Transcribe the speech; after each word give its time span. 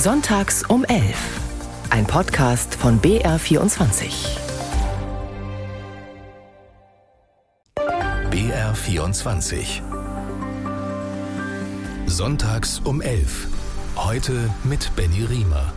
Sonntags 0.00 0.62
um 0.62 0.84
11. 0.84 1.16
Ein 1.90 2.06
Podcast 2.06 2.76
von 2.76 3.00
BR24. 3.00 4.38
BR24. 8.30 9.82
Sonntags 12.06 12.80
um 12.84 13.00
11. 13.00 13.48
Heute 13.96 14.48
mit 14.62 14.94
Benny 14.94 15.24
Riemer. 15.24 15.72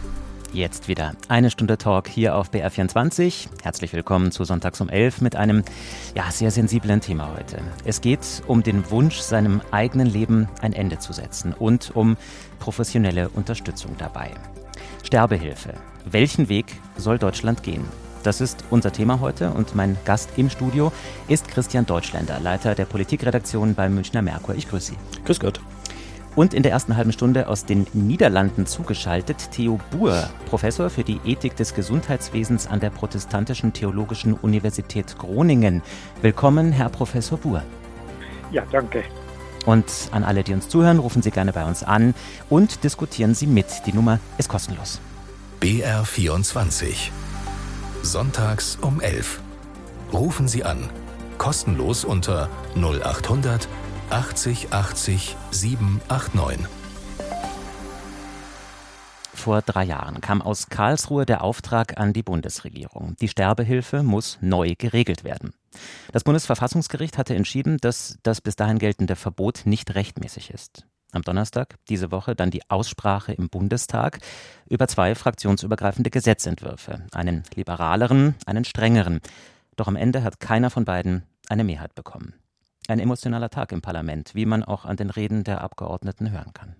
Jetzt 0.53 0.89
wieder 0.89 1.13
eine 1.29 1.49
Stunde 1.49 1.77
Talk 1.77 2.09
hier 2.09 2.35
auf 2.35 2.49
BR24. 2.51 3.47
Herzlich 3.63 3.93
willkommen 3.93 4.33
zu 4.33 4.43
Sonntags 4.43 4.81
um 4.81 4.89
11 4.89 5.21
mit 5.21 5.37
einem 5.37 5.63
ja, 6.13 6.29
sehr 6.29 6.51
sensiblen 6.51 6.99
Thema 6.99 7.33
heute. 7.33 7.61
Es 7.85 8.01
geht 8.01 8.19
um 8.47 8.61
den 8.61 8.89
Wunsch, 8.91 9.19
seinem 9.19 9.61
eigenen 9.71 10.07
Leben 10.07 10.49
ein 10.61 10.73
Ende 10.73 10.99
zu 10.99 11.13
setzen 11.13 11.53
und 11.53 11.95
um 11.95 12.17
professionelle 12.59 13.29
Unterstützung 13.29 13.95
dabei. 13.97 14.31
Sterbehilfe. 15.03 15.73
Welchen 16.03 16.49
Weg 16.49 16.65
soll 16.97 17.17
Deutschland 17.17 17.63
gehen? 17.63 17.85
Das 18.23 18.41
ist 18.41 18.65
unser 18.69 18.91
Thema 18.91 19.21
heute 19.21 19.51
und 19.51 19.73
mein 19.73 19.97
Gast 20.03 20.31
im 20.35 20.49
Studio 20.49 20.91
ist 21.29 21.47
Christian 21.47 21.85
Deutschländer, 21.85 22.41
Leiter 22.41 22.75
der 22.75 22.85
Politikredaktion 22.85 23.73
beim 23.73 23.95
Münchner 23.95 24.21
Merkur. 24.21 24.55
Ich 24.55 24.67
grüße 24.67 24.91
Sie. 24.91 25.23
Grüß 25.23 25.39
Gott. 25.39 25.61
Und 26.35 26.53
in 26.53 26.63
der 26.63 26.71
ersten 26.71 26.95
halben 26.95 27.11
Stunde 27.11 27.47
aus 27.47 27.65
den 27.65 27.87
Niederlanden 27.93 28.65
zugeschaltet 28.65 29.51
Theo 29.51 29.79
Buhr, 29.91 30.29
Professor 30.45 30.89
für 30.89 31.03
die 31.03 31.19
Ethik 31.25 31.57
des 31.57 31.73
Gesundheitswesens 31.73 32.67
an 32.67 32.79
der 32.79 32.89
Protestantischen 32.89 33.73
Theologischen 33.73 34.33
Universität 34.33 35.17
Groningen. 35.17 35.81
Willkommen, 36.21 36.71
Herr 36.71 36.89
Professor 36.89 37.37
Buhr. 37.37 37.63
Ja, 38.51 38.63
danke. 38.71 39.03
Und 39.65 39.85
an 40.11 40.23
alle, 40.23 40.43
die 40.43 40.53
uns 40.53 40.69
zuhören, 40.69 40.99
rufen 40.99 41.21
Sie 41.21 41.31
gerne 41.31 41.51
bei 41.51 41.65
uns 41.65 41.83
an 41.83 42.15
und 42.49 42.83
diskutieren 42.83 43.35
Sie 43.35 43.45
mit. 43.45 43.67
Die 43.85 43.93
Nummer 43.93 44.19
ist 44.37 44.49
kostenlos. 44.49 45.01
BR24. 45.61 47.09
Sonntags 48.03 48.77
um 48.81 49.01
11. 49.01 49.41
Rufen 50.13 50.47
Sie 50.47 50.63
an. 50.63 50.89
Kostenlos 51.37 52.05
unter 52.05 52.49
0800 52.75 53.67
80 54.11 54.73
80 54.73 55.37
789. 55.51 56.67
Vor 59.33 59.61
drei 59.61 59.85
Jahren 59.85 60.19
kam 60.19 60.41
aus 60.41 60.67
Karlsruhe 60.67 61.25
der 61.25 61.41
Auftrag 61.41 61.97
an 61.97 62.11
die 62.11 62.21
Bundesregierung. 62.21 63.15
Die 63.21 63.29
Sterbehilfe 63.29 64.03
muss 64.03 64.37
neu 64.41 64.75
geregelt 64.77 65.23
werden. 65.23 65.53
Das 66.11 66.25
Bundesverfassungsgericht 66.25 67.17
hatte 67.17 67.35
entschieden, 67.35 67.77
dass 67.77 68.17
das 68.23 68.41
bis 68.41 68.57
dahin 68.57 68.79
geltende 68.79 69.15
Verbot 69.15 69.61
nicht 69.63 69.95
rechtmäßig 69.95 70.49
ist. 70.49 70.85
Am 71.13 71.21
Donnerstag 71.21 71.75
diese 71.87 72.11
Woche 72.11 72.35
dann 72.35 72.51
die 72.51 72.69
Aussprache 72.69 73.31
im 73.31 73.47
Bundestag 73.49 74.19
über 74.69 74.89
zwei 74.89 75.15
fraktionsübergreifende 75.15 76.09
Gesetzentwürfe, 76.09 77.05
einen 77.13 77.43
liberaleren, 77.55 78.35
einen 78.45 78.65
strengeren. 78.65 79.21
Doch 79.77 79.87
am 79.87 79.95
Ende 79.95 80.23
hat 80.23 80.41
keiner 80.41 80.69
von 80.69 80.83
beiden 80.83 81.23
eine 81.47 81.63
Mehrheit 81.63 81.95
bekommen. 81.95 82.33
Ein 82.87 82.99
emotionaler 82.99 83.49
Tag 83.49 83.71
im 83.71 83.81
Parlament, 83.81 84.31
wie 84.33 84.45
man 84.45 84.63
auch 84.63 84.85
an 84.85 84.97
den 84.97 85.09
Reden 85.09 85.43
der 85.43 85.61
Abgeordneten 85.61 86.31
hören 86.31 86.53
kann. 86.53 86.75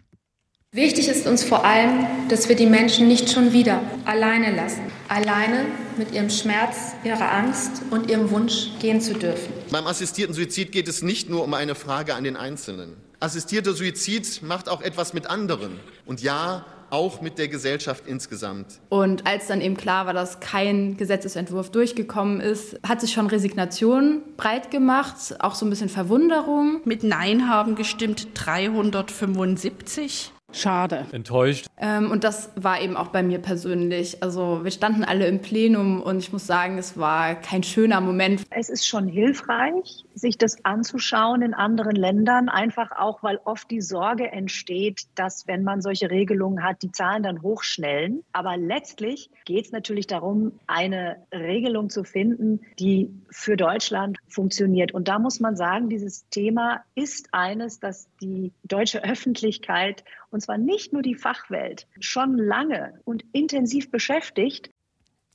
Wichtig 0.73 1.09
ist 1.09 1.27
uns 1.27 1.44
vor 1.44 1.66
allem, 1.66 2.07
dass 2.30 2.47
wir 2.47 2.55
die 2.55 2.66
Menschen 2.66 3.07
nicht 3.07 3.30
schon 3.30 3.52
wieder 3.52 3.81
alleine 4.05 4.55
lassen. 4.55 4.83
Alleine 5.09 5.66
mit 5.97 6.13
ihrem 6.13 6.29
Schmerz, 6.29 6.95
ihrer 7.03 7.29
Angst 7.29 7.81
und 7.91 8.09
ihrem 8.09 8.31
Wunsch 8.31 8.69
gehen 8.79 9.02
zu 9.02 9.13
dürfen. 9.13 9.52
Beim 9.69 9.85
assistierten 9.85 10.33
Suizid 10.33 10.72
geht 10.72 10.88
es 10.88 11.02
nicht 11.02 11.29
nur 11.29 11.44
um 11.44 11.53
eine 11.53 11.75
Frage 11.75 12.16
an 12.16 12.23
den 12.23 12.38
Einzelnen. 12.38 12.95
Assistierter 13.19 13.73
Suizid 13.73 14.41
macht 14.44 14.69
auch 14.69 14.81
etwas 14.81 15.13
mit 15.13 15.27
anderen. 15.27 15.77
Und 16.05 16.22
ja, 16.22 16.66
auch 16.92 17.22
mit 17.22 17.38
der 17.38 17.47
Gesellschaft 17.47 18.06
insgesamt. 18.06 18.80
Und 18.89 19.25
als 19.25 19.47
dann 19.47 19.61
eben 19.61 19.78
klar 19.78 20.06
war, 20.06 20.14
dass 20.14 20.39
kein 20.39 20.97
Gesetzesentwurf 20.97 21.72
durchgekommen 21.72 22.42
ist, 22.42 22.80
hat 22.88 23.02
sich 23.02 23.14
schon 23.14 23.28
Resignation 23.28 24.22
breit 24.38 24.69
gemacht, 24.72 25.16
auch 25.40 25.56
so 25.56 25.66
ein 25.66 25.69
bisschen 25.69 25.90
Verwunderung. 25.90 26.81
Mit 26.85 27.03
Nein 27.03 27.50
haben 27.50 27.75
gestimmt 27.75 28.28
375. 28.35 30.31
Schade. 30.53 31.06
Enttäuscht. 31.12 31.68
Ähm, 31.78 32.12
und 32.12 32.24
das 32.24 32.50
war 32.56 32.81
eben 32.81 32.97
auch 32.97 33.08
bei 33.08 33.23
mir 33.23 33.40
persönlich. 33.40 34.22
Also 34.22 34.63
wir 34.63 34.72
standen 34.72 35.03
alle 35.03 35.28
im 35.28 35.40
Plenum 35.40 36.02
und 36.02 36.19
ich 36.19 36.34
muss 36.34 36.46
sagen, 36.46 36.78
es 36.78 36.97
war 36.97 37.35
kein 37.35 37.63
schöner 37.63 38.02
Moment. 38.02 38.44
Es 38.50 38.69
ist 38.69 38.85
schon 38.85 39.08
hilfreich, 39.08 40.03
sich 40.13 40.38
das 40.38 40.63
anzuschauen 40.66 41.41
in 41.41 41.53
anderen 41.53 41.95
Ländern, 41.95 42.49
einfach 42.49 42.91
auch, 42.91 43.23
weil 43.23 43.39
oft 43.45 43.69
die 43.72 43.81
Sorge 43.81 44.31
entsteht, 44.31 45.07
dass 45.16 45.47
wenn 45.47 45.63
man 45.63 45.81
solche 45.81 46.09
Regelungen 46.09 46.63
hat, 46.63 46.81
die 46.81 46.91
Zahlen 46.91 47.23
dann 47.23 47.41
hochschnellen. 47.41 48.23
Aber 48.31 48.57
letztlich 48.57 49.29
geht 49.45 49.66
es 49.66 49.72
natürlich 49.72 50.07
darum, 50.07 50.59
eine 50.67 51.17
Regelung 51.33 51.89
zu 51.89 52.03
finden, 52.03 52.61
die 52.79 53.09
für 53.29 53.57
Deutschland 53.57 54.17
funktioniert. 54.27 54.94
Und 54.94 55.07
da 55.07 55.19
muss 55.19 55.39
man 55.39 55.55
sagen, 55.55 55.89
dieses 55.89 56.28
Thema 56.29 56.83
ist 56.95 57.29
eines, 57.31 57.79
das 57.79 58.07
die 58.22 58.51
deutsche 58.63 59.03
Öffentlichkeit 59.03 60.03
und 60.31 60.41
zwar 60.41 60.57
nicht 60.57 60.93
nur 60.93 61.01
die 61.01 61.16
Fachwelt, 61.16 61.88
schon 61.99 62.38
lange 62.38 62.99
und 63.03 63.23
intensiv 63.33 63.91
beschäftigt. 63.91 64.72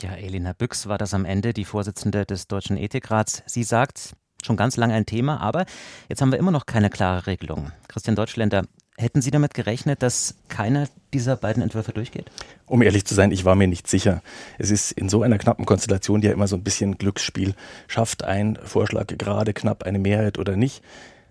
Ja, 0.01 0.15
Elena 0.15 0.53
Büchs 0.53 0.89
war 0.89 0.99
das 0.99 1.15
am 1.15 1.25
Ende, 1.25 1.53
die 1.53 1.65
Vorsitzende 1.65 2.27
des 2.27 2.49
Deutschen 2.49 2.77
Ethikrats. 2.77 3.43
Sie 3.47 3.63
sagt, 3.63 4.15
schon 4.47 4.57
ganz 4.57 4.77
lange 4.77 4.95
ein 4.95 5.07
Thema, 5.07 5.41
aber 5.41 5.67
jetzt 6.09 6.23
haben 6.23 6.33
wir 6.33 6.39
immer 6.39 6.51
noch 6.51 6.67
keine 6.67 6.91
klare 6.91 7.27
Regelung. 7.27 7.73
Christian 7.89 8.17
Deutschländer, 8.17 8.63
hätten 8.97 9.21
Sie 9.23 9.31
damit 9.31 9.55
gerechnet, 9.55 10.03
dass 10.03 10.37
keiner 10.49 10.89
dieser 11.13 11.37
beiden 11.37 11.63
Entwürfe 11.63 11.93
durchgeht? 11.93 12.31
Um 12.67 12.83
ehrlich 12.83 13.05
zu 13.05 13.15
sein, 13.15 13.31
ich 13.31 13.45
war 13.45 13.55
mir 13.55 13.69
nicht 13.69 13.89
sicher. 13.89 14.23
Es 14.59 14.71
ist 14.71 14.93
in 14.93 15.09
so 15.09 15.23
einer 15.23 15.39
knappen 15.39 15.67
Konstellation 15.67 16.23
ja 16.23 16.33
immer 16.33 16.49
so 16.49 16.57
ein 16.57 16.65
bisschen 16.65 16.99
Glücksspiel. 16.99 17.55
Schafft 17.89 18.25
ein 18.25 18.59
Vorschlag 18.65 19.07
gerade 19.19 19.53
knapp 19.53 19.83
eine 19.83 19.99
Mehrheit 19.99 20.39
oder 20.39 20.57
nicht? 20.57 20.83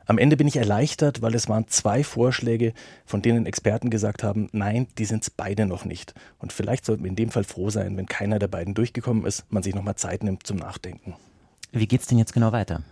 Am 0.08 0.20
Ende 0.20 0.38
bin 0.38 0.48
ich 0.48 0.58
erleichtert, 0.58 1.24
weil 1.24 1.34
es 1.34 1.50
waren 1.50 1.68
zwei 1.68 2.04
Vorschläge, 2.04 2.74
von 3.06 3.24
denen 3.24 3.48
Experten 3.48 3.90
gesagt 3.90 4.22
haben, 4.22 4.50
nein, 4.52 4.86
die 5.00 5.06
sind 5.06 5.24
es 5.24 5.32
beide 5.32 5.66
noch 5.66 5.84
nicht. 5.84 6.14
Und 6.38 6.54
vielleicht 6.54 6.86
sollten 6.86 7.04
wir 7.04 7.10
in 7.10 7.16
dem 7.16 7.32
Fall 7.32 7.44
froh 7.44 7.72
sein, 7.72 7.98
wenn 7.98 8.06
keiner 8.06 8.38
der 8.38 8.48
beiden 8.48 8.76
durchgekommen 8.76 9.26
ist, 9.26 9.46
man 9.50 9.64
sich 9.64 9.74
nochmal 9.74 9.96
Zeit 9.96 10.24
nimmt 10.24 10.46
zum 10.46 10.58
Nachdenken. 10.58 11.16
Wie 11.72 11.88
geht 11.88 12.02
es 12.02 12.08
denn 12.08 12.20
jetzt 12.20 12.34
genau 12.34 12.52
weiter? 12.52 12.84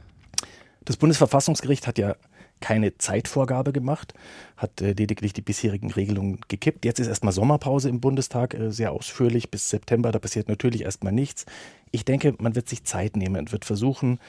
Das 0.85 0.97
Bundesverfassungsgericht 0.97 1.87
hat 1.87 1.97
ja 1.97 2.15
keine 2.59 2.97
Zeitvorgabe 2.97 3.73
gemacht, 3.73 4.13
hat 4.55 4.81
äh, 4.81 4.93
lediglich 4.93 5.33
die 5.33 5.41
bisherigen 5.41 5.91
Regelungen 5.91 6.39
gekippt. 6.47 6.85
Jetzt 6.85 6.99
ist 6.99 7.07
erstmal 7.07 7.33
Sommerpause 7.33 7.89
im 7.89 7.99
Bundestag, 7.99 8.53
äh, 8.53 8.71
sehr 8.71 8.93
ausführlich 8.93 9.51
bis 9.51 9.69
September. 9.69 10.11
Da 10.13 10.19
passiert 10.19 10.47
natürlich 10.47 10.83
erstmal 10.83 11.11
nichts. 11.11 11.45
Ich 11.91 12.05
denke, 12.05 12.33
man 12.39 12.55
wird 12.55 12.69
sich 12.69 12.85
Zeit 12.85 13.17
nehmen 13.17 13.35
und 13.35 13.51
wird 13.51 13.65
versuchen, 13.65 14.19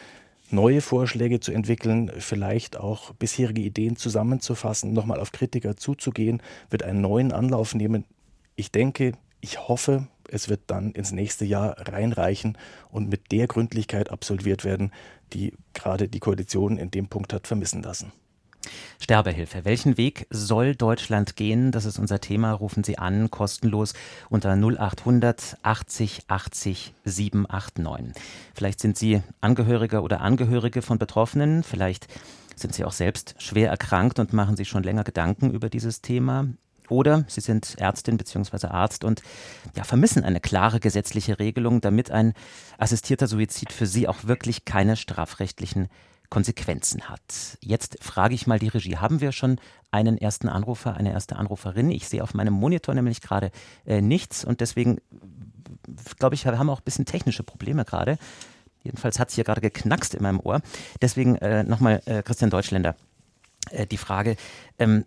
neue 0.50 0.80
Vorschläge 0.80 1.38
zu 1.38 1.52
entwickeln, 1.52 2.10
vielleicht 2.18 2.76
auch 2.76 3.12
bisherige 3.14 3.62
Ideen 3.62 3.96
zusammenzufassen, 3.96 4.92
nochmal 4.92 5.20
auf 5.20 5.30
Kritiker 5.30 5.76
zuzugehen, 5.76 6.42
wird 6.70 6.82
einen 6.82 7.00
neuen 7.00 7.30
Anlauf 7.30 7.74
nehmen. 7.74 8.04
Ich 8.56 8.72
denke, 8.72 9.12
ich 9.40 9.68
hoffe, 9.68 10.08
es 10.28 10.48
wird 10.48 10.62
dann 10.68 10.92
ins 10.92 11.12
nächste 11.12 11.44
Jahr 11.44 11.76
reinreichen 11.88 12.58
und 12.90 13.08
mit 13.08 13.32
der 13.32 13.46
Gründlichkeit 13.46 14.10
absolviert 14.10 14.64
werden, 14.64 14.92
die 15.32 15.54
gerade 15.72 16.08
die 16.08 16.20
Koalition 16.20 16.78
in 16.78 16.90
dem 16.90 17.08
Punkt 17.08 17.32
hat 17.32 17.46
vermissen 17.46 17.82
lassen. 17.82 18.12
Sterbehilfe. 18.98 19.64
Welchen 19.64 19.96
Weg 19.96 20.26
soll 20.30 20.74
Deutschland 20.74 21.36
gehen? 21.36 21.72
Das 21.72 21.84
ist 21.84 21.98
unser 21.98 22.20
Thema. 22.20 22.52
Rufen 22.52 22.84
Sie 22.84 22.98
an, 22.98 23.30
kostenlos 23.30 23.94
unter 24.30 24.54
0800 24.56 25.58
80 25.62 26.22
80 26.28 26.94
789. 27.04 28.22
Vielleicht 28.54 28.80
sind 28.80 28.96
Sie 28.96 29.22
Angehöriger 29.40 30.02
oder 30.02 30.20
Angehörige 30.20 30.82
von 30.82 30.98
Betroffenen. 30.98 31.62
Vielleicht 31.62 32.08
sind 32.56 32.74
Sie 32.74 32.84
auch 32.84 32.92
selbst 32.92 33.34
schwer 33.38 33.70
erkrankt 33.70 34.18
und 34.18 34.32
machen 34.32 34.56
sich 34.56 34.68
schon 34.68 34.82
länger 34.82 35.04
Gedanken 35.04 35.50
über 35.50 35.68
dieses 35.68 36.00
Thema. 36.00 36.46
Oder 36.88 37.24
Sie 37.28 37.40
sind 37.40 37.76
Ärztin 37.78 38.16
bzw. 38.16 38.68
Arzt 38.68 39.04
und 39.04 39.22
ja, 39.76 39.84
vermissen 39.84 40.24
eine 40.24 40.40
klare 40.40 40.80
gesetzliche 40.80 41.38
Regelung, 41.38 41.80
damit 41.80 42.10
ein 42.10 42.34
assistierter 42.78 43.26
Suizid 43.26 43.72
für 43.72 43.86
Sie 43.86 44.08
auch 44.08 44.24
wirklich 44.24 44.64
keine 44.64 44.96
strafrechtlichen 44.96 45.88
Konsequenzen 46.30 47.08
hat. 47.08 47.58
Jetzt 47.60 48.02
frage 48.02 48.34
ich 48.34 48.46
mal 48.46 48.58
die 48.58 48.68
Regie. 48.68 48.96
Haben 48.96 49.20
wir 49.20 49.32
schon 49.32 49.60
einen 49.90 50.18
ersten 50.18 50.48
Anrufer, 50.48 50.96
eine 50.96 51.12
erste 51.12 51.36
Anruferin? 51.36 51.90
Ich 51.90 52.08
sehe 52.08 52.22
auf 52.22 52.34
meinem 52.34 52.54
Monitor 52.54 52.94
nämlich 52.94 53.20
gerade 53.20 53.50
äh, 53.86 54.00
nichts 54.00 54.44
und 54.44 54.60
deswegen 54.60 54.98
glaube 56.18 56.34
ich, 56.34 56.44
wir 56.44 56.58
haben 56.58 56.70
auch 56.70 56.80
ein 56.80 56.84
bisschen 56.84 57.06
technische 57.06 57.42
Probleme 57.42 57.84
gerade. 57.84 58.18
Jedenfalls 58.82 59.18
hat 59.18 59.30
es 59.30 59.34
hier 59.34 59.44
gerade 59.44 59.60
geknackst 59.60 60.14
in 60.14 60.22
meinem 60.22 60.40
Ohr. 60.40 60.60
Deswegen 61.00 61.36
äh, 61.36 61.62
nochmal 61.62 62.02
äh, 62.06 62.22
Christian 62.22 62.50
Deutschländer. 62.50 62.96
Äh, 63.70 63.86
die 63.86 63.96
Frage, 63.96 64.36
ähm, 64.78 65.04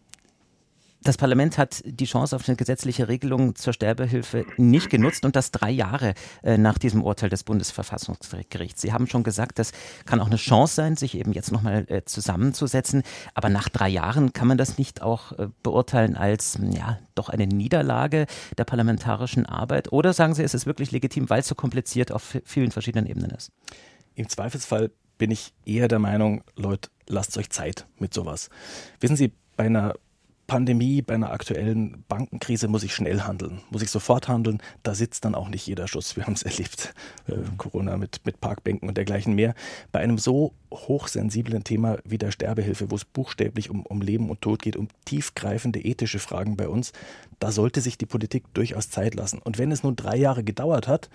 Das 1.03 1.15
Parlament 1.15 1.57
hat 1.57 1.83
die 1.85 2.05
Chance 2.05 2.35
auf 2.35 2.47
eine 2.47 2.57
gesetzliche 2.57 3.07
Regelung 3.07 3.55
zur 3.55 3.71
Sterbehilfe 3.71 4.45
nicht 4.57 4.89
genutzt 4.89 5.25
und 5.25 5.35
das 5.35 5.51
drei 5.51 5.69
Jahre 5.69 6.15
äh, 6.43 6.57
nach 6.57 6.77
diesem 6.77 7.03
Urteil 7.03 7.29
des 7.29 7.43
Bundesverfassungsgerichts. 7.43 8.81
Sie 8.81 8.91
haben 8.91 9.07
schon 9.07 9.23
gesagt, 9.23 9.59
das 9.59 9.71
kann 10.05 10.19
auch 10.19 10.27
eine 10.27 10.37
Chance 10.37 10.75
sein, 10.75 10.97
sich 10.97 11.15
eben 11.15 11.33
jetzt 11.33 11.51
nochmal 11.51 11.85
äh, 11.87 12.03
zusammenzusetzen. 12.03 13.03
Aber 13.35 13.49
nach 13.49 13.69
drei 13.69 13.89
Jahren 13.89 14.33
kann 14.33 14.47
man 14.47 14.57
das 14.57 14.77
nicht 14.77 15.01
auch 15.01 15.33
äh, 15.33 15.47
beurteilen 15.61 16.15
als 16.17 16.57
ja 16.71 16.99
doch 17.15 17.29
eine 17.29 17.47
Niederlage 17.47 18.25
der 18.57 18.65
parlamentarischen 18.65 19.45
Arbeit? 19.45 19.91
Oder 19.91 20.13
sagen 20.13 20.33
Sie, 20.33 20.43
es 20.43 20.53
ist 20.53 20.65
wirklich 20.65 20.91
legitim, 20.91 21.29
weil 21.29 21.41
es 21.41 21.47
so 21.47 21.55
kompliziert 21.55 22.11
auf 22.11 22.37
vielen 22.43 22.71
verschiedenen 22.71 23.05
Ebenen 23.05 23.31
ist? 23.31 23.51
Im 24.15 24.29
Zweifelsfall 24.29 24.91
bin 25.17 25.31
ich 25.31 25.53
eher 25.65 25.87
der 25.87 25.99
Meinung, 25.99 26.43
Leute, 26.55 26.89
lasst 27.07 27.37
euch 27.37 27.49
Zeit 27.49 27.85
mit 27.99 28.13
sowas. 28.13 28.49
Wissen 28.99 29.15
Sie, 29.15 29.33
bei 29.55 29.65
einer 29.65 29.95
Pandemie, 30.47 31.01
bei 31.01 31.13
einer 31.13 31.31
aktuellen 31.31 32.05
Bankenkrise 32.07 32.69
muss 32.69 32.83
ich 32.83 32.95
schnell 32.95 33.21
handeln, 33.21 33.59
muss 33.69 33.81
ich 33.81 33.91
sofort 33.91 34.29
handeln. 34.29 34.61
Da 34.81 34.95
sitzt 34.95 35.25
dann 35.25 35.35
auch 35.35 35.49
nicht 35.49 35.67
jeder 35.67 35.87
Schuss. 35.89 36.15
Wir 36.15 36.25
haben 36.25 36.33
es 36.33 36.43
erlebt, 36.43 36.93
äh, 37.27 37.35
Corona 37.57 37.97
mit, 37.97 38.21
mit 38.25 38.39
Parkbänken 38.39 38.87
und 38.87 38.97
dergleichen 38.97 39.35
mehr. 39.35 39.53
Bei 39.91 39.99
einem 39.99 40.17
so 40.17 40.53
hochsensiblen 40.73 41.65
Thema 41.65 41.97
wie 42.05 42.17
der 42.17 42.31
Sterbehilfe, 42.31 42.89
wo 42.89 42.95
es 42.95 43.03
buchstäblich 43.03 43.69
um, 43.69 43.85
um 43.85 44.01
Leben 44.01 44.29
und 44.29 44.41
Tod 44.41 44.61
geht, 44.61 44.77
um 44.77 44.87
tiefgreifende 45.05 45.81
ethische 45.81 46.19
Fragen 46.19 46.55
bei 46.55 46.69
uns, 46.69 46.93
da 47.39 47.51
sollte 47.51 47.81
sich 47.81 47.97
die 47.97 48.05
Politik 48.05 48.45
durchaus 48.53 48.89
Zeit 48.89 49.15
lassen. 49.15 49.39
Und 49.43 49.57
wenn 49.57 49.71
es 49.71 49.83
nun 49.83 49.97
drei 49.97 50.15
Jahre 50.15 50.43
gedauert 50.43 50.87
hat, 50.87 51.09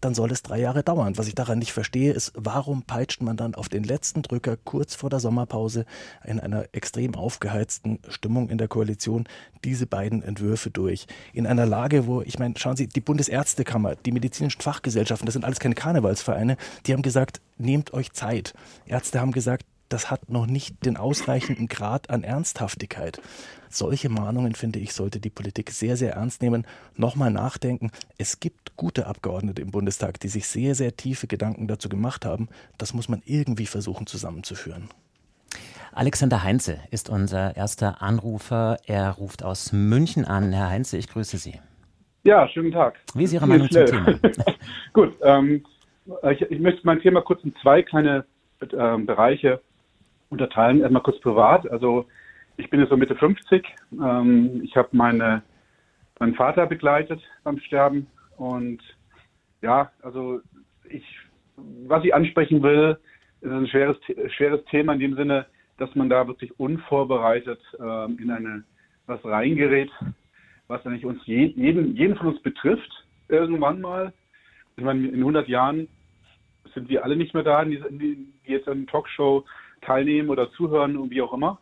dann 0.00 0.14
soll 0.14 0.32
es 0.32 0.42
drei 0.42 0.58
Jahre 0.60 0.82
dauern. 0.82 1.16
Was 1.18 1.28
ich 1.28 1.34
daran 1.34 1.58
nicht 1.58 1.72
verstehe, 1.72 2.12
ist, 2.12 2.32
warum 2.34 2.82
peitscht 2.82 3.22
man 3.22 3.36
dann 3.36 3.54
auf 3.54 3.68
den 3.68 3.84
letzten 3.84 4.22
Drücker 4.22 4.56
kurz 4.56 4.94
vor 4.94 5.10
der 5.10 5.20
Sommerpause 5.20 5.84
in 6.24 6.40
einer 6.40 6.66
extrem 6.72 7.14
aufgeheizten 7.14 7.98
Stimmung 8.08 8.48
in 8.48 8.58
der 8.58 8.68
Koalition 8.68 9.24
diese 9.64 9.86
beiden 9.86 10.22
Entwürfe 10.22 10.70
durch? 10.70 11.06
In 11.32 11.46
einer 11.46 11.66
Lage, 11.66 12.06
wo, 12.06 12.22
ich 12.22 12.38
meine, 12.38 12.54
schauen 12.56 12.76
Sie, 12.76 12.86
die 12.86 13.00
Bundesärztekammer, 13.00 13.96
die 13.96 14.12
medizinischen 14.12 14.60
Fachgesellschaften, 14.60 15.26
das 15.26 15.34
sind 15.34 15.44
alles 15.44 15.60
keine 15.60 15.74
Karnevalsvereine, 15.74 16.56
die 16.86 16.92
haben 16.92 17.02
gesagt, 17.02 17.40
nehmt 17.58 17.92
euch 17.92 18.12
Zeit. 18.12 18.54
Ärzte 18.86 19.20
haben 19.20 19.32
gesagt, 19.32 19.64
das 19.88 20.10
hat 20.10 20.30
noch 20.30 20.46
nicht 20.46 20.84
den 20.84 20.96
ausreichenden 20.96 21.68
Grad 21.68 22.10
an 22.10 22.24
Ernsthaftigkeit. 22.24 23.20
Solche 23.76 24.08
Mahnungen, 24.08 24.54
finde 24.54 24.78
ich, 24.78 24.94
sollte 24.94 25.20
die 25.20 25.28
Politik 25.28 25.70
sehr, 25.70 25.98
sehr 25.98 26.14
ernst 26.14 26.40
nehmen. 26.40 26.66
Nochmal 26.96 27.30
nachdenken. 27.30 27.90
Es 28.16 28.40
gibt 28.40 28.74
gute 28.74 29.06
Abgeordnete 29.06 29.60
im 29.60 29.70
Bundestag, 29.70 30.18
die 30.18 30.28
sich 30.28 30.48
sehr, 30.48 30.74
sehr 30.74 30.96
tiefe 30.96 31.26
Gedanken 31.26 31.68
dazu 31.68 31.90
gemacht 31.90 32.24
haben. 32.24 32.48
Das 32.78 32.94
muss 32.94 33.10
man 33.10 33.20
irgendwie 33.26 33.66
versuchen 33.66 34.06
zusammenzuführen. 34.06 34.88
Alexander 35.92 36.42
Heinze 36.42 36.78
ist 36.90 37.10
unser 37.10 37.54
erster 37.54 38.00
Anrufer. 38.00 38.78
Er 38.86 39.10
ruft 39.10 39.42
aus 39.44 39.74
München 39.74 40.24
an. 40.24 40.54
Herr 40.54 40.70
Heinze, 40.70 40.96
ich 40.96 41.08
grüße 41.10 41.36
Sie. 41.36 41.60
Ja, 42.24 42.48
schönen 42.48 42.72
Tag. 42.72 42.98
Wie 43.12 43.24
ist 43.24 43.34
Ihre 43.34 43.46
Meinung 43.46 43.70
zum 43.70 43.84
Thema? 43.84 44.18
Gut, 44.94 45.12
ähm, 45.22 45.66
ich, 46.30 46.40
ich, 46.40 46.60
möchte 46.60 46.80
mein 46.84 47.00
Thema 47.00 47.20
kurz 47.20 47.44
in 47.44 47.54
zwei 47.60 47.82
kleine 47.82 48.24
äh, 48.60 48.96
Bereiche 48.96 49.60
unterteilen. 50.30 50.80
Erstmal 50.80 51.02
kurz 51.02 51.20
privat. 51.20 51.70
Also 51.70 52.06
ich 52.56 52.70
bin 52.70 52.80
jetzt 52.80 52.90
so 52.90 52.96
Mitte 52.96 53.14
50. 53.14 53.66
Ähm, 53.92 54.62
ich 54.62 54.76
habe 54.76 54.88
meine, 54.92 55.42
meinen 56.18 56.34
Vater 56.34 56.66
begleitet 56.66 57.20
beim 57.44 57.58
Sterben. 57.60 58.06
Und 58.36 58.82
ja, 59.62 59.90
also 60.02 60.40
ich, 60.88 61.04
was 61.56 62.04
ich 62.04 62.14
ansprechen 62.14 62.62
will, 62.62 62.98
ist 63.40 63.50
ein 63.50 63.66
schweres, 63.66 63.96
schweres 64.36 64.64
Thema 64.66 64.94
in 64.94 65.00
dem 65.00 65.16
Sinne, 65.16 65.46
dass 65.78 65.94
man 65.94 66.08
da 66.08 66.26
wirklich 66.26 66.58
unvorbereitet 66.58 67.60
ähm, 67.78 68.18
in 68.20 68.30
eine 68.30 68.64
was 69.06 69.24
reingerät, 69.24 69.90
was 70.66 70.84
eigentlich 70.84 71.06
uns 71.06 71.24
je, 71.26 71.46
jeden, 71.46 71.94
jeden 71.96 72.16
von 72.16 72.28
uns 72.28 72.42
betrifft, 72.42 72.90
irgendwann 73.28 73.80
mal. 73.80 74.12
Ich 74.76 74.84
meine, 74.84 75.06
in 75.06 75.20
100 75.20 75.48
Jahren 75.48 75.88
sind 76.74 76.88
wir 76.88 77.04
alle 77.04 77.16
nicht 77.16 77.34
mehr 77.34 77.44
da, 77.44 77.64
die, 77.64 77.80
die 77.90 78.32
jetzt 78.44 78.68
an 78.68 78.86
Talkshow 78.86 79.44
teilnehmen 79.82 80.28
oder 80.28 80.50
zuhören 80.52 80.96
und 80.96 81.10
wie 81.10 81.22
auch 81.22 81.32
immer. 81.32 81.60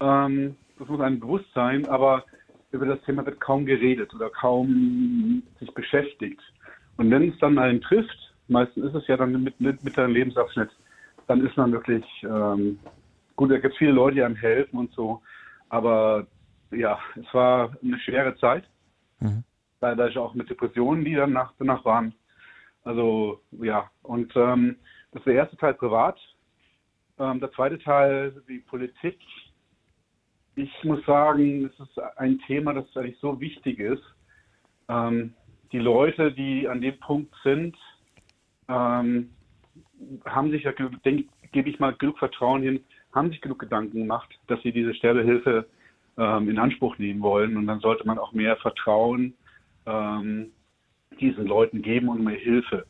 Ähm, 0.00 0.56
das 0.78 0.88
muss 0.88 1.00
einem 1.00 1.20
bewusst 1.20 1.52
sein, 1.54 1.86
aber 1.88 2.24
über 2.70 2.86
das 2.86 3.00
Thema 3.02 3.24
wird 3.24 3.40
kaum 3.40 3.64
geredet 3.64 4.12
oder 4.14 4.30
kaum 4.30 5.42
sich 5.58 5.72
beschäftigt. 5.72 6.40
Und 6.96 7.10
wenn 7.10 7.30
es 7.30 7.38
dann 7.38 7.58
einen 7.58 7.80
trifft, 7.80 8.34
meistens 8.48 8.84
ist 8.86 8.94
es 8.94 9.06
ja 9.06 9.16
dann 9.16 9.42
mit, 9.42 9.60
mit, 9.60 9.82
mit 9.82 9.98
einem 9.98 10.12
Lebensabschnitt, 10.12 10.70
dann 11.26 11.44
ist 11.44 11.56
man 11.56 11.72
wirklich, 11.72 12.04
ähm, 12.22 12.78
gut, 13.34 13.50
da 13.50 13.58
gibt 13.58 13.74
es 13.74 13.78
viele 13.78 13.92
Leute, 13.92 14.16
die 14.16 14.22
einem 14.22 14.36
helfen 14.36 14.78
und 14.78 14.92
so, 14.92 15.22
aber 15.68 16.26
ja, 16.70 16.98
es 17.16 17.32
war 17.32 17.76
eine 17.82 17.98
schwere 18.00 18.36
Zeit, 18.36 18.64
mhm. 19.20 19.44
teilweise 19.80 20.20
auch 20.20 20.34
mit 20.34 20.50
Depressionen, 20.50 21.04
die 21.04 21.14
dann 21.14 21.32
nach, 21.32 21.52
danach 21.58 21.84
waren. 21.84 22.14
Also 22.84 23.40
ja, 23.50 23.90
und 24.02 24.34
ähm, 24.36 24.76
das 25.12 25.20
ist 25.20 25.26
der 25.26 25.34
erste 25.34 25.56
Teil 25.56 25.74
privat. 25.74 26.18
Ähm, 27.18 27.40
der 27.40 27.50
zweite 27.52 27.78
Teil, 27.78 28.42
die 28.48 28.58
Politik. 28.58 29.18
Ich 30.56 30.72
muss 30.84 31.04
sagen, 31.04 31.66
es 31.66 31.78
ist 31.78 31.98
ein 32.16 32.38
Thema, 32.46 32.72
das 32.72 32.84
eigentlich 32.96 33.18
so 33.20 33.38
wichtig 33.40 33.78
ist. 33.78 34.02
Ähm, 34.88 35.34
die 35.70 35.78
Leute, 35.78 36.32
die 36.32 36.66
an 36.66 36.80
dem 36.80 36.98
Punkt 36.98 37.34
sind, 37.44 37.76
ähm, 38.68 39.30
haben 40.24 40.50
sich 40.50 40.64
ja, 40.64 40.72
denke 41.04 41.26
gebe 41.52 41.68
ich 41.68 41.78
mal 41.78 41.94
genug 41.94 42.18
Vertrauen 42.18 42.62
hin, 42.62 42.84
haben 43.14 43.30
sich 43.30 43.40
genug 43.40 43.58
Gedanken 43.58 43.98
gemacht, 43.98 44.28
dass 44.46 44.60
sie 44.62 44.72
diese 44.72 44.94
Sterbehilfe 44.94 45.66
ähm, 46.16 46.48
in 46.48 46.58
Anspruch 46.58 46.98
nehmen 46.98 47.20
wollen. 47.20 47.56
Und 47.56 47.66
dann 47.66 47.80
sollte 47.80 48.06
man 48.06 48.18
auch 48.18 48.32
mehr 48.32 48.56
Vertrauen 48.56 49.34
ähm, 49.84 50.52
diesen 51.20 51.46
Leuten 51.46 51.82
geben 51.82 52.08
und 52.08 52.24
mehr 52.24 52.38
Hilfe. 52.38 52.86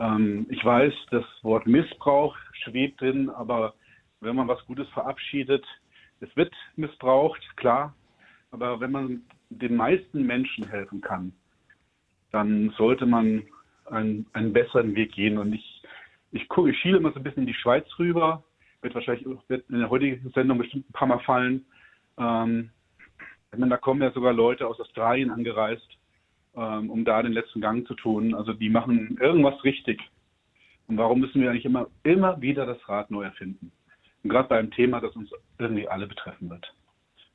Ähm, 0.00 0.46
ich 0.50 0.64
weiß, 0.64 0.92
das 1.10 1.24
Wort 1.42 1.66
Missbrauch 1.66 2.36
schwebt 2.64 3.00
drin, 3.00 3.30
aber 3.30 3.74
wenn 4.20 4.36
man 4.36 4.48
was 4.48 4.64
Gutes 4.66 4.88
verabschiedet, 4.88 5.64
es 6.24 6.36
wird 6.36 6.52
missbraucht, 6.76 7.40
klar, 7.56 7.94
aber 8.50 8.80
wenn 8.80 8.92
man 8.92 9.22
den 9.50 9.76
meisten 9.76 10.26
Menschen 10.26 10.68
helfen 10.68 11.00
kann, 11.00 11.32
dann 12.32 12.70
sollte 12.76 13.06
man 13.06 13.42
einen, 13.86 14.26
einen 14.32 14.52
besseren 14.52 14.94
Weg 14.94 15.12
gehen. 15.12 15.38
Und 15.38 15.52
ich, 15.52 15.82
ich 16.32 16.48
gucke, 16.48 16.70
ich 16.70 16.78
schiele 16.78 16.98
immer 16.98 17.12
so 17.12 17.20
ein 17.20 17.22
bisschen 17.22 17.42
in 17.42 17.48
die 17.48 17.54
Schweiz 17.54 17.86
rüber, 17.98 18.42
wird 18.80 18.94
wahrscheinlich 18.94 19.26
wird 19.48 19.68
in 19.68 19.78
der 19.78 19.90
heutigen 19.90 20.30
Sendung 20.30 20.58
bestimmt 20.58 20.88
ein 20.88 20.92
paar 20.92 21.08
Mal 21.08 21.20
fallen. 21.20 21.64
Ähm, 22.18 22.70
da 23.52 23.76
kommen 23.76 24.02
ja 24.02 24.10
sogar 24.10 24.32
Leute 24.32 24.66
aus 24.66 24.80
Australien 24.80 25.30
angereist, 25.30 25.88
ähm, 26.56 26.90
um 26.90 27.04
da 27.04 27.22
den 27.22 27.32
letzten 27.32 27.60
Gang 27.60 27.86
zu 27.86 27.94
tun. 27.94 28.34
Also 28.34 28.52
die 28.52 28.70
machen 28.70 29.16
irgendwas 29.20 29.62
richtig. 29.62 30.00
Und 30.86 30.98
warum 30.98 31.20
müssen 31.20 31.40
wir 31.40 31.50
eigentlich 31.50 31.64
immer, 31.64 31.86
immer 32.02 32.40
wieder 32.40 32.66
das 32.66 32.88
Rad 32.88 33.10
neu 33.10 33.22
erfinden? 33.22 33.72
Und 34.24 34.30
gerade 34.30 34.48
bei 34.48 34.58
einem 34.58 34.70
Thema, 34.70 35.00
das 35.00 35.14
uns 35.14 35.30
irgendwie 35.58 35.88
alle 35.88 36.06
betreffen 36.06 36.50
wird. 36.50 36.72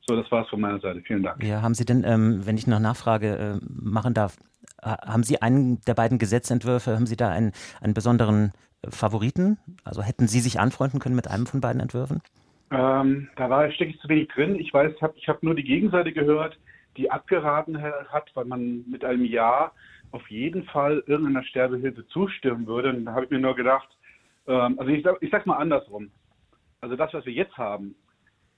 So, 0.08 0.16
das 0.16 0.30
war 0.32 0.44
es 0.44 0.50
von 0.50 0.60
meiner 0.60 0.80
Seite. 0.80 1.02
Vielen 1.02 1.24
Dank. 1.24 1.44
Ja, 1.44 1.62
haben 1.62 1.76
Sie 1.76 1.86
denn, 1.86 2.04
ähm, 2.04 2.46
wenn 2.46 2.58
ich 2.58 2.68
noch 2.68 2.80
Nachfrage 2.80 3.60
äh, 3.62 3.66
machen 3.70 4.14
darf, 4.14 4.38
haben 4.82 5.24
Sie 5.24 5.42
einen 5.42 5.82
der 5.82 5.94
beiden 5.94 6.18
Gesetzentwürfe, 6.20 6.96
haben 6.96 7.06
Sie 7.06 7.18
da 7.18 7.30
einen, 7.30 7.52
einen 7.82 7.94
besonderen 7.94 8.52
äh, 8.82 8.90
Favoriten? 8.90 9.58
Also 9.84 10.02
hätten 10.02 10.28
Sie 10.28 10.40
sich 10.40 10.60
anfreunden 10.60 11.00
können 11.00 11.16
mit 11.16 11.28
einem 11.28 11.46
von 11.46 11.62
beiden 11.62 11.82
Entwürfen? 11.82 12.22
Ähm, 12.72 13.30
da 13.36 13.72
stecke 13.72 13.92
ich 13.92 14.00
zu 14.00 14.10
wenig 14.10 14.30
drin. 14.30 14.56
Ich 14.56 14.74
weiß, 14.74 14.94
hab, 15.02 15.16
ich 15.16 15.28
habe 15.28 15.40
nur 15.42 15.56
die 15.56 15.64
Gegenseite 15.64 16.12
gehört 16.12 16.58
die 17.00 17.10
abgeraten 17.10 17.82
hat, 17.82 18.30
weil 18.34 18.46
man 18.46 18.84
mit 18.90 19.06
einem 19.06 19.26
Ja 19.26 19.72
auf 20.12 20.30
jeden 20.30 20.66
Fall 20.66 21.04
irgendeiner 21.08 21.44
Sterbehilfe 21.44 22.06
zustimmen 22.08 22.68
würde. 22.68 22.90
Und 22.90 23.06
da 23.06 23.14
habe 23.14 23.26
ich 23.26 23.32
mir 23.32 23.40
nur 23.40 23.56
gedacht, 23.56 23.88
ähm, 24.48 24.78
also 24.78 24.92
ich, 24.92 25.06
ich 25.22 25.32
sage 25.32 25.48
mal 25.48 25.58
andersrum. 25.58 26.12
Also 26.82 26.96
das, 26.96 27.14
was 27.14 27.26
wir 27.26 27.34
jetzt 27.34 27.58
haben, 27.58 27.96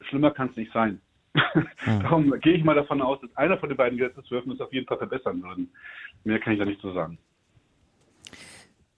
schlimmer 0.02 0.32
kann 0.32 0.50
es 0.50 0.56
nicht 0.56 0.72
sein. 0.74 1.02
Hm. 1.34 1.68
Darum 2.02 2.32
gehe 2.42 2.54
ich 2.54 2.64
mal 2.64 2.76
davon 2.76 3.02
aus, 3.02 3.20
dass 3.22 3.36
einer 3.36 3.58
von 3.58 3.70
den 3.70 3.78
beiden 3.78 3.98
Gesetzeswürfen 3.98 4.52
es 4.52 4.62
auf 4.62 4.74
jeden 4.74 4.88
Fall 4.88 4.98
verbessern 4.98 5.42
würden. 5.42 5.72
Mehr 6.24 6.40
kann 6.40 6.54
ich 6.54 6.60
da 6.60 6.66
nicht 6.66 6.82
so 6.82 6.94
sagen. 6.94 7.18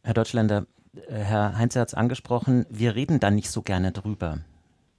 Herr 0.03 0.13
Deutschländer, 0.13 0.65
äh, 1.07 1.15
Herr 1.15 1.57
Heinz 1.57 1.75
hat 1.75 1.89
es 1.89 1.93
angesprochen, 1.93 2.65
wir 2.69 2.95
reden 2.95 3.19
da 3.19 3.31
nicht 3.31 3.49
so 3.49 3.61
gerne 3.61 3.91
drüber. 3.91 4.39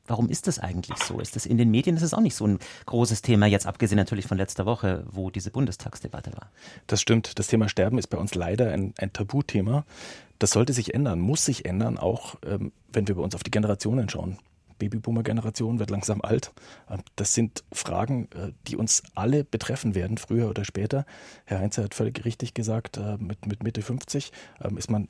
Warum 0.06 0.28
ist 0.28 0.46
das 0.46 0.58
eigentlich 0.58 0.98
so? 0.98 1.18
Ist 1.18 1.34
das 1.34 1.46
in 1.46 1.56
den 1.56 1.70
Medien 1.70 1.96
ist 1.96 2.02
es 2.02 2.12
auch 2.12 2.20
nicht 2.20 2.34
so 2.34 2.46
ein 2.46 2.58
großes 2.86 3.22
Thema, 3.22 3.46
jetzt 3.46 3.66
abgesehen 3.66 3.96
natürlich 3.96 4.26
von 4.26 4.36
letzter 4.36 4.66
Woche, 4.66 5.04
wo 5.10 5.30
diese 5.30 5.50
Bundestagsdebatte 5.50 6.32
war. 6.34 6.50
Das 6.86 7.00
stimmt. 7.00 7.38
Das 7.38 7.46
Thema 7.46 7.68
Sterben 7.68 7.98
ist 7.98 8.08
bei 8.08 8.18
uns 8.18 8.34
leider 8.34 8.70
ein, 8.70 8.92
ein 8.98 9.12
Tabuthema. 9.12 9.84
Das 10.38 10.50
sollte 10.50 10.72
sich 10.72 10.94
ändern, 10.94 11.20
muss 11.20 11.44
sich 11.44 11.64
ändern, 11.64 11.96
auch 11.96 12.36
ähm, 12.44 12.72
wenn 12.92 13.08
wir 13.08 13.14
bei 13.14 13.22
uns 13.22 13.34
auf 13.34 13.44
die 13.44 13.50
Generationen 13.50 14.08
schauen. 14.08 14.38
Babyboomer-Generation 14.78 15.78
wird 15.78 15.90
langsam 15.90 16.20
alt. 16.20 16.52
Ähm, 16.90 17.00
das 17.16 17.34
sind 17.34 17.64
Fragen, 17.72 18.28
äh, 18.34 18.52
die 18.66 18.76
uns 18.76 19.02
alle 19.14 19.44
betreffen 19.44 19.94
werden, 19.94 20.18
früher 20.18 20.48
oder 20.48 20.64
später. 20.64 21.06
Herr 21.44 21.60
Heinze 21.60 21.82
hat 21.82 21.94
völlig 21.94 22.24
richtig 22.24 22.54
gesagt, 22.54 22.96
äh, 22.96 23.16
mit, 23.18 23.46
mit 23.46 23.62
Mitte 23.62 23.82
50 23.82 24.32
ähm, 24.62 24.76
ist 24.76 24.90
man 24.90 25.08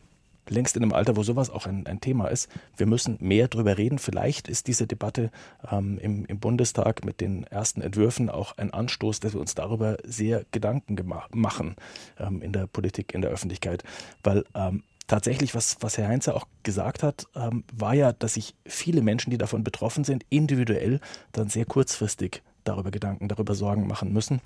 längst 0.48 0.76
in 0.76 0.82
einem 0.82 0.92
Alter, 0.92 1.16
wo 1.16 1.22
sowas 1.22 1.50
auch 1.50 1.66
ein, 1.66 1.86
ein 1.86 2.00
Thema 2.00 2.28
ist. 2.28 2.48
Wir 2.76 2.86
müssen 2.86 3.16
mehr 3.20 3.48
darüber 3.48 3.78
reden. 3.78 3.98
Vielleicht 3.98 4.48
ist 4.48 4.66
diese 4.66 4.86
Debatte 4.86 5.30
ähm, 5.70 5.98
im, 5.98 6.24
im, 6.26 6.38
Bundestag 6.38 7.04
mit 7.04 7.20
den 7.20 7.44
ersten 7.44 7.80
Entwürfen 7.80 8.30
auch 8.30 8.56
ein 8.58 8.72
Anstoß, 8.72 9.20
dass 9.20 9.32
wir 9.34 9.40
uns 9.40 9.54
darüber 9.54 9.96
sehr 10.04 10.44
Gedanken 10.50 10.98
machen 11.32 11.76
ähm, 12.18 12.42
in 12.42 12.52
der 12.52 12.66
Politik, 12.66 13.14
in 13.14 13.22
der 13.22 13.30
Öffentlichkeit. 13.30 13.84
Weil 14.22 14.44
ähm, 14.54 14.82
tatsächlich, 15.06 15.54
was, 15.54 15.76
was 15.80 15.98
Herr 15.98 16.08
Heinze 16.08 16.34
auch 16.34 16.46
gesagt 16.62 17.02
hat, 17.02 17.26
ähm, 17.34 17.64
war 17.72 17.94
ja, 17.94 18.12
dass 18.12 18.34
sich 18.34 18.54
viele 18.66 19.02
Menschen, 19.02 19.30
die 19.30 19.38
davon 19.38 19.64
betroffen 19.64 20.04
sind, 20.04 20.24
individuell 20.30 21.00
dann 21.32 21.48
sehr 21.48 21.64
kurzfristig 21.64 22.42
darüber 22.64 22.90
Gedanken, 22.90 23.28
darüber 23.28 23.54
Sorgen 23.54 23.86
machen 23.86 24.12
müssen. 24.12 24.40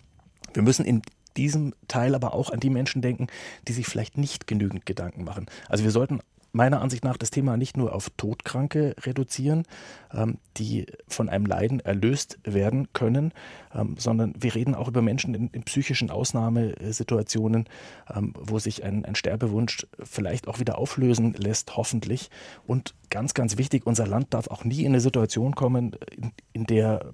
Wir 0.55 0.63
müssen 0.63 0.85
in 0.85 1.03
diesem 1.39 1.75
Teil 1.87 2.15
aber 2.15 2.35
auch 2.35 2.51
an 2.51 2.61
die 2.61 2.71
Menschen 2.71 3.01
denken, 3.01 3.29
die 3.67 3.73
sich 3.73 3.87
vielleicht 3.87 4.19
nicht 4.19 4.47
genügend 4.47 4.85
Gedanken 4.85 5.25
machen. 5.25 5.47
Also 5.69 5.85
wir 5.85 5.91
sollten 5.91 6.21
meiner 6.53 6.81
Ansicht 6.81 7.05
nach 7.05 7.17
das 7.17 7.31
Thema 7.31 7.57
nicht 7.57 7.77
nur 7.77 7.95
auf 7.95 8.11
Todkranke 8.17 8.97
reduzieren, 9.03 9.65
ähm, 10.13 10.39
die 10.57 10.87
von 11.07 11.29
einem 11.29 11.47
Leiden 11.47 11.81
erlöst 11.81 12.39
werden 12.45 12.89
können, 12.93 13.33
ähm, 13.75 13.97
sondern 13.99 14.35
wir 14.39 14.55
reden 14.55 14.75
auch 14.75 14.89
über 14.89 15.03
Menschen 15.03 15.35
in, 15.35 15.49
in 15.49 15.63
psychischen 15.63 16.11
Ausnahmesituationen, 16.11 17.69
ähm, 18.15 18.35
wo 18.39 18.59
sich 18.59 18.83
ein, 18.83 19.05
ein, 19.05 19.15
Sterbewunsch 19.15 19.87
vielleicht 20.03 20.49
auch 20.49 20.59
wieder 20.59 20.79
auflösen 20.79 21.35
lässt, 21.35 21.77
hoffentlich. 21.77 22.31
Und 22.67 22.95
ganz, 23.11 23.35
ganz 23.35 23.59
wichtig, 23.59 23.87
unser 23.87 24.07
Land 24.07 24.35
darf 24.35 24.49
auch 24.49 24.65
nie 24.65 24.81
in 24.81 24.93
eine 24.93 25.01
Situation 25.01 25.55
kommen, 25.55 25.97
in, 26.11 26.33
in 26.53 26.65
der 26.65 27.13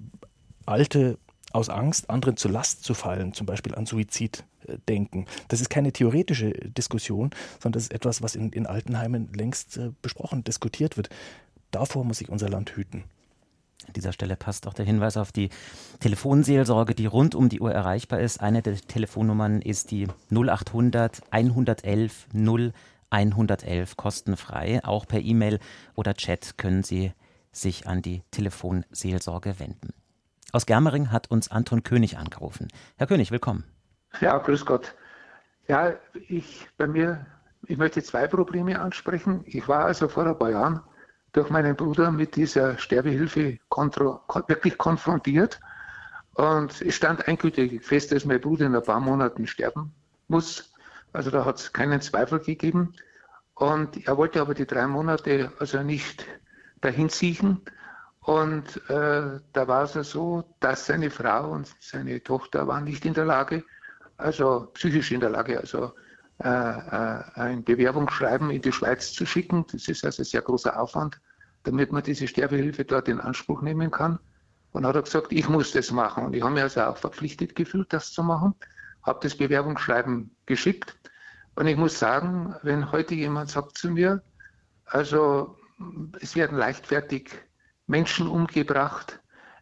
alte 0.66 1.18
aus 1.54 1.68
Angst, 1.68 2.10
anderen 2.10 2.36
zur 2.36 2.50
Last 2.50 2.84
zu 2.84 2.94
fallen, 2.94 3.32
zum 3.32 3.46
Beispiel 3.46 3.74
an 3.74 3.86
Suizid 3.86 4.44
äh, 4.66 4.78
denken. 4.88 5.26
Das 5.48 5.60
ist 5.60 5.70
keine 5.70 5.92
theoretische 5.92 6.50
Diskussion, 6.50 7.30
sondern 7.60 7.74
das 7.74 7.84
ist 7.84 7.92
etwas, 7.92 8.22
was 8.22 8.34
in, 8.34 8.50
in 8.50 8.66
Altenheimen 8.66 9.32
längst 9.32 9.76
äh, 9.76 9.92
besprochen, 10.02 10.44
diskutiert 10.44 10.96
wird. 10.96 11.10
Davor 11.70 12.04
muss 12.04 12.18
sich 12.18 12.28
unser 12.28 12.48
Land 12.48 12.76
hüten. 12.76 13.04
An 13.86 13.92
dieser 13.92 14.12
Stelle 14.12 14.36
passt 14.36 14.66
auch 14.66 14.74
der 14.74 14.84
Hinweis 14.86 15.16
auf 15.16 15.30
die 15.30 15.50
Telefonseelsorge, 16.00 16.94
die 16.94 17.06
rund 17.06 17.34
um 17.34 17.48
die 17.48 17.60
Uhr 17.60 17.72
erreichbar 17.72 18.20
ist. 18.20 18.40
Eine 18.40 18.62
der 18.62 18.76
Telefonnummern 18.76 19.60
ist 19.60 19.90
die 19.90 20.08
0800 20.30 21.22
111 21.30 22.28
0 22.32 22.72
111 23.10 23.96
kostenfrei. 23.96 24.82
Auch 24.84 25.06
per 25.06 25.20
E-Mail 25.20 25.60
oder 25.94 26.14
Chat 26.14 26.58
können 26.58 26.82
Sie 26.82 27.12
sich 27.52 27.86
an 27.86 28.02
die 28.02 28.22
Telefonseelsorge 28.30 29.60
wenden. 29.60 29.92
Aus 30.54 30.66
Germering 30.66 31.10
hat 31.10 31.32
uns 31.32 31.50
Anton 31.50 31.82
König 31.82 32.16
angerufen. 32.16 32.68
Herr 32.96 33.08
König, 33.08 33.32
willkommen. 33.32 33.64
Ja, 34.20 34.38
grüß 34.38 34.64
Gott. 34.64 34.94
Ja, 35.66 35.94
ich 36.28 36.68
bei 36.76 36.86
mir, 36.86 37.26
ich 37.66 37.76
möchte 37.76 38.00
zwei 38.04 38.28
Probleme 38.28 38.80
ansprechen. 38.80 39.42
Ich 39.46 39.66
war 39.66 39.86
also 39.86 40.06
vor 40.06 40.24
ein 40.24 40.38
paar 40.38 40.52
Jahren 40.52 40.80
durch 41.32 41.50
meinen 41.50 41.74
Bruder 41.74 42.12
mit 42.12 42.36
dieser 42.36 42.78
Sterbehilfe 42.78 43.58
wirklich 44.46 44.78
konfrontiert. 44.78 45.58
Und 46.34 46.80
es 46.82 46.94
stand 46.94 47.26
eingültig 47.26 47.84
fest, 47.84 48.12
dass 48.12 48.24
mein 48.24 48.40
Bruder 48.40 48.66
in 48.66 48.76
ein 48.76 48.82
paar 48.84 49.00
Monaten 49.00 49.48
sterben 49.48 49.92
muss. 50.28 50.72
Also 51.12 51.32
da 51.32 51.44
hat 51.44 51.58
es 51.58 51.72
keinen 51.72 52.00
Zweifel 52.00 52.38
gegeben. 52.38 52.94
Und 53.54 54.06
er 54.06 54.16
wollte 54.16 54.40
aber 54.40 54.54
die 54.54 54.66
drei 54.66 54.86
Monate 54.86 55.50
also 55.58 55.82
nicht 55.82 56.24
dahin 56.80 57.08
siechen. 57.08 57.60
Und 58.24 58.76
äh, 58.88 59.38
da 59.52 59.68
war 59.68 59.82
es 59.82 59.92
so, 59.92 60.44
dass 60.60 60.86
seine 60.86 61.10
Frau 61.10 61.50
und 61.50 61.70
seine 61.78 62.22
Tochter 62.22 62.66
waren 62.66 62.84
nicht 62.84 63.04
in 63.04 63.12
der 63.12 63.26
Lage, 63.26 63.64
also 64.16 64.70
psychisch 64.72 65.12
in 65.12 65.20
der 65.20 65.28
Lage, 65.28 65.60
also 65.60 65.92
äh, 66.42 66.48
äh, 66.48 67.22
ein 67.34 67.64
Bewerbungsschreiben 67.64 68.48
in 68.48 68.62
die 68.62 68.72
Schweiz 68.72 69.12
zu 69.12 69.26
schicken. 69.26 69.66
Das 69.70 69.88
ist 69.88 70.06
also 70.06 70.22
sehr 70.22 70.40
großer 70.40 70.80
Aufwand, 70.80 71.20
damit 71.64 71.92
man 71.92 72.02
diese 72.02 72.26
Sterbehilfe 72.26 72.86
dort 72.86 73.08
in 73.08 73.20
Anspruch 73.20 73.60
nehmen 73.60 73.90
kann. 73.90 74.18
Und 74.72 74.86
hat 74.86 74.96
er 74.96 75.02
gesagt, 75.02 75.30
ich 75.30 75.48
muss 75.50 75.72
das 75.72 75.90
machen. 75.90 76.24
Und 76.24 76.34
ich 76.34 76.42
habe 76.42 76.54
mich 76.54 76.62
also 76.62 76.80
auch 76.80 76.96
verpflichtet 76.96 77.54
gefühlt, 77.54 77.92
das 77.92 78.10
zu 78.10 78.22
machen. 78.22 78.54
Habe 79.02 79.20
das 79.22 79.36
Bewerbungsschreiben 79.36 80.34
geschickt. 80.46 80.96
Und 81.56 81.66
ich 81.66 81.76
muss 81.76 81.98
sagen, 81.98 82.56
wenn 82.62 82.90
heute 82.90 83.14
jemand 83.14 83.50
sagt 83.50 83.76
zu 83.76 83.90
mir, 83.90 84.22
also 84.86 85.56
es 86.20 86.34
werden 86.34 86.56
leichtfertig 86.56 87.30
Menschen 87.86 88.28
umgebracht. 88.28 89.20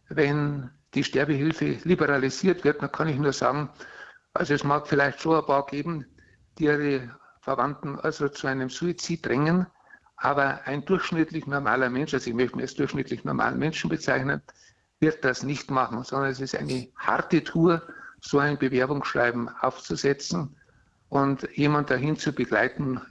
Wenn 0.09 0.69
die 0.93 1.03
Sterbehilfe 1.03 1.77
liberalisiert 1.83 2.63
wird, 2.63 2.81
dann 2.81 2.91
kann 2.91 3.07
ich 3.07 3.17
nur 3.17 3.33
sagen, 3.33 3.69
also 4.33 4.53
es 4.53 4.63
mag 4.63 4.87
vielleicht 4.87 5.21
schon 5.21 5.37
ein 5.37 5.45
paar 5.45 5.65
geben, 5.65 6.05
die 6.57 6.65
ihre 6.65 7.15
Verwandten 7.41 7.99
also 7.99 8.29
zu 8.29 8.47
einem 8.47 8.69
Suizid 8.69 9.25
drängen, 9.25 9.67
aber 10.15 10.61
ein 10.65 10.85
durchschnittlich 10.85 11.47
normaler 11.47 11.89
Mensch, 11.89 12.13
also 12.13 12.29
ich 12.29 12.35
möchte 12.35 12.55
mich 12.55 12.63
als 12.63 12.75
durchschnittlich 12.75 13.23
normalen 13.25 13.59
Menschen 13.59 13.89
bezeichnen, 13.89 14.41
wird 14.99 15.25
das 15.25 15.43
nicht 15.43 15.69
machen, 15.69 16.03
sondern 16.03 16.31
es 16.31 16.39
ist 16.39 16.55
eine 16.55 16.87
harte 16.95 17.43
Tour, 17.43 17.81
so 18.21 18.39
ein 18.39 18.57
Bewerbungsschreiben 18.57 19.49
aufzusetzen 19.49 20.55
und 21.09 21.47
jemand 21.53 21.89
dahin 21.89 22.15
zu 22.15 22.31
begleiten. 22.31 23.01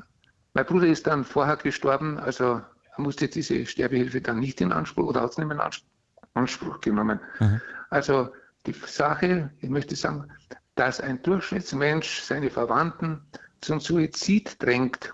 Mein 0.54 0.64
Bruder 0.64 0.87
ist 0.87 1.07
dann 1.07 1.25
vorher 1.25 1.57
gestorben, 1.57 2.19
also 2.19 2.62
musste 2.99 3.28
diese 3.28 3.66
Sterbehilfe 3.66 4.20
dann 4.20 4.38
nicht 4.38 4.61
in 4.61 4.72
Anspruch 4.72 5.08
oder 5.08 5.22
hat 5.22 5.30
es 5.30 5.38
nicht 5.38 5.50
in 5.50 5.61
Anspruch 6.34 6.80
genommen. 6.80 7.20
Mhm. 7.40 7.61
Also 7.90 8.32
die 8.66 8.72
Sache, 8.72 9.50
ich 9.61 9.68
möchte 9.68 9.96
sagen, 9.96 10.30
dass 10.75 11.00
ein 11.00 11.22
Durchschnittsmensch 11.22 12.20
seine 12.20 12.50
Verwandten 12.50 13.22
zum 13.61 13.80
Suizid 13.80 14.62
drängt, 14.62 15.12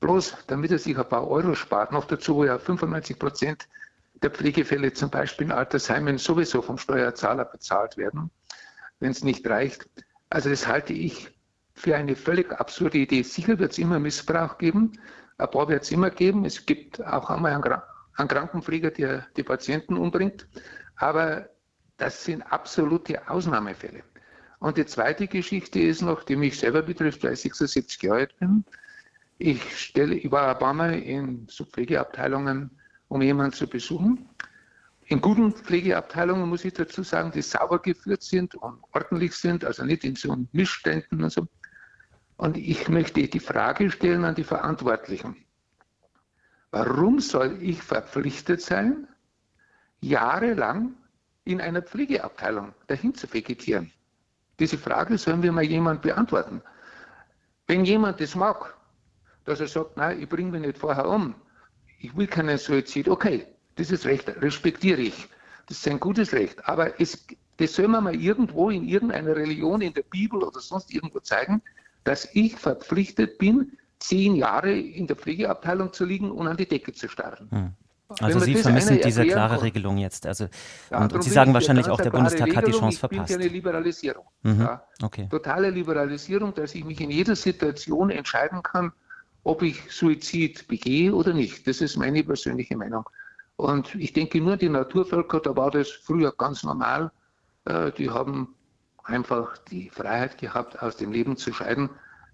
bloß 0.00 0.36
damit 0.46 0.70
er 0.70 0.78
sich 0.78 0.98
ein 0.98 1.08
paar 1.08 1.28
Euro 1.28 1.54
spart, 1.54 1.92
noch 1.92 2.06
dazu, 2.06 2.36
wo 2.36 2.44
ja 2.44 2.58
95 2.58 3.18
Prozent 3.18 3.68
der 4.22 4.30
Pflegefälle 4.30 4.92
zum 4.92 5.10
Beispiel 5.10 5.46
in 5.46 5.52
Altersheimen 5.52 6.18
sowieso 6.18 6.62
vom 6.62 6.78
Steuerzahler 6.78 7.44
bezahlt 7.44 7.96
werden, 7.96 8.30
wenn 9.00 9.12
es 9.12 9.22
nicht 9.22 9.46
reicht. 9.48 9.88
Also 10.30 10.50
das 10.50 10.66
halte 10.66 10.92
ich 10.92 11.37
für 11.78 11.96
eine 11.96 12.16
völlig 12.16 12.52
absurde 12.52 12.98
Idee. 12.98 13.22
Sicher 13.22 13.58
wird 13.58 13.72
es 13.72 13.78
immer 13.78 13.98
Missbrauch 13.98 14.58
geben, 14.58 14.92
paar 15.38 15.68
wird 15.68 15.84
es 15.84 15.92
immer 15.92 16.10
geben. 16.10 16.44
Es 16.44 16.66
gibt 16.66 17.00
auch 17.04 17.30
einmal 17.30 17.52
einen, 17.52 17.64
einen 18.16 18.28
Krankenpfleger, 18.28 18.90
der 18.90 19.26
die 19.36 19.44
Patienten 19.44 19.96
umbringt. 19.96 20.48
Aber 20.96 21.48
das 21.96 22.24
sind 22.24 22.42
absolute 22.42 23.28
Ausnahmefälle. 23.28 24.02
Und 24.58 24.76
die 24.76 24.86
zweite 24.86 25.28
Geschichte 25.28 25.78
ist 25.78 26.02
noch, 26.02 26.24
die 26.24 26.34
mich 26.34 26.58
selber 26.58 26.82
betrifft, 26.82 27.22
weil 27.22 27.34
ich 27.34 27.40
76 27.40 28.02
Jahre 28.02 28.20
alt 28.20 28.38
bin. 28.38 28.64
Ich, 29.38 29.78
stelle, 29.78 30.16
ich 30.16 30.30
war 30.32 30.48
ein 30.48 30.58
paar 30.58 30.74
Mal 30.74 30.98
in 30.98 31.46
so 31.48 31.64
Pflegeabteilungen, 31.64 32.70
um 33.06 33.22
jemanden 33.22 33.52
zu 33.52 33.68
besuchen. 33.68 34.28
In 35.06 35.20
guten 35.20 35.52
Pflegeabteilungen 35.52 36.48
muss 36.48 36.64
ich 36.64 36.74
dazu 36.74 37.04
sagen, 37.04 37.30
die 37.30 37.40
sauber 37.40 37.78
geführt 37.78 38.22
sind 38.22 38.56
und 38.56 38.82
ordentlich 38.92 39.34
sind, 39.34 39.64
also 39.64 39.84
nicht 39.84 40.04
in 40.04 40.16
so 40.16 40.36
Missständen 40.52 41.22
und 41.22 41.30
so. 41.30 41.46
Und 42.38 42.56
ich 42.56 42.88
möchte 42.88 43.26
die 43.26 43.40
Frage 43.40 43.90
stellen 43.90 44.24
an 44.24 44.36
die 44.36 44.44
Verantwortlichen. 44.44 45.36
Warum 46.70 47.18
soll 47.18 47.58
ich 47.60 47.82
verpflichtet 47.82 48.62
sein, 48.62 49.08
jahrelang 50.00 50.94
in 51.44 51.60
einer 51.60 51.82
Pflegeabteilung 51.82 52.74
dahin 52.86 53.12
zu 53.12 53.26
vegetieren? 53.32 53.90
Diese 54.60 54.78
Frage 54.78 55.18
sollen 55.18 55.42
wir 55.42 55.50
mal 55.50 55.64
jemand 55.64 56.02
beantworten. 56.02 56.62
Wenn 57.66 57.84
jemand 57.84 58.20
das 58.20 58.36
mag, 58.36 58.76
dass 59.44 59.58
er 59.58 59.66
sagt, 59.66 59.96
nein, 59.96 60.22
ich 60.22 60.28
bringe 60.28 60.52
mich 60.52 60.60
nicht 60.60 60.78
vorher 60.78 61.08
um, 61.08 61.34
ich 61.98 62.16
will 62.16 62.28
keinen 62.28 62.56
Suizid, 62.56 63.08
okay, 63.08 63.48
dieses 63.78 64.06
Recht 64.06 64.28
respektiere 64.28 65.00
ich. 65.00 65.28
Das 65.66 65.78
ist 65.78 65.88
ein 65.88 65.98
gutes 65.98 66.32
Recht. 66.32 66.64
Aber 66.68 67.00
es, 67.00 67.26
das 67.56 67.74
soll 67.74 67.88
man 67.88 68.04
mal 68.04 68.14
irgendwo 68.14 68.70
in 68.70 68.86
irgendeiner 68.86 69.34
Religion, 69.34 69.80
in 69.80 69.92
der 69.92 70.04
Bibel 70.04 70.44
oder 70.44 70.60
sonst 70.60 70.94
irgendwo 70.94 71.18
zeigen, 71.18 71.62
dass 72.08 72.26
ich 72.32 72.56
verpflichtet 72.56 73.36
bin, 73.36 73.76
zehn 73.98 74.34
Jahre 74.34 74.72
in 74.72 75.06
der 75.06 75.16
Pflegeabteilung 75.16 75.92
zu 75.92 76.06
liegen 76.06 76.30
und 76.30 76.46
an 76.46 76.56
die 76.56 76.66
Decke 76.66 76.92
zu 76.94 77.06
starren. 77.06 77.48
Hm. 77.50 77.72
Also 78.20 78.40
Sie 78.40 78.54
vermissen 78.54 78.98
diese 79.04 79.26
klare 79.26 79.56
kann. 79.56 79.64
Regelung 79.64 79.98
jetzt. 79.98 80.26
Also, 80.26 80.46
ja, 80.90 81.02
und, 81.02 81.12
und 81.12 81.22
Sie 81.22 81.28
sagen 81.28 81.52
wahrscheinlich 81.52 81.90
auch, 81.90 82.00
der 82.00 82.08
Bundestag 82.08 82.46
Regelung, 82.46 82.56
hat 82.56 82.66
die 82.66 82.78
Chance 82.78 82.98
verpasst. 82.98 83.30
Ich 83.30 83.36
bin 83.36 83.42
für 83.42 83.44
eine 83.44 83.52
Liberalisierung. 83.52 84.24
Mhm, 84.42 84.60
ja. 84.62 84.82
okay. 85.02 85.28
Totale 85.30 85.68
Liberalisierung, 85.68 86.54
dass 86.54 86.74
ich 86.74 86.82
mich 86.82 86.98
in 87.02 87.10
jeder 87.10 87.36
Situation 87.36 88.08
entscheiden 88.08 88.62
kann, 88.62 88.92
ob 89.44 89.62
ich 89.62 89.82
Suizid 89.90 90.66
begehe 90.66 91.14
oder 91.14 91.34
nicht. 91.34 91.66
Das 91.66 91.82
ist 91.82 91.98
meine 91.98 92.24
persönliche 92.24 92.78
Meinung. 92.78 93.04
Und 93.56 93.94
ich 93.96 94.14
denke 94.14 94.40
nur, 94.40 94.56
die 94.56 94.70
Naturvölker, 94.70 95.40
da 95.40 95.54
war 95.54 95.70
das 95.70 95.90
früher 95.90 96.32
ganz 96.32 96.64
normal. 96.64 97.10
Äh, 97.66 97.92
die 97.92 98.08
haben 98.08 98.54
einfach 99.08 99.58
die 99.70 99.90
Freiheit 99.90 100.38
gehabt, 100.38 100.80
aus 100.82 100.96
dem 100.96 101.12
Leben 101.12 101.36
zu 101.36 101.52
scheiden, 101.52 101.90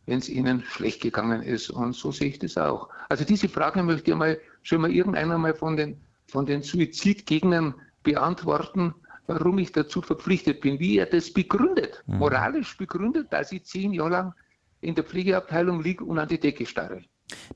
wenn 0.07 0.19
es 0.19 0.29
ihnen 0.29 0.63
schlecht 0.63 1.01
gegangen 1.01 1.43
ist. 1.43 1.71
Und 1.71 1.95
so 1.95 2.13
sehe 2.13 2.29
ich 2.29 2.39
das 2.39 2.57
auch. 2.57 2.89
Also 3.09 3.25
diese 3.25 3.49
Frage 3.49 3.83
möchte 3.83 4.11
ich 4.11 4.17
mal 4.17 4.39
schon 4.63 4.81
mal 4.81 4.91
irgendeiner 4.91 5.39
mal 5.39 5.55
von 5.55 5.77
den, 5.77 6.01
von 6.27 6.47
den 6.47 6.63
Suizidgegnern 6.63 7.75
beantworten, 8.03 8.95
warum 9.27 9.59
ich 9.59 9.73
dazu 9.73 10.03
verpflichtet 10.03 10.61
bin, 10.61 10.79
wie 10.79 10.99
er 10.99 11.07
das 11.07 11.33
begründet, 11.33 12.03
mhm. 12.07 12.19
moralisch 12.19 12.77
begründet, 12.77 13.33
dass 13.33 13.53
ich 13.53 13.65
zehn 13.65 13.93
Jahre 13.93 14.11
lang 14.11 14.35
in 14.81 14.95
der 14.95 15.05
Pflegeabteilung 15.05 15.83
liege 15.83 16.05
und 16.05 16.19
an 16.19 16.29
die 16.29 16.39
Decke 16.39 16.67
starre. 16.67 17.03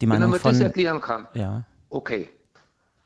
Die 0.00 0.06
Meinung 0.06 0.24
Wenn 0.24 0.30
man 0.30 0.40
von, 0.40 0.52
das 0.52 0.60
erklären 0.60 1.00
kann, 1.00 1.28
ja. 1.34 1.64
okay. 1.90 2.30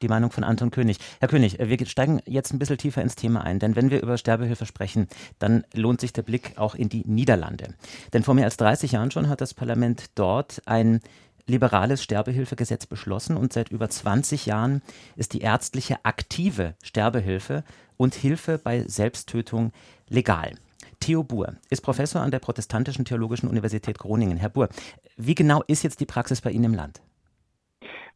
Die 0.02 0.08
Meinung 0.08 0.32
von 0.32 0.42
Anton 0.42 0.72
König. 0.72 0.98
Herr 1.20 1.28
König, 1.28 1.60
äh, 1.60 1.68
wir 1.68 1.86
steigen 1.86 2.20
jetzt 2.26 2.52
ein 2.52 2.58
bisschen 2.58 2.78
tiefer 2.78 3.02
ins 3.02 3.14
Thema 3.14 3.42
ein, 3.42 3.60
denn 3.60 3.76
wenn 3.76 3.90
wir 3.90 4.02
über 4.02 4.18
Sterbehilfe 4.18 4.66
sprechen, 4.66 5.06
dann 5.38 5.64
lohnt 5.74 6.00
sich 6.00 6.12
der 6.12 6.22
Blick 6.22 6.54
auch 6.56 6.74
in 6.74 6.88
die 6.88 7.04
Niederlande. 7.06 7.74
Denn 8.12 8.24
vor 8.24 8.34
mehr 8.34 8.44
als 8.44 8.56
30 8.56 8.92
Jahren 8.92 9.12
schon 9.12 9.28
hat 9.28 9.40
das 9.40 9.54
Parlament 9.54 10.10
dort 10.16 10.60
ein 10.66 11.00
liberales 11.46 12.02
Sterbehilfegesetz 12.02 12.86
beschlossen 12.86 13.36
und 13.36 13.52
seit 13.52 13.70
über 13.70 13.88
20 13.88 14.46
Jahren 14.46 14.82
ist 15.16 15.32
die 15.32 15.40
ärztliche 15.40 16.04
aktive 16.04 16.74
Sterbehilfe 16.82 17.64
und 17.96 18.14
Hilfe 18.14 18.58
bei 18.58 18.84
Selbsttötung 18.86 19.72
legal. 20.08 20.52
Theo 21.00 21.24
Buhr 21.24 21.54
ist 21.68 21.82
Professor 21.82 22.22
an 22.22 22.30
der 22.30 22.38
Protestantischen 22.38 23.04
Theologischen 23.04 23.48
Universität 23.48 23.98
Groningen. 23.98 24.38
Herr 24.38 24.50
Buhr, 24.50 24.68
wie 25.16 25.34
genau 25.34 25.62
ist 25.66 25.82
jetzt 25.82 26.00
die 26.00 26.06
Praxis 26.06 26.40
bei 26.40 26.50
Ihnen 26.50 26.64
im 26.64 26.74
Land? 26.74 27.02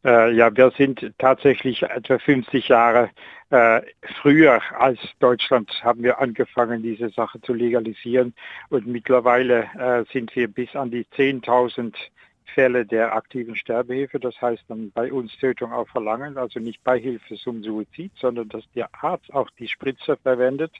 Äh, 0.05 0.31
ja, 0.33 0.55
wir 0.55 0.71
sind 0.77 1.13
tatsächlich 1.17 1.83
etwa 1.83 2.19
50 2.19 2.67
Jahre 2.67 3.09
äh, 3.49 3.81
früher 4.21 4.61
als 4.77 4.99
Deutschland 5.19 5.71
haben 5.81 6.03
wir 6.03 6.19
angefangen, 6.19 6.83
diese 6.83 7.09
Sache 7.09 7.39
zu 7.41 7.53
legalisieren. 7.53 8.33
Und 8.69 8.87
mittlerweile 8.87 9.63
äh, 9.77 10.03
sind 10.11 10.35
wir 10.35 10.49
bis 10.49 10.75
an 10.75 10.91
die 10.91 11.05
10.000 11.05 11.95
Fälle 12.53 12.85
der 12.85 13.13
aktiven 13.13 13.55
Sterbehilfe, 13.55 14.19
das 14.19 14.39
heißt 14.41 14.63
dann 14.67 14.91
bei 14.91 15.11
uns 15.11 15.37
Tötung 15.37 15.71
auf 15.71 15.89
Verlangen, 15.89 16.37
also 16.37 16.59
nicht 16.59 16.83
Beihilfe 16.83 17.35
zum 17.35 17.63
Suizid, 17.63 18.11
sondern 18.15 18.49
dass 18.49 18.63
der 18.73 18.89
Arzt 18.93 19.33
auch 19.33 19.49
die 19.59 19.67
Spritze 19.67 20.17
verwendet. 20.17 20.71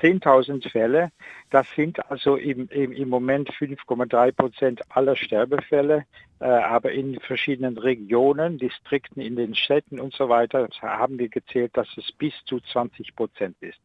10.000 0.00 0.70
Fälle, 0.70 1.10
das 1.50 1.66
sind 1.74 2.10
also 2.10 2.36
im, 2.36 2.68
im, 2.68 2.92
im 2.92 3.08
Moment 3.08 3.50
5,3 3.50 4.32
Prozent 4.32 4.80
aller 4.88 5.16
Sterbefälle, 5.16 6.04
äh, 6.40 6.44
aber 6.44 6.92
in 6.92 7.18
verschiedenen 7.20 7.78
Regionen, 7.78 8.58
Distrikten, 8.58 9.20
in 9.22 9.36
den 9.36 9.54
Städten 9.54 10.00
und 10.00 10.14
so 10.14 10.28
weiter 10.28 10.68
haben 10.80 11.18
wir 11.18 11.28
gezählt, 11.28 11.76
dass 11.76 11.88
es 11.96 12.12
bis 12.12 12.34
zu 12.44 12.60
20 12.60 13.14
Prozent 13.14 13.56
ist. 13.60 13.80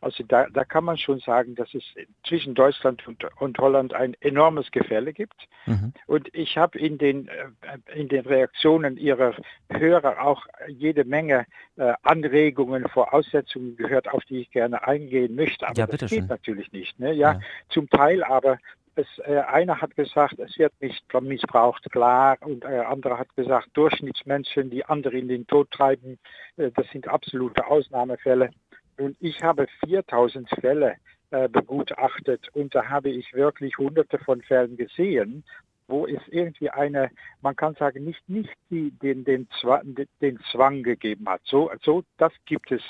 Also 0.00 0.24
da, 0.24 0.46
da 0.52 0.64
kann 0.64 0.84
man 0.84 0.98
schon 0.98 1.20
sagen, 1.20 1.54
dass 1.54 1.72
es 1.74 1.84
zwischen 2.26 2.54
Deutschland 2.54 3.06
und, 3.06 3.24
und 3.40 3.58
Holland 3.58 3.94
ein 3.94 4.14
enormes 4.20 4.70
Gefälle 4.70 5.12
gibt. 5.12 5.48
Mhm. 5.66 5.92
Und 6.06 6.28
ich 6.34 6.56
habe 6.56 6.78
in 6.78 6.98
den, 6.98 7.28
äh, 7.28 7.98
in 7.98 8.08
den 8.08 8.24
Reaktionen 8.26 8.96
ihrer 8.96 9.34
Hörer 9.70 10.22
auch 10.22 10.46
jede 10.68 11.04
Menge 11.04 11.46
äh, 11.76 11.94
Anregungen, 12.02 12.88
Voraussetzungen 12.88 13.76
gehört, 13.76 14.08
auf 14.08 14.24
die 14.24 14.40
ich 14.40 14.50
gerne 14.50 14.86
eingehen 14.86 15.34
möchte. 15.34 15.66
Aber 15.66 15.78
ja, 15.78 15.86
das 15.86 16.00
geht 16.00 16.10
schön. 16.10 16.26
natürlich 16.26 16.72
nicht. 16.72 16.98
Ne? 16.98 17.12
Ja, 17.12 17.32
ja, 17.32 17.40
zum 17.68 17.88
Teil 17.88 18.22
aber 18.24 18.58
es, 18.96 19.06
äh, 19.24 19.38
einer 19.38 19.80
hat 19.80 19.96
gesagt, 19.96 20.38
es 20.38 20.58
wird 20.58 20.72
nicht 20.80 21.02
missbraucht, 21.20 21.90
klar, 21.90 22.36
und 22.40 22.64
äh, 22.64 22.78
andere 22.78 23.18
hat 23.18 23.34
gesagt, 23.36 23.68
Durchschnittsmenschen, 23.74 24.70
die 24.70 24.84
andere 24.84 25.18
in 25.18 25.28
den 25.28 25.46
Tod 25.46 25.70
treiben, 25.70 26.18
äh, 26.56 26.70
das 26.70 26.86
sind 26.92 27.08
absolute 27.08 27.66
Ausnahmefälle. 27.66 28.50
Und 28.96 29.16
ich 29.20 29.42
habe 29.42 29.66
4000 29.84 30.48
Fälle 30.60 30.96
äh, 31.30 31.48
begutachtet 31.48 32.48
und 32.52 32.74
da 32.74 32.88
habe 32.88 33.10
ich 33.10 33.32
wirklich 33.34 33.76
hunderte 33.78 34.18
von 34.18 34.40
Fällen 34.42 34.76
gesehen, 34.76 35.44
wo 35.88 36.06
es 36.06 36.20
irgendwie 36.28 36.70
eine, 36.70 37.10
man 37.42 37.56
kann 37.56 37.74
sagen, 37.74 38.04
nicht, 38.04 38.26
nicht 38.28 38.54
die, 38.70 38.90
den, 39.02 39.24
den, 39.24 39.48
Zwang, 39.60 39.96
den 40.20 40.38
Zwang 40.50 40.82
gegeben 40.82 41.28
hat. 41.28 41.42
So, 41.44 41.70
so, 41.82 42.04
das 42.18 42.32
gibt 42.46 42.72
es 42.72 42.82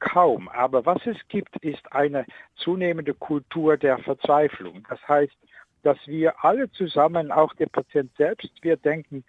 kaum. 0.00 0.48
Aber 0.48 0.84
was 0.84 1.06
es 1.06 1.16
gibt, 1.28 1.56
ist 1.64 1.92
eine 1.92 2.26
zunehmende 2.56 3.14
Kultur 3.14 3.76
der 3.76 3.98
Verzweiflung. 3.98 4.84
Das 4.88 5.00
heißt, 5.08 5.36
dass 5.82 5.98
wir 6.06 6.44
alle 6.44 6.70
zusammen, 6.72 7.30
auch 7.30 7.52
der 7.54 7.66
Patient 7.66 8.10
selbst, 8.16 8.50
wir 8.62 8.76
denken, 8.76 9.24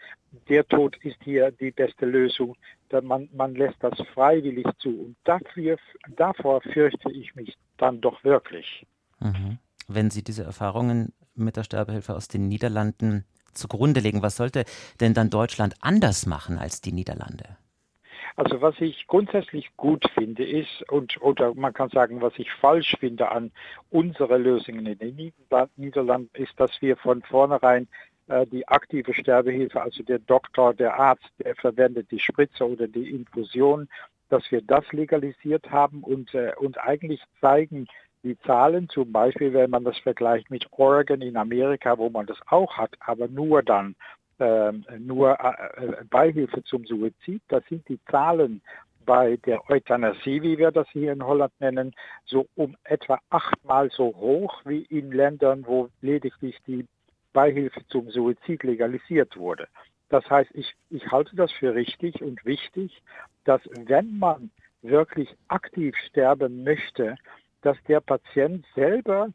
der 0.49 0.67
Tod 0.67 0.95
ist 1.03 1.17
hier 1.23 1.51
die 1.51 1.71
beste 1.71 2.05
Lösung. 2.05 2.55
Man, 3.01 3.27
man 3.33 3.55
lässt 3.55 3.77
das 3.79 3.99
freiwillig 4.13 4.67
zu. 4.77 4.89
Und 4.89 5.15
dafür, 5.23 5.77
davor 6.15 6.61
fürchte 6.61 7.11
ich 7.11 7.33
mich 7.35 7.57
dann 7.77 8.01
doch 8.01 8.23
wirklich. 8.23 8.85
Mhm. 9.19 9.57
Wenn 9.87 10.11
Sie 10.11 10.23
diese 10.23 10.43
Erfahrungen 10.43 11.13
mit 11.35 11.57
der 11.57 11.63
Sterbehilfe 11.63 12.15
aus 12.15 12.27
den 12.27 12.47
Niederlanden 12.47 13.25
zugrunde 13.53 13.99
legen, 13.99 14.21
was 14.21 14.37
sollte 14.37 14.65
denn 14.99 15.13
dann 15.13 15.29
Deutschland 15.29 15.75
anders 15.81 16.25
machen 16.25 16.57
als 16.57 16.81
die 16.81 16.91
Niederlande? 16.91 17.57
Also 18.35 18.61
was 18.61 18.79
ich 18.79 19.05
grundsätzlich 19.07 19.75
gut 19.77 20.09
finde 20.15 20.43
ist, 20.45 20.89
und 20.91 21.21
oder 21.21 21.53
man 21.53 21.73
kann 21.73 21.89
sagen, 21.89 22.21
was 22.21 22.33
ich 22.37 22.51
falsch 22.51 22.95
finde 22.99 23.31
an 23.31 23.51
unsere 23.89 24.37
Lösungen 24.37 24.85
in 24.85 24.97
den 24.97 25.33
Niederlanden, 25.75 26.29
ist, 26.33 26.59
dass 26.59 26.71
wir 26.81 26.97
von 26.97 27.21
vornherein 27.21 27.87
äh, 28.27 28.47
die 28.47 28.67
aktive 28.67 29.13
Sterbehilfe, 29.13 29.81
also 29.81 30.01
der 30.03 30.19
Doktor, 30.19 30.73
der 30.73 30.99
Arzt, 30.99 31.29
der 31.43 31.55
verwendet 31.55 32.09
die 32.09 32.19
Spritze 32.19 32.67
oder 32.67 32.87
die 32.87 33.11
Infusion, 33.11 33.87
dass 34.29 34.49
wir 34.51 34.61
das 34.61 34.91
legalisiert 34.91 35.69
haben 35.69 36.03
und, 36.03 36.33
äh, 36.33 36.53
und 36.57 36.79
eigentlich 36.79 37.21
zeigen, 37.39 37.87
die 38.23 38.39
Zahlen, 38.39 38.87
zum 38.87 39.11
Beispiel, 39.11 39.53
wenn 39.53 39.69
man 39.69 39.83
das 39.83 39.97
vergleicht 39.99 40.49
mit 40.49 40.65
Oregon 40.71 41.21
in 41.21 41.35
Amerika, 41.35 41.97
wo 41.97 42.09
man 42.09 42.25
das 42.25 42.39
auch 42.47 42.77
hat, 42.77 42.95
aber 43.01 43.27
nur 43.27 43.61
dann 43.61 43.95
nur 44.99 45.39
äh, 45.39 45.85
äh, 45.85 46.03
Beihilfe 46.09 46.63
zum 46.63 46.85
Suizid. 46.85 47.41
Das 47.47 47.63
sind 47.69 47.87
die 47.87 47.99
Zahlen 48.09 48.61
bei 49.05 49.37
der 49.45 49.69
Euthanasie, 49.69 50.41
wie 50.41 50.57
wir 50.57 50.71
das 50.71 50.87
hier 50.89 51.11
in 51.11 51.25
Holland 51.25 51.53
nennen, 51.59 51.93
so 52.25 52.47
um 52.55 52.75
etwa 52.83 53.19
achtmal 53.29 53.89
so 53.89 54.15
hoch 54.15 54.61
wie 54.65 54.83
in 54.83 55.11
Ländern, 55.11 55.65
wo 55.65 55.89
lediglich 56.01 56.57
die 56.65 56.85
Beihilfe 57.33 57.85
zum 57.87 58.09
Suizid 58.09 58.63
legalisiert 58.63 59.35
wurde. 59.35 59.67
Das 60.09 60.29
heißt, 60.29 60.51
ich, 60.53 60.73
ich 60.89 61.11
halte 61.11 61.35
das 61.35 61.51
für 61.51 61.73
richtig 61.73 62.21
und 62.21 62.45
wichtig, 62.45 63.01
dass 63.45 63.61
wenn 63.73 64.19
man 64.19 64.51
wirklich 64.81 65.33
aktiv 65.47 65.95
sterben 66.07 66.63
möchte, 66.63 67.15
dass 67.61 67.77
der 67.87 68.01
Patient 68.01 68.65
selber 68.75 69.25
ähm, 69.25 69.33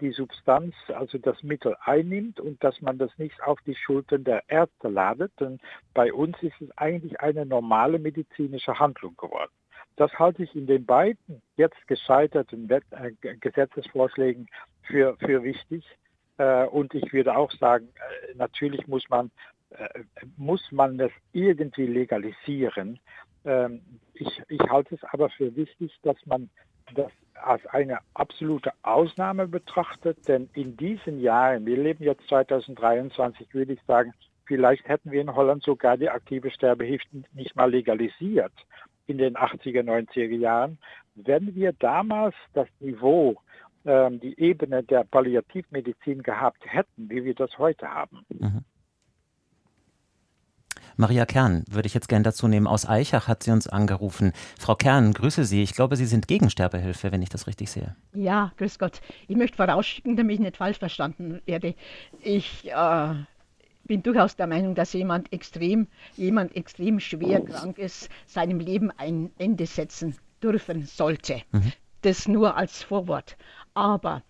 die 0.00 0.12
Substanz, 0.12 0.74
also 0.88 1.18
das 1.18 1.42
Mittel 1.42 1.76
einnimmt 1.84 2.40
und 2.40 2.62
dass 2.64 2.80
man 2.80 2.96
das 2.96 3.10
nicht 3.18 3.42
auf 3.42 3.60
die 3.66 3.74
Schultern 3.74 4.24
der 4.24 4.42
Ärzte 4.48 4.88
ladet. 4.88 5.32
Denn 5.38 5.60
bei 5.92 6.12
uns 6.12 6.36
ist 6.42 6.58
es 6.60 6.70
eigentlich 6.78 7.20
eine 7.20 7.44
normale 7.44 7.98
medizinische 7.98 8.78
Handlung 8.78 9.16
geworden. 9.16 9.52
Das 9.96 10.12
halte 10.18 10.42
ich 10.42 10.54
in 10.56 10.66
den 10.66 10.86
beiden 10.86 11.42
jetzt 11.56 11.86
gescheiterten 11.86 12.68
äh, 12.70 12.80
Gesetzesvorschlägen 13.40 14.48
für, 14.82 15.16
für 15.18 15.42
wichtig. 15.42 15.84
Äh, 16.38 16.64
und 16.66 16.94
ich 16.94 17.12
würde 17.12 17.36
auch 17.36 17.52
sagen, 17.52 17.88
äh, 17.94 18.34
natürlich 18.34 18.86
muss 18.88 19.08
man, 19.08 19.30
muss 20.36 20.62
man 20.70 20.98
das 20.98 21.10
irgendwie 21.32 21.86
legalisieren. 21.86 22.98
Ähm, 23.44 23.82
ich, 24.14 24.42
ich 24.48 24.60
halte 24.70 24.94
es 24.94 25.04
aber 25.04 25.28
für 25.30 25.54
wichtig, 25.56 25.92
dass 26.02 26.16
man 26.26 26.48
das 26.94 27.10
als 27.42 27.66
eine 27.66 27.98
absolute 28.14 28.72
Ausnahme 28.82 29.48
betrachtet, 29.48 30.28
denn 30.28 30.48
in 30.54 30.76
diesen 30.76 31.20
Jahren, 31.20 31.66
wir 31.66 31.76
leben 31.76 32.04
jetzt 32.04 32.26
2023, 32.28 33.52
würde 33.52 33.74
ich 33.74 33.82
sagen, 33.86 34.12
vielleicht 34.46 34.86
hätten 34.88 35.10
wir 35.10 35.20
in 35.20 35.34
Holland 35.34 35.62
sogar 35.62 35.96
die 35.96 36.10
aktive 36.10 36.50
Sterbehilfe 36.50 37.24
nicht 37.32 37.56
mal 37.56 37.70
legalisiert 37.70 38.52
in 39.06 39.18
den 39.18 39.36
80er, 39.36 39.82
90er 39.82 40.36
Jahren, 40.36 40.78
wenn 41.14 41.54
wir 41.54 41.72
damals 41.72 42.34
das 42.54 42.68
Niveau, 42.80 43.36
ähm, 43.84 44.20
die 44.20 44.38
Ebene 44.38 44.82
der 44.82 45.04
Palliativmedizin 45.04 46.22
gehabt 46.22 46.64
hätten, 46.66 47.10
wie 47.10 47.24
wir 47.24 47.34
das 47.34 47.56
heute 47.58 47.88
haben. 47.88 48.24
Mhm. 48.28 48.64
Maria 50.96 51.26
Kern 51.26 51.64
würde 51.70 51.86
ich 51.86 51.94
jetzt 51.94 52.08
gerne 52.08 52.22
dazu 52.22 52.48
nehmen. 52.48 52.66
Aus 52.66 52.88
Eichach 52.88 53.28
hat 53.28 53.42
sie 53.42 53.50
uns 53.50 53.68
angerufen. 53.68 54.32
Frau 54.58 54.74
Kern, 54.74 55.12
grüße 55.12 55.44
Sie. 55.44 55.62
Ich 55.62 55.74
glaube, 55.74 55.96
Sie 55.96 56.06
sind 56.06 56.28
gegen 56.28 56.50
Sterbehilfe, 56.50 57.12
wenn 57.12 57.22
ich 57.22 57.28
das 57.28 57.46
richtig 57.46 57.70
sehe. 57.70 57.96
Ja, 58.12 58.52
grüß 58.56 58.78
Gott. 58.78 59.00
Ich 59.28 59.36
möchte 59.36 59.56
vorausschicken, 59.56 60.16
damit 60.16 60.34
ich 60.34 60.40
nicht 60.40 60.56
falsch 60.56 60.78
verstanden 60.78 61.40
werde. 61.46 61.74
Ich 62.20 62.70
äh, 62.70 63.14
bin 63.84 64.02
durchaus 64.02 64.36
der 64.36 64.46
Meinung, 64.46 64.74
dass 64.74 64.92
jemand 64.92 65.32
extrem, 65.32 65.88
jemand 66.16 66.56
extrem 66.56 67.00
schwer 67.00 67.40
krank 67.40 67.78
ist, 67.78 68.08
seinem 68.26 68.60
Leben 68.60 68.90
ein 68.96 69.30
Ende 69.38 69.66
setzen 69.66 70.16
dürfen 70.42 70.86
sollte. 70.86 71.42
Mhm. 71.52 71.72
Das 72.02 72.28
nur 72.28 72.56
als 72.56 72.82
Vorwort. 72.82 73.36
Aber 73.72 74.22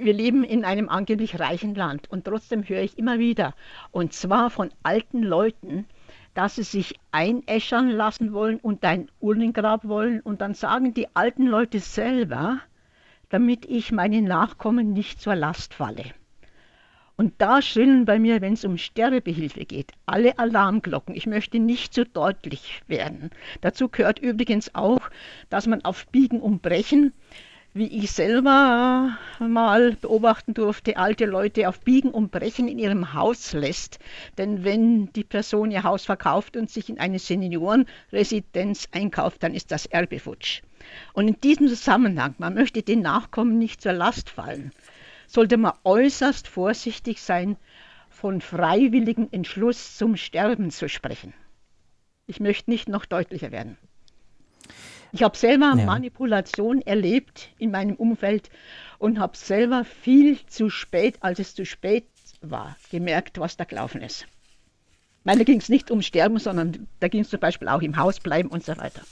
wir 0.00 0.12
leben 0.12 0.44
in 0.44 0.64
einem 0.64 0.88
angeblich 0.88 1.38
reichen 1.38 1.74
Land 1.74 2.10
und 2.10 2.24
trotzdem 2.24 2.62
höre 2.68 2.82
ich 2.82 2.98
immer 2.98 3.18
wieder, 3.18 3.54
und 3.90 4.12
zwar 4.12 4.50
von 4.50 4.70
alten 4.82 5.22
Leuten, 5.22 5.86
dass 6.34 6.56
sie 6.56 6.62
sich 6.62 6.94
einäschern 7.12 7.90
lassen 7.90 8.32
wollen 8.32 8.58
und 8.58 8.84
ein 8.84 9.10
Urnengrab 9.20 9.86
wollen 9.86 10.20
und 10.20 10.40
dann 10.40 10.54
sagen 10.54 10.94
die 10.94 11.08
alten 11.14 11.46
Leute 11.46 11.80
selber, 11.80 12.60
damit 13.28 13.66
ich 13.66 13.92
meinen 13.92 14.24
Nachkommen 14.24 14.92
nicht 14.92 15.20
zur 15.20 15.34
Last 15.34 15.74
falle. 15.74 16.04
Und 17.16 17.34
da 17.36 17.60
schrillen 17.60 18.06
bei 18.06 18.18
mir, 18.18 18.40
wenn 18.40 18.54
es 18.54 18.64
um 18.64 18.78
Sterbehilfe 18.78 19.66
geht, 19.66 19.92
alle 20.06 20.38
Alarmglocken. 20.38 21.14
Ich 21.14 21.26
möchte 21.26 21.58
nicht 21.58 21.92
zu 21.92 22.06
deutlich 22.06 22.82
werden. 22.86 23.28
Dazu 23.60 23.90
gehört 23.90 24.20
übrigens 24.20 24.74
auch, 24.74 25.10
dass 25.50 25.66
man 25.66 25.84
auf 25.84 26.06
Biegen 26.06 26.40
und 26.40 26.62
Brechen 26.62 27.12
wie 27.72 27.86
ich 27.86 28.10
selber 28.10 29.16
mal 29.38 29.92
beobachten 29.92 30.54
durfte, 30.54 30.96
alte 30.96 31.24
Leute 31.24 31.68
auf 31.68 31.80
Biegen 31.80 32.10
und 32.10 32.32
Brechen 32.32 32.66
in 32.66 32.78
ihrem 32.78 33.14
Haus 33.14 33.52
lässt. 33.52 34.00
Denn 34.38 34.64
wenn 34.64 35.12
die 35.12 35.22
Person 35.22 35.70
ihr 35.70 35.84
Haus 35.84 36.04
verkauft 36.04 36.56
und 36.56 36.68
sich 36.68 36.88
in 36.88 36.98
eine 36.98 37.20
Seniorenresidenz 37.20 38.88
einkauft, 38.90 39.42
dann 39.42 39.54
ist 39.54 39.70
das 39.70 39.86
Erbe 39.86 40.18
futsch. 40.18 40.62
Und 41.12 41.28
in 41.28 41.40
diesem 41.40 41.68
Zusammenhang, 41.68 42.34
man 42.38 42.54
möchte 42.54 42.82
den 42.82 43.02
Nachkommen 43.02 43.58
nicht 43.58 43.80
zur 43.80 43.92
Last 43.92 44.30
fallen, 44.30 44.72
sollte 45.28 45.56
man 45.56 45.74
äußerst 45.84 46.48
vorsichtig 46.48 47.22
sein, 47.22 47.56
von 48.08 48.40
freiwilligem 48.40 49.28
Entschluss 49.30 49.96
zum 49.96 50.16
Sterben 50.16 50.70
zu 50.70 50.88
sprechen. 50.88 51.32
Ich 52.26 52.40
möchte 52.40 52.70
nicht 52.70 52.88
noch 52.88 53.06
deutlicher 53.06 53.52
werden. 53.52 53.78
Ich 55.12 55.22
habe 55.22 55.36
selber 55.36 55.74
ja. 55.76 55.84
Manipulation 55.84 56.82
erlebt 56.82 57.50
in 57.58 57.70
meinem 57.70 57.96
Umfeld 57.96 58.50
und 58.98 59.18
habe 59.18 59.36
selber 59.36 59.84
viel 59.84 60.38
zu 60.46 60.70
spät, 60.70 61.16
als 61.20 61.38
es 61.38 61.54
zu 61.54 61.64
spät 61.64 62.04
war, 62.40 62.76
gemerkt, 62.90 63.38
was 63.38 63.56
da 63.56 63.64
gelaufen 63.64 64.02
ist. 64.02 64.26
Weil 65.24 65.38
da 65.38 65.44
ging 65.44 65.58
es 65.58 65.68
nicht 65.68 65.90
um 65.90 66.00
Sterben, 66.00 66.38
sondern 66.38 66.86
da 67.00 67.08
ging 67.08 67.22
es 67.22 67.30
zum 67.30 67.40
Beispiel 67.40 67.68
auch 67.68 67.82
im 67.82 67.96
Haus 67.96 68.20
bleiben 68.20 68.48
und 68.48 68.64
so 68.64 68.76
weiter. 68.78 69.02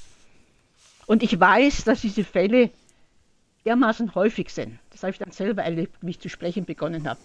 Und 1.07 1.23
ich 1.23 1.39
weiß, 1.39 1.85
dass 1.85 2.01
diese 2.01 2.25
Fälle 2.25 2.71
dermaßen 3.65 4.15
häufig 4.15 4.51
sind. 4.51 4.79
Das 4.91 5.03
habe 5.03 5.13
ich 5.13 5.19
dann 5.19 5.31
selber 5.33 5.63
erlebt, 5.63 5.97
wie 6.01 6.11
ich 6.11 6.21
zu 6.21 6.29
sprechen 6.29 6.65
begonnen 6.65 7.09
habe. 7.09 7.21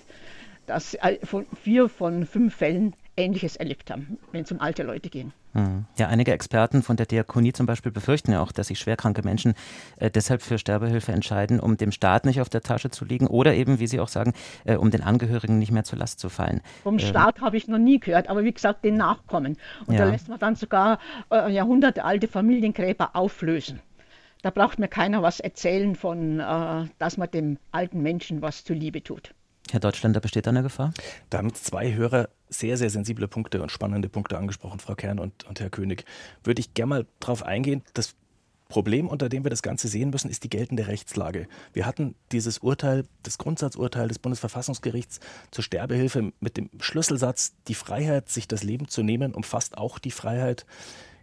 Dass 0.66 0.98
von 1.24 1.46
vier 1.62 1.90
von 1.90 2.26
fünf 2.26 2.56
Fällen 2.56 2.96
Ähnliches 3.16 3.56
erlebt 3.56 3.92
haben, 3.92 4.18
wenn 4.32 4.44
es 4.44 4.52
um 4.52 4.60
alte 4.60 4.84
Leute 4.84 5.10
ging. 5.10 5.32
Hm. 5.54 5.86
Ja, 5.98 6.08
einige 6.08 6.32
Experten 6.32 6.82
von 6.82 6.98
der 6.98 7.06
Diakonie 7.06 7.54
zum 7.54 7.66
Beispiel 7.66 7.92
befürchten 7.92 8.32
ja 8.32 8.42
auch, 8.42 8.52
dass 8.52 8.68
sich 8.68 8.80
schwerkranke 8.80 9.24
Menschen 9.24 9.54
äh, 9.98 10.10
deshalb 10.10 10.42
für 10.42 10.58
Sterbehilfe 10.58 11.12
entscheiden, 11.12 11.60
um 11.60 11.78
dem 11.78 11.92
Staat 11.92 12.26
nicht 12.26 12.42
auf 12.42 12.50
der 12.50 12.62
Tasche 12.62 12.90
zu 12.90 13.06
liegen 13.06 13.28
oder 13.28 13.54
eben, 13.54 13.80
wie 13.80 13.88
Sie 13.88 14.00
auch 14.00 14.08
sagen, 14.08 14.34
äh, 14.66 14.76
um 14.76 14.90
den 14.90 15.02
Angehörigen 15.02 15.60
nicht 15.60 15.72
mehr 15.72 15.84
zur 15.84 16.00
Last 16.00 16.20
zu 16.20 16.30
fallen. 16.30 16.62
Vom 16.82 16.96
ähm. 16.96 17.00
Staat 17.00 17.42
habe 17.42 17.58
ich 17.58 17.68
noch 17.68 17.78
nie 17.78 18.00
gehört, 18.00 18.30
aber 18.30 18.44
wie 18.44 18.52
gesagt, 18.52 18.84
den 18.84 18.98
Nachkommen. 18.98 19.58
Und 19.86 19.94
ja. 19.94 20.06
da 20.06 20.12
lässt 20.12 20.28
man 20.28 20.40
dann 20.40 20.56
sogar 20.56 20.98
äh, 21.32 21.52
jahrhundertealte 21.52 22.28
Familiengräber 22.28 23.16
auflösen. 23.16 23.80
Da 24.42 24.50
braucht 24.50 24.80
mir 24.80 24.88
keiner 24.88 25.22
was 25.22 25.40
erzählen 25.40 25.96
von, 25.96 26.40
äh, 26.40 26.86
dass 26.98 27.18
man 27.18 27.30
dem 27.30 27.60
alten 27.72 28.02
Menschen 28.02 28.42
was 28.42 28.64
zuliebe 28.64 29.04
tut. 29.04 29.34
Herr 29.72 29.80
Deutschland, 29.80 30.16
da 30.16 30.20
besteht 30.20 30.48
eine 30.48 30.62
Gefahr? 30.62 30.94
Da 31.30 31.40
haben 31.40 31.54
zwei 31.54 31.94
Hörer 31.94 32.30
sehr, 32.50 32.78
sehr 32.78 32.90
sensible 32.90 33.28
Punkte 33.28 33.62
und 33.62 33.72
spannende 33.72 34.10
Punkte 34.10 34.38
angesprochen, 34.38 34.80
Frau 34.80 34.96
Kern 34.96 35.20
und, 35.20 35.46
und 35.46 35.60
Herr 35.60 35.70
König. 35.70 36.06
Würde 36.44 36.60
ich 36.60 36.74
gerne 36.74 36.90
mal 36.90 37.06
darauf 37.20 37.44
eingehen. 37.44 37.82
Das 37.94 38.16
Problem, 38.74 39.08
unter 39.08 39.30
dem 39.30 39.44
wir 39.44 39.50
das 39.50 39.62
Ganze 39.62 39.88
sehen 39.88 40.10
müssen, 40.10 40.30
ist 40.30 40.44
die 40.44 40.50
geltende 40.50 40.88
Rechtslage. 40.88 41.48
Wir 41.74 41.86
hatten 41.86 42.16
dieses 42.32 42.58
Urteil, 42.60 43.06
das 43.22 43.38
Grundsatzurteil 43.38 44.08
des 44.08 44.20
Bundesverfassungsgerichts 44.20 45.20
zur 45.52 45.64
Sterbehilfe 45.64 46.34
mit 46.40 46.58
dem 46.58 46.70
Schlüsselsatz, 46.80 47.54
die 47.68 47.76
Freiheit, 47.76 48.30
sich 48.30 48.48
das 48.48 48.64
Leben 48.64 48.88
zu 48.88 49.04
nehmen, 49.04 49.36
umfasst 49.36 49.78
auch 49.78 50.00
die 50.00 50.12
Freiheit, 50.12 50.66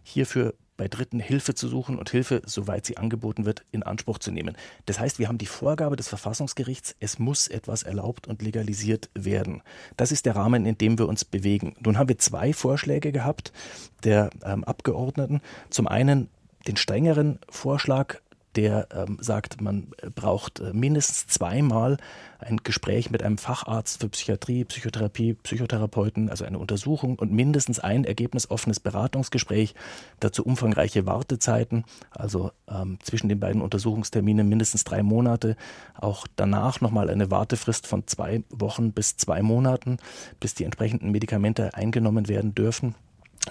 hierfür 0.03 0.55
bei 0.80 0.88
Dritten 0.88 1.20
Hilfe 1.20 1.54
zu 1.54 1.68
suchen 1.68 1.98
und 1.98 2.08
Hilfe, 2.08 2.40
soweit 2.46 2.86
sie 2.86 2.96
angeboten 2.96 3.44
wird, 3.44 3.66
in 3.70 3.82
Anspruch 3.82 4.18
zu 4.18 4.30
nehmen. 4.30 4.56
Das 4.86 4.98
heißt, 4.98 5.18
wir 5.18 5.28
haben 5.28 5.36
die 5.36 5.44
Vorgabe 5.44 5.94
des 5.94 6.08
Verfassungsgerichts, 6.08 6.96
es 7.00 7.18
muss 7.18 7.48
etwas 7.48 7.82
erlaubt 7.82 8.26
und 8.26 8.40
legalisiert 8.40 9.10
werden. 9.12 9.62
Das 9.98 10.10
ist 10.10 10.24
der 10.24 10.36
Rahmen, 10.36 10.64
in 10.64 10.78
dem 10.78 10.98
wir 10.98 11.06
uns 11.06 11.26
bewegen. 11.26 11.76
Nun 11.80 11.98
haben 11.98 12.08
wir 12.08 12.16
zwei 12.16 12.54
Vorschläge 12.54 13.12
gehabt 13.12 13.52
der 14.04 14.30
ähm, 14.42 14.64
Abgeordneten. 14.64 15.42
Zum 15.68 15.86
einen 15.86 16.30
den 16.66 16.78
strengeren 16.78 17.40
Vorschlag, 17.50 18.16
der 18.56 18.88
ähm, 18.92 19.18
sagt, 19.20 19.60
man 19.60 19.88
äh, 20.02 20.10
braucht 20.10 20.60
äh, 20.60 20.72
mindestens 20.72 21.26
zweimal 21.26 21.98
ein 22.38 22.58
Gespräch 22.58 23.10
mit 23.10 23.22
einem 23.22 23.38
Facharzt 23.38 24.00
für 24.00 24.08
Psychiatrie, 24.08 24.64
Psychotherapie, 24.64 25.34
Psychotherapeuten, 25.34 26.30
also 26.30 26.44
eine 26.44 26.58
Untersuchung 26.58 27.18
und 27.18 27.32
mindestens 27.32 27.78
ein 27.78 28.04
ergebnisoffenes 28.04 28.80
Beratungsgespräch, 28.80 29.74
dazu 30.20 30.44
umfangreiche 30.44 31.06
Wartezeiten, 31.06 31.84
also 32.10 32.50
ähm, 32.68 32.98
zwischen 33.02 33.28
den 33.28 33.40
beiden 33.40 33.62
Untersuchungsterminen 33.62 34.48
mindestens 34.48 34.84
drei 34.84 35.02
Monate, 35.02 35.56
auch 35.94 36.26
danach 36.36 36.80
nochmal 36.80 37.10
eine 37.10 37.30
Wartefrist 37.30 37.86
von 37.86 38.06
zwei 38.06 38.42
Wochen 38.50 38.92
bis 38.92 39.16
zwei 39.16 39.42
Monaten, 39.42 39.98
bis 40.40 40.54
die 40.54 40.64
entsprechenden 40.64 41.10
Medikamente 41.10 41.74
eingenommen 41.74 42.28
werden 42.28 42.54
dürfen. 42.54 42.94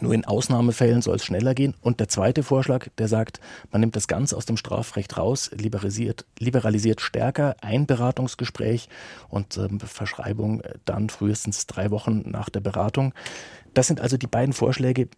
Nur 0.01 0.13
in 0.13 0.23
Ausnahmefällen 0.25 1.01
soll 1.01 1.15
es 1.15 1.25
schneller 1.25 1.53
gehen. 1.53 1.73
Und 1.81 1.99
der 1.99 2.07
zweite 2.07 2.43
Vorschlag, 2.43 2.87
der 2.97 3.07
sagt, 3.07 3.39
man 3.71 3.81
nimmt 3.81 3.95
das 3.95 4.07
Ganze 4.07 4.37
aus 4.37 4.45
dem 4.45 4.55
Strafrecht 4.55 5.17
raus, 5.17 5.51
liberalisiert, 5.53 6.25
liberalisiert 6.37 7.01
stärker 7.01 7.55
ein 7.61 7.85
Beratungsgespräch 7.85 8.87
und 9.29 9.57
ähm, 9.57 9.79
Verschreibung 9.79 10.61
dann 10.85 11.09
frühestens 11.09 11.67
drei 11.67 11.91
Wochen 11.91 12.23
nach 12.25 12.49
der 12.49 12.61
Beratung. 12.61 13.13
Das 13.73 13.87
sind 13.87 13.99
also 13.99 14.15
die 14.15 14.27
beiden 14.27 14.53
Vorschläge, 14.53 15.09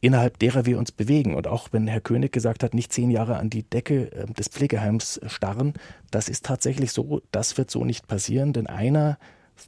innerhalb 0.00 0.38
derer 0.38 0.64
wir 0.64 0.78
uns 0.78 0.92
bewegen. 0.92 1.34
Und 1.34 1.46
auch 1.46 1.68
wenn 1.72 1.86
Herr 1.86 2.00
König 2.00 2.32
gesagt 2.32 2.62
hat, 2.62 2.72
nicht 2.72 2.92
zehn 2.92 3.10
Jahre 3.10 3.36
an 3.36 3.50
die 3.50 3.64
Decke 3.64 4.12
äh, 4.12 4.26
des 4.26 4.48
Pflegeheims 4.48 5.20
starren, 5.26 5.74
das 6.10 6.28
ist 6.28 6.46
tatsächlich 6.46 6.92
so, 6.92 7.20
das 7.32 7.58
wird 7.58 7.70
so 7.70 7.84
nicht 7.84 8.08
passieren, 8.08 8.52
denn 8.52 8.66
einer, 8.66 9.18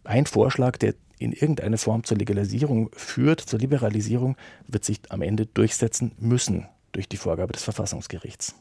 ein 0.04 0.24
Vorschlag, 0.26 0.78
der 0.78 0.94
in 1.22 1.32
irgendeine 1.32 1.78
Form 1.78 2.04
zur 2.04 2.16
Legalisierung 2.16 2.90
führt, 2.92 3.40
zur 3.40 3.58
Liberalisierung, 3.58 4.36
wird 4.66 4.84
sich 4.84 5.00
am 5.10 5.22
Ende 5.22 5.46
durchsetzen 5.46 6.12
müssen 6.18 6.66
durch 6.92 7.08
die 7.08 7.16
Vorgabe 7.16 7.52
des 7.52 7.64
Verfassungsgerichts. 7.64 8.54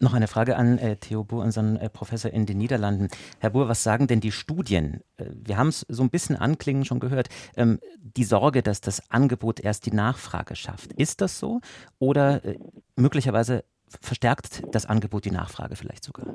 Noch 0.00 0.14
eine 0.14 0.28
Frage 0.28 0.56
an 0.56 0.78
äh, 0.78 0.96
Theo 0.96 1.24
Buhr, 1.24 1.42
unseren 1.42 1.76
äh, 1.76 1.90
Professor 1.90 2.30
in 2.30 2.46
den 2.46 2.58
Niederlanden. 2.58 3.08
Herr 3.40 3.50
Buhr, 3.50 3.68
was 3.68 3.82
sagen 3.82 4.06
denn 4.06 4.20
die 4.20 4.30
Studien? 4.30 5.00
Äh, 5.16 5.24
wir 5.32 5.56
haben 5.56 5.68
es 5.68 5.84
so 5.88 6.02
ein 6.02 6.10
bisschen 6.10 6.36
anklingen 6.36 6.84
schon 6.84 7.00
gehört. 7.00 7.28
Ähm, 7.56 7.80
die 7.98 8.24
Sorge, 8.24 8.62
dass 8.62 8.80
das 8.80 9.10
Angebot 9.10 9.58
erst 9.58 9.86
die 9.86 9.92
Nachfrage 9.92 10.54
schafft. 10.54 10.92
Ist 10.92 11.20
das 11.20 11.38
so? 11.38 11.60
Oder 11.98 12.44
äh, 12.44 12.58
möglicherweise 12.94 13.64
verstärkt 14.00 14.62
das 14.70 14.86
Angebot 14.86 15.24
die 15.24 15.32
Nachfrage 15.32 15.74
vielleicht 15.74 16.04
sogar? 16.04 16.26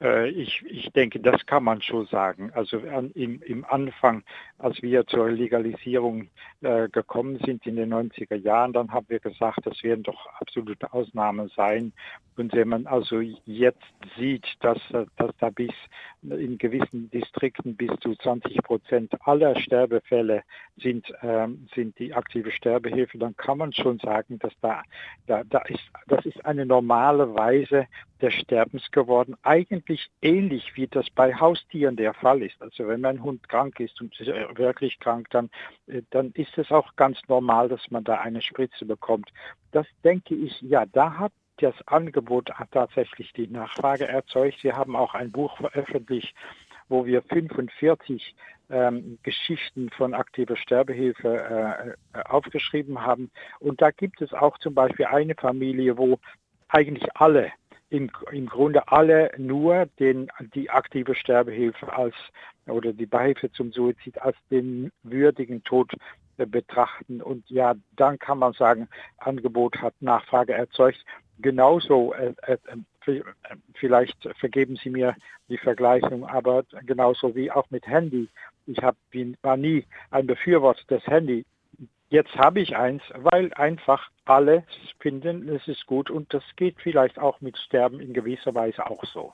Äh, 0.00 0.28
ich, 0.28 0.62
ich 0.66 0.92
denke, 0.92 1.20
das 1.20 1.44
kann 1.46 1.64
man 1.64 1.80
schon 1.80 2.06
sagen. 2.06 2.50
Also 2.54 2.78
an, 2.78 3.10
im, 3.12 3.40
im 3.42 3.64
Anfang, 3.64 4.24
als 4.58 4.82
wir 4.82 5.06
zur 5.06 5.30
Legalisierung 5.30 6.28
äh, 6.60 6.88
gekommen 6.88 7.38
sind 7.44 7.66
in 7.66 7.76
den 7.76 7.92
90er 7.92 8.36
Jahren, 8.36 8.72
dann 8.72 8.92
haben 8.92 9.06
wir 9.08 9.20
gesagt, 9.20 9.60
das 9.64 9.82
werden 9.82 10.02
doch 10.02 10.26
absolute 10.40 10.92
Ausnahmen 10.92 11.48
sein. 11.56 11.92
Und 12.36 12.52
wenn 12.52 12.68
man 12.68 12.86
also 12.86 13.20
jetzt 13.20 13.82
sieht, 14.18 14.46
dass, 14.60 14.78
dass 14.90 15.30
da 15.38 15.48
bis 15.48 15.72
in 16.22 16.58
gewissen 16.58 17.10
Distrikten 17.10 17.76
bis 17.76 17.90
zu 18.00 18.14
20 18.14 18.62
Prozent 18.62 19.14
aller 19.26 19.58
Sterbefälle 19.58 20.42
sind, 20.76 21.10
ähm, 21.22 21.66
sind 21.74 21.98
die 21.98 22.12
aktive 22.12 22.50
Sterbehilfe, 22.50 23.16
dann 23.16 23.34
kann 23.36 23.56
man 23.56 23.72
schon 23.72 23.98
sagen, 24.00 24.38
dass 24.38 24.52
da, 24.60 24.82
da, 25.26 25.44
da 25.44 25.60
ist, 25.60 25.80
das 26.08 26.26
ist 26.26 26.44
eine 26.44 26.66
normale 26.66 27.34
Weise 27.34 27.86
des 28.20 28.34
Sterbens 28.34 28.90
geworden. 28.90 29.34
Eigentlich 29.42 29.85
ähnlich 30.22 30.76
wie 30.76 30.86
das 30.86 31.08
bei 31.10 31.34
Haustieren 31.34 31.96
der 31.96 32.14
Fall 32.14 32.42
ist. 32.42 32.60
Also 32.60 32.86
wenn 32.88 33.00
mein 33.00 33.22
Hund 33.22 33.48
krank 33.48 33.80
ist 33.80 34.00
und 34.00 34.18
wirklich 34.18 34.98
krank, 34.98 35.28
dann, 35.30 35.50
äh, 35.86 36.02
dann 36.10 36.32
ist 36.32 36.56
es 36.58 36.70
auch 36.70 36.96
ganz 36.96 37.18
normal, 37.28 37.68
dass 37.68 37.90
man 37.90 38.04
da 38.04 38.20
eine 38.20 38.42
Spritze 38.42 38.84
bekommt. 38.84 39.30
Das 39.72 39.86
denke 40.04 40.34
ich, 40.34 40.60
ja, 40.62 40.86
da 40.86 41.18
hat 41.18 41.32
das 41.58 41.74
Angebot 41.86 42.50
tatsächlich 42.70 43.32
die 43.32 43.48
Nachfrage 43.48 44.06
erzeugt. 44.06 44.62
Wir 44.62 44.76
haben 44.76 44.94
auch 44.94 45.14
ein 45.14 45.32
Buch 45.32 45.56
veröffentlicht, 45.56 46.34
wo 46.88 47.06
wir 47.06 47.22
45 47.22 48.34
ähm, 48.68 49.18
Geschichten 49.22 49.90
von 49.90 50.14
aktiver 50.14 50.56
Sterbehilfe 50.56 51.96
äh, 52.14 52.18
aufgeschrieben 52.28 53.02
haben. 53.02 53.30
Und 53.60 53.80
da 53.80 53.90
gibt 53.90 54.20
es 54.20 54.32
auch 54.32 54.58
zum 54.58 54.74
Beispiel 54.74 55.06
eine 55.06 55.34
Familie, 55.34 55.96
wo 55.96 56.18
eigentlich 56.68 57.08
alle, 57.14 57.52
im, 57.90 58.10
im 58.32 58.46
Grunde 58.46 58.88
alle 58.88 59.30
nur 59.36 59.86
den, 59.98 60.28
die 60.54 60.70
aktive 60.70 61.14
Sterbehilfe 61.14 61.92
als 61.92 62.14
oder 62.66 62.92
die 62.92 63.06
Beihilfe 63.06 63.50
zum 63.52 63.72
Suizid 63.72 64.20
als 64.20 64.36
den 64.50 64.90
würdigen 65.02 65.62
Tod 65.62 65.92
äh, 66.38 66.46
betrachten. 66.46 67.22
Und 67.22 67.48
ja, 67.48 67.74
dann 67.94 68.18
kann 68.18 68.38
man 68.38 68.52
sagen, 68.54 68.88
Angebot 69.18 69.76
hat 69.76 69.94
Nachfrage 70.00 70.52
erzeugt 70.52 71.04
genauso, 71.38 72.12
äh, 72.14 72.34
äh, 72.42 72.56
äh, 73.06 73.20
vielleicht 73.74 74.16
vergeben 74.38 74.76
Sie 74.82 74.90
mir 74.90 75.14
die 75.48 75.58
Vergleichung, 75.58 76.26
aber 76.26 76.64
genauso 76.84 77.34
wie 77.34 77.50
auch 77.50 77.70
mit 77.70 77.86
Handy. 77.86 78.28
Ich 78.66 78.78
hab, 78.78 78.96
bin, 79.10 79.36
war 79.42 79.56
nie 79.56 79.84
ein 80.10 80.26
Befürworter 80.26 80.84
des 80.88 81.06
Handy. 81.06 81.44
Jetzt 82.08 82.34
habe 82.36 82.60
ich 82.60 82.76
eins, 82.76 83.02
weil 83.14 83.52
einfach 83.54 84.10
alle 84.24 84.64
finden, 85.00 85.48
es 85.48 85.66
ist 85.66 85.86
gut 85.86 86.10
und 86.10 86.32
das 86.32 86.42
geht 86.56 86.76
vielleicht 86.80 87.18
auch 87.18 87.40
mit 87.40 87.58
Sterben 87.58 88.00
in 88.00 88.12
gewisser 88.12 88.54
Weise 88.54 88.86
auch 88.86 89.04
so. 89.04 89.32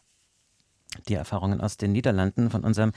Die 1.08 1.14
Erfahrungen 1.14 1.60
aus 1.60 1.76
den 1.78 1.92
Niederlanden 1.92 2.50
von 2.50 2.64
unserem 2.64 2.92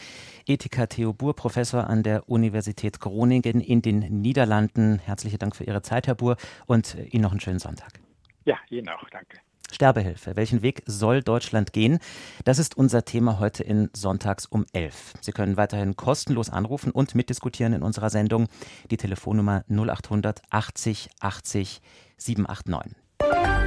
Ethiker 0.46 0.88
Theo 0.90 1.14
Buhr, 1.14 1.36
Professor 1.36 1.90
an 1.90 2.04
der 2.04 2.28
Universität 2.30 3.00
Groningen 3.00 3.62
in 3.62 3.82
den 3.82 4.00
Niederlanden. 4.22 5.00
Herzlichen 5.00 5.40
Dank 5.40 5.56
für 5.56 5.64
Ihre 5.64 5.82
Zeit, 5.82 6.08
Herr 6.08 6.16
Buhr, 6.16 6.36
und 6.66 6.96
Ihnen 7.12 7.24
noch 7.24 7.32
einen 7.32 7.40
schönen 7.40 7.60
Sonntag. 7.60 8.00
Ja, 8.44 8.58
Ihnen 8.70 8.90
auch, 8.90 9.10
danke. 9.10 9.40
Sterbehilfe. 9.76 10.36
Welchen 10.36 10.62
Weg 10.62 10.82
soll 10.86 11.22
Deutschland 11.22 11.74
gehen? 11.74 12.00
Das 12.46 12.58
ist 12.58 12.76
unser 12.78 13.06
Thema 13.06 13.40
heute 13.40 13.64
in 13.64 13.90
Sonntags 13.94 14.46
um 14.46 14.66
11. 14.74 15.14
Sie 15.22 15.32
können 15.32 15.58
weiterhin 15.58 15.96
kostenlos 15.96 16.50
anrufen 16.50 16.92
und 16.92 17.14
mitdiskutieren 17.14 17.74
in 17.74 17.84
unserer 17.84 18.10
Sendung. 18.10 18.48
Die 18.90 18.98
Telefonnummer 18.98 19.64
0800 19.70 20.42
80 20.50 21.10
80 21.20 21.82
789. 22.18 22.96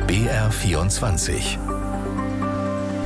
BR 0.07 0.51
24. 0.51 1.59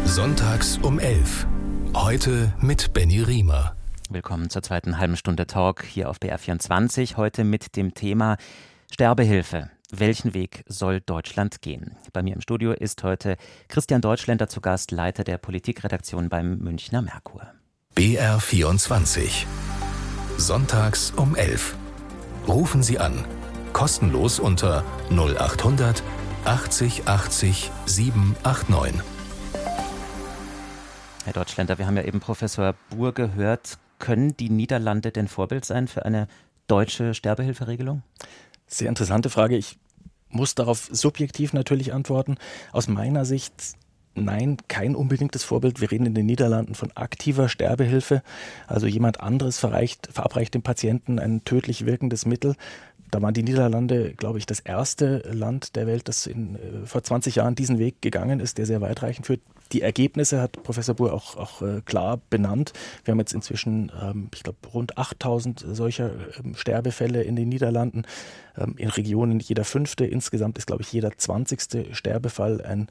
Sonntags 0.04 0.78
um 0.78 0.98
11. 0.98 1.46
Heute 1.94 2.54
mit 2.60 2.92
Benny 2.92 3.20
Riemer. 3.20 3.76
Willkommen 4.10 4.50
zur 4.50 4.62
zweiten 4.62 4.98
halben 4.98 5.16
Stunde 5.16 5.46
Talk 5.46 5.84
hier 5.84 6.08
auf 6.08 6.20
BR 6.20 6.38
24. 6.38 7.16
Heute 7.16 7.44
mit 7.44 7.76
dem 7.76 7.94
Thema 7.94 8.36
Sterbehilfe. 8.92 9.70
Welchen 9.94 10.32
Weg 10.32 10.64
soll 10.68 11.02
Deutschland 11.02 11.60
gehen? 11.60 11.96
Bei 12.14 12.22
mir 12.22 12.32
im 12.34 12.40
Studio 12.40 12.72
ist 12.72 13.02
heute 13.02 13.36
Christian 13.68 14.00
Deutschländer 14.00 14.48
zu 14.48 14.62
Gast, 14.62 14.90
Leiter 14.90 15.22
der 15.22 15.36
Politikredaktion 15.36 16.30
beim 16.30 16.56
Münchner 16.60 17.02
Merkur. 17.02 17.52
BR 17.94 18.40
24. 18.40 19.46
Sonntags 20.38 21.10
um 21.10 21.36
11. 21.36 21.76
Rufen 22.48 22.82
Sie 22.82 22.98
an. 22.98 23.26
Kostenlos 23.74 24.40
unter 24.40 24.82
0800 25.10 26.02
80 26.46 27.06
80 27.06 27.70
789. 27.84 29.02
Herr 31.26 31.32
Deutschländer, 31.34 31.76
wir 31.76 31.86
haben 31.86 31.98
ja 31.98 32.04
eben 32.04 32.20
Professor 32.20 32.74
Buhr 32.88 33.12
gehört. 33.12 33.76
Können 33.98 34.34
die 34.38 34.48
Niederlande 34.48 35.12
denn 35.12 35.28
Vorbild 35.28 35.66
sein 35.66 35.86
für 35.86 36.06
eine 36.06 36.28
deutsche 36.66 37.12
Sterbehilferegelung? 37.12 38.02
Sehr 38.72 38.88
interessante 38.88 39.28
Frage. 39.28 39.56
Ich 39.56 39.78
muss 40.30 40.54
darauf 40.54 40.88
subjektiv 40.90 41.52
natürlich 41.52 41.92
antworten. 41.92 42.36
Aus 42.72 42.88
meiner 42.88 43.26
Sicht 43.26 43.52
Nein, 44.14 44.58
kein 44.68 44.94
unbedingtes 44.94 45.42
Vorbild. 45.42 45.80
Wir 45.80 45.90
reden 45.90 46.04
in 46.04 46.14
den 46.14 46.26
Niederlanden 46.26 46.74
von 46.74 46.92
aktiver 46.94 47.48
Sterbehilfe. 47.48 48.22
Also 48.66 48.86
jemand 48.86 49.20
anderes 49.20 49.58
verabreicht 49.58 50.52
dem 50.54 50.60
Patienten 50.60 51.18
ein 51.18 51.44
tödlich 51.44 51.86
wirkendes 51.86 52.26
Mittel. 52.26 52.56
Da 53.12 53.20
waren 53.20 53.34
die 53.34 53.42
Niederlande, 53.42 54.14
glaube 54.14 54.38
ich, 54.38 54.46
das 54.46 54.58
erste 54.58 55.18
Land 55.30 55.76
der 55.76 55.86
Welt, 55.86 56.08
das 56.08 56.26
in, 56.26 56.56
äh, 56.56 56.86
vor 56.86 57.04
20 57.04 57.36
Jahren 57.36 57.54
diesen 57.54 57.78
Weg 57.78 58.00
gegangen 58.00 58.40
ist, 58.40 58.56
der 58.56 58.64
sehr 58.64 58.80
weitreichend 58.80 59.26
führt. 59.26 59.42
Die 59.72 59.82
Ergebnisse 59.82 60.40
hat 60.40 60.62
Professor 60.62 60.94
Buhr 60.94 61.12
auch, 61.12 61.36
auch 61.36 61.60
äh, 61.60 61.82
klar 61.84 62.20
benannt. 62.30 62.72
Wir 63.04 63.12
haben 63.12 63.18
jetzt 63.18 63.34
inzwischen, 63.34 63.92
ähm, 64.02 64.28
ich 64.34 64.42
glaube, 64.42 64.58
rund 64.72 64.96
8000 64.96 65.62
solcher 65.72 66.10
ähm, 66.42 66.54
Sterbefälle 66.54 67.22
in 67.22 67.36
den 67.36 67.50
Niederlanden. 67.50 68.04
Ähm, 68.56 68.76
in 68.78 68.88
Regionen 68.88 69.40
jeder 69.40 69.64
fünfte. 69.64 70.06
Insgesamt 70.06 70.56
ist, 70.56 70.66
glaube 70.66 70.80
ich, 70.80 70.90
jeder 70.90 71.16
zwanzigste 71.16 71.94
Sterbefall 71.94 72.62
ein 72.62 72.88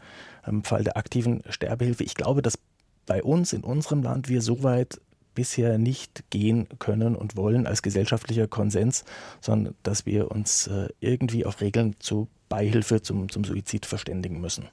Fall 0.64 0.84
der 0.84 0.98
aktiven 0.98 1.42
Sterbehilfe. 1.50 2.04
Ich 2.04 2.14
glaube, 2.14 2.44
dass 2.44 2.60
bei 3.08 3.24
uns 3.24 3.54
in 3.54 3.64
unserem 3.64 4.04
Land 4.04 4.30
wir 4.30 4.44
so 4.44 4.62
weit 4.62 5.02
bisher 5.36 5.78
nicht 5.78 6.30
gehen 6.30 6.68
können 6.80 7.16
und 7.16 7.38
wollen 7.38 7.68
als 7.68 7.82
gesellschaftlicher 7.82 8.48
Konsens, 8.48 9.06
sondern 9.40 9.76
dass 9.84 10.06
wir 10.06 10.32
uns 10.32 10.68
äh, 10.68 10.90
irgendwie 11.00 11.46
auf 11.46 11.62
Regeln 11.62 11.96
zur 12.00 12.28
Beihilfe 12.50 13.02
zum, 13.02 13.30
zum 13.30 13.44
Suizid 13.44 13.86
verständigen 13.86 14.42
müssen. 14.42 14.70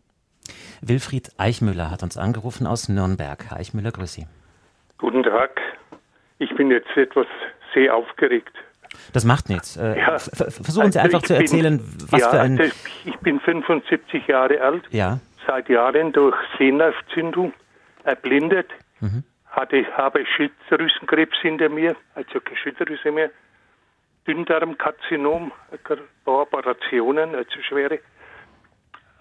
Wilfried 0.80 1.30
Eichmüller 1.36 1.90
hat 1.90 2.02
uns 2.02 2.16
angerufen 2.16 2.66
aus 2.66 2.88
Nürnberg. 2.88 3.50
Herr 3.50 3.58
Eichmüller, 3.58 3.92
grüß 3.92 4.14
Sie. 4.14 4.26
Guten 4.98 5.22
Tag. 5.22 5.60
Ich 6.38 6.54
bin 6.56 6.70
jetzt 6.70 6.96
etwas 6.96 7.26
sehr 7.74 7.94
aufgeregt. 7.94 8.52
Das 9.12 9.24
macht 9.24 9.48
nichts. 9.48 9.76
Äh, 9.76 9.98
ja, 9.98 10.18
versuchen 10.18 10.92
Sie 10.92 10.98
also 10.98 11.00
einfach 11.00 11.22
zu 11.22 11.34
erzählen, 11.34 11.78
bin, 11.78 12.10
was 12.10 12.20
ja, 12.20 12.30
für 12.30 12.40
ein. 12.40 12.58
Also 12.58 12.72
ich 13.04 13.16
bin 13.18 13.40
75 13.40 14.26
Jahre 14.26 14.60
alt. 14.60 14.84
Ja. 14.90 15.20
Seit 15.46 15.68
Jahren 15.68 16.12
durch 16.12 16.36
Sehnervzündung 16.58 17.52
erblindet. 18.04 18.68
Mhm. 19.00 19.24
Hatte, 19.58 19.84
habe 19.96 20.24
Schilddrüsenkrebs 20.24 21.36
hinter 21.38 21.68
mir, 21.68 21.96
also 22.14 22.40
Schilddrüse. 22.62 23.30
Dünndarmkarzinom, 24.26 25.52
Operationen, 26.26 27.34
also 27.34 27.62
schwere 27.62 27.94
ich 27.94 28.00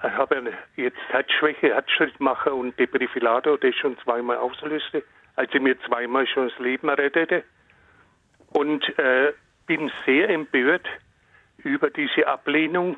habe 0.03 0.53
jetzt 0.75 0.99
Herzschwäche, 1.09 1.73
Herzschrittmacher 1.73 2.53
und 2.53 2.77
Defibrillator, 2.77 3.57
das 3.57 3.73
schon 3.75 3.97
zweimal 3.99 4.37
auslöste, 4.37 5.03
also 5.35 5.59
mir 5.59 5.79
zweimal 5.81 6.27
schon 6.27 6.49
das 6.49 6.59
Leben 6.59 6.89
rettete. 6.89 7.43
Und 8.53 8.83
äh, 8.99 9.33
bin 9.65 9.91
sehr 10.05 10.29
empört 10.29 10.87
über 11.57 11.89
diese 11.89 12.27
Ablehnung 12.27 12.97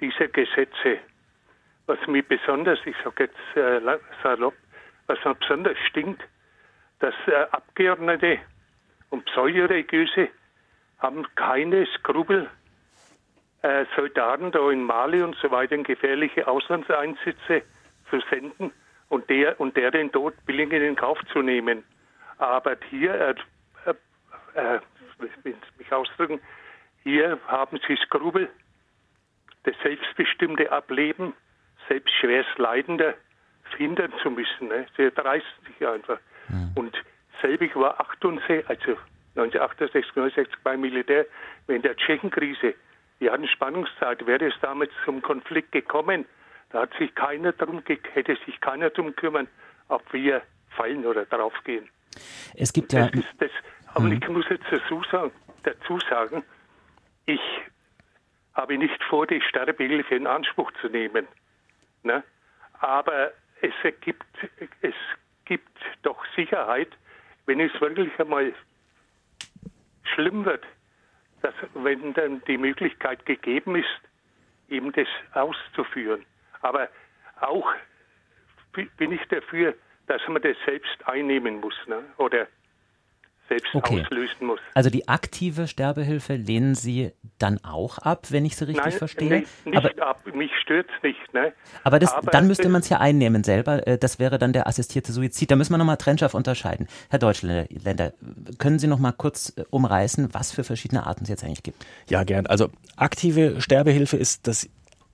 dieser 0.00 0.28
Gesetze. 0.28 0.98
Was 1.86 1.98
mir 2.06 2.22
besonders, 2.22 2.78
ich 2.86 2.96
sage 3.02 3.24
jetzt 3.24 3.56
äh, 3.56 3.98
salopp, 4.22 4.54
was 5.08 5.18
mir 5.24 5.34
besonders 5.34 5.76
stinkt, 5.88 6.22
dass 7.02 7.14
äh, 7.26 7.46
Abgeordnete 7.50 8.38
und 9.10 9.24
Pseudoreligiöse 9.24 10.28
haben 10.98 11.26
keine 11.34 11.84
Skrupel, 11.98 12.48
äh, 13.62 13.84
Soldaten 13.96 14.52
da 14.52 14.70
in 14.70 14.84
Mali 14.84 15.20
und 15.20 15.34
so 15.42 15.50
weiter 15.50 15.74
in 15.74 15.82
gefährliche 15.82 16.46
Auslandseinsätze 16.46 17.62
zu 18.08 18.20
senden 18.30 18.72
und 19.08 19.28
der 19.28 19.60
und 19.60 19.76
der 19.76 19.90
den 19.90 20.12
Tod 20.12 20.34
billig 20.46 20.72
in 20.72 20.80
den 20.80 20.96
Kauf 20.96 21.18
zu 21.32 21.42
nehmen. 21.42 21.82
Aber 22.38 22.76
hier, 22.88 23.14
äh, 23.14 23.34
äh, 24.54 24.76
äh 24.76 24.80
mich 25.44 25.92
ausdrücken, 25.92 26.40
hier 27.02 27.38
haben 27.48 27.80
sie 27.88 27.96
Skrupel, 27.96 28.48
das 29.64 29.74
selbstbestimmte 29.82 30.70
Ableben 30.70 31.34
selbst 31.88 32.14
schwerst 32.14 32.58
Leidender 32.58 33.14
verhindern 33.70 34.12
zu 34.22 34.30
müssen. 34.30 34.68
Ne? 34.68 34.86
Sie 34.96 35.10
dreisten 35.10 35.66
sich 35.66 35.86
einfach. 35.86 36.20
Mhm. 36.52 36.70
Und 36.74 36.96
selbig 37.40 37.74
war 37.74 38.00
68, 38.00 38.68
also 38.68 38.96
1968, 39.34 40.14
69 40.14 40.54
beim 40.62 40.80
Militär, 40.80 41.26
während 41.66 41.84
der 41.84 41.96
Tschechenkrise 41.96 42.74
wir 43.22 43.30
hatten 43.30 43.46
Spannungszeit. 43.46 44.26
Wäre 44.26 44.48
es 44.48 44.54
damals 44.60 44.90
zum 45.04 45.22
Konflikt 45.22 45.70
gekommen, 45.70 46.26
da 46.70 46.82
hat 46.82 46.90
sich 46.98 47.14
keiner 47.14 47.52
drum, 47.52 47.80
hätte 47.86 48.36
sich 48.44 48.60
keiner 48.60 48.90
darum 48.90 49.14
kümmern, 49.14 49.46
ob 49.86 50.12
wir 50.12 50.42
fallen 50.70 51.06
oder 51.06 51.24
draufgehen. 51.26 51.88
Es 52.56 52.72
gibt 52.72 52.92
ja. 52.92 53.08
Das 53.08 53.24
das, 53.38 53.50
aber 53.94 54.06
hm. 54.06 54.20
ich 54.20 54.28
muss 54.28 54.44
jetzt 54.50 54.64
dazu 54.70 55.02
sagen, 55.10 55.30
dazu 55.62 56.00
sagen, 56.10 56.42
ich 57.26 57.40
habe 58.54 58.76
nicht 58.76 59.02
vor, 59.04 59.26
die 59.26 59.40
Sterbehilfe 59.40 60.16
in 60.16 60.26
Anspruch 60.26 60.72
zu 60.80 60.88
nehmen. 60.88 61.28
Ne? 62.02 62.24
Aber 62.80 63.30
es 63.60 63.72
gibt, 64.00 64.26
es 64.80 64.94
gibt 65.44 65.78
doch 66.02 66.24
Sicherheit, 66.36 66.88
wenn 67.46 67.60
es 67.60 67.72
wirklich 67.80 68.10
einmal 68.18 68.52
schlimm 70.14 70.44
wird, 70.44 70.64
dass 71.42 71.54
wenn 71.74 72.14
dann 72.14 72.42
die 72.46 72.58
Möglichkeit 72.58 73.24
gegeben 73.26 73.76
ist, 73.76 74.00
eben 74.68 74.92
das 74.92 75.08
auszuführen. 75.34 76.24
Aber 76.60 76.88
auch 77.40 77.72
bin 78.72 79.12
ich 79.12 79.22
dafür, 79.28 79.74
dass 80.06 80.26
man 80.28 80.42
das 80.42 80.56
selbst 80.64 81.06
einnehmen 81.06 81.60
muss 81.60 81.74
ne? 81.86 82.02
oder 82.16 82.46
selbst 83.52 83.74
okay. 83.74 84.02
auslösen 84.02 84.46
muss. 84.46 84.60
Also 84.74 84.90
die 84.90 85.08
aktive 85.08 85.66
Sterbehilfe 85.68 86.34
lehnen 86.36 86.74
Sie 86.74 87.12
dann 87.38 87.62
auch 87.62 87.98
ab, 87.98 88.28
wenn 88.30 88.44
ich 88.44 88.56
Sie 88.56 88.66
richtig 88.66 88.84
Nein, 88.84 88.92
verstehe? 88.92 89.40
Nicht, 89.40 89.66
nicht 89.66 89.76
aber, 89.76 90.06
ab. 90.06 90.22
Mich 90.34 90.50
stört 90.62 90.86
es 90.96 91.02
nicht. 91.02 91.34
Ne? 91.34 91.52
Aber, 91.84 91.98
das, 91.98 92.12
aber 92.14 92.30
dann 92.30 92.46
müsste 92.46 92.68
man 92.68 92.80
es 92.80 92.88
ja 92.88 92.98
einnehmen 92.98 93.44
selber. 93.44 93.86
Äh, 93.86 93.98
das 93.98 94.18
wäre 94.18 94.38
dann 94.38 94.52
der 94.52 94.66
assistierte 94.66 95.12
Suizid. 95.12 95.50
Da 95.50 95.56
müssen 95.56 95.72
wir 95.72 95.78
nochmal 95.78 95.96
trennscharf 95.98 96.34
unterscheiden. 96.34 96.88
Herr 97.10 97.18
Deutschländer, 97.18 98.12
können 98.58 98.78
Sie 98.78 98.86
noch 98.86 98.98
mal 98.98 99.12
kurz 99.12 99.52
äh, 99.56 99.64
umreißen, 99.70 100.32
was 100.32 100.52
für 100.52 100.64
verschiedene 100.64 101.06
Arten 101.06 101.24
es 101.24 101.28
jetzt 101.28 101.44
eigentlich 101.44 101.62
gibt? 101.62 101.84
Ja, 102.08 102.24
gern. 102.24 102.46
Also 102.46 102.70
aktive 102.96 103.60
Sterbehilfe 103.60 104.16
ist 104.16 104.46
das 104.46 104.68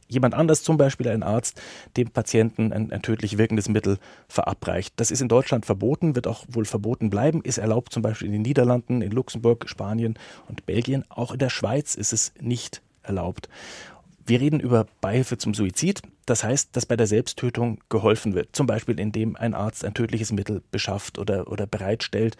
jemand 0.08 0.34
anders, 0.34 0.62
zum 0.62 0.76
Beispiel 0.76 1.08
ein 1.08 1.22
Arzt, 1.22 1.60
dem 1.96 2.10
Patienten 2.10 2.72
ein, 2.72 2.90
ein, 2.92 3.02
tödlich 3.02 3.38
wirkendes 3.38 3.68
Mittel 3.68 3.98
verabreicht. 4.28 4.94
Das 4.96 5.10
ist 5.10 5.20
in 5.20 5.28
Deutschland 5.28 5.66
verboten, 5.66 6.16
wird 6.16 6.26
auch 6.26 6.44
wohl 6.48 6.64
verboten 6.64 7.10
bleiben, 7.10 7.42
ist 7.42 7.58
erlaubt 7.58 7.92
zum 7.92 8.02
Beispiel 8.02 8.26
in 8.26 8.32
den 8.32 8.42
Niederlanden, 8.42 9.02
in 9.02 9.12
Luxemburg, 9.12 9.68
Spanien 9.68 10.18
und 10.48 10.66
Belgien. 10.66 11.04
Auch 11.08 11.32
in 11.32 11.38
der 11.38 11.50
Schweiz 11.50 11.94
ist 11.94 12.12
es 12.12 12.32
nicht 12.40 12.82
erlaubt. 13.02 13.48
Wir 14.26 14.40
reden 14.40 14.60
über 14.60 14.86
Beihilfe 15.00 15.38
zum 15.38 15.54
Suizid. 15.54 16.02
Das 16.26 16.44
heißt, 16.44 16.76
dass 16.76 16.84
bei 16.84 16.96
der 16.96 17.06
Selbsttötung 17.06 17.80
geholfen 17.88 18.34
wird. 18.34 18.50
Zum 18.52 18.66
Beispiel, 18.66 19.00
indem 19.00 19.36
ein 19.36 19.54
Arzt 19.54 19.86
ein 19.86 19.94
tödliches 19.94 20.32
Mittel 20.32 20.62
beschafft 20.70 21.18
oder, 21.18 21.50
oder 21.50 21.66
bereitstellt. 21.66 22.36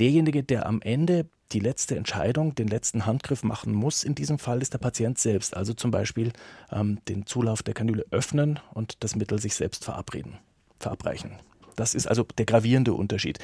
Derjenige, 0.00 0.42
der 0.42 0.66
am 0.66 0.80
Ende 0.80 1.26
die 1.52 1.60
letzte 1.60 1.96
Entscheidung, 1.96 2.54
den 2.54 2.68
letzten 2.68 3.04
Handgriff 3.04 3.42
machen 3.42 3.74
muss, 3.74 4.02
in 4.02 4.14
diesem 4.14 4.38
Fall 4.38 4.62
ist 4.62 4.72
der 4.72 4.78
Patient 4.78 5.18
selbst. 5.18 5.54
Also 5.54 5.74
zum 5.74 5.90
Beispiel 5.90 6.32
ähm, 6.72 6.98
den 7.08 7.26
Zulauf 7.26 7.62
der 7.62 7.74
Kanüle 7.74 8.06
öffnen 8.10 8.60
und 8.72 9.04
das 9.04 9.14
Mittel 9.14 9.38
sich 9.38 9.54
selbst 9.54 9.84
verabreden, 9.84 10.38
verabreichen. 10.78 11.32
Das 11.76 11.94
ist 11.94 12.06
also 12.06 12.24
der 12.38 12.46
gravierende 12.46 12.94
Unterschied. 12.94 13.38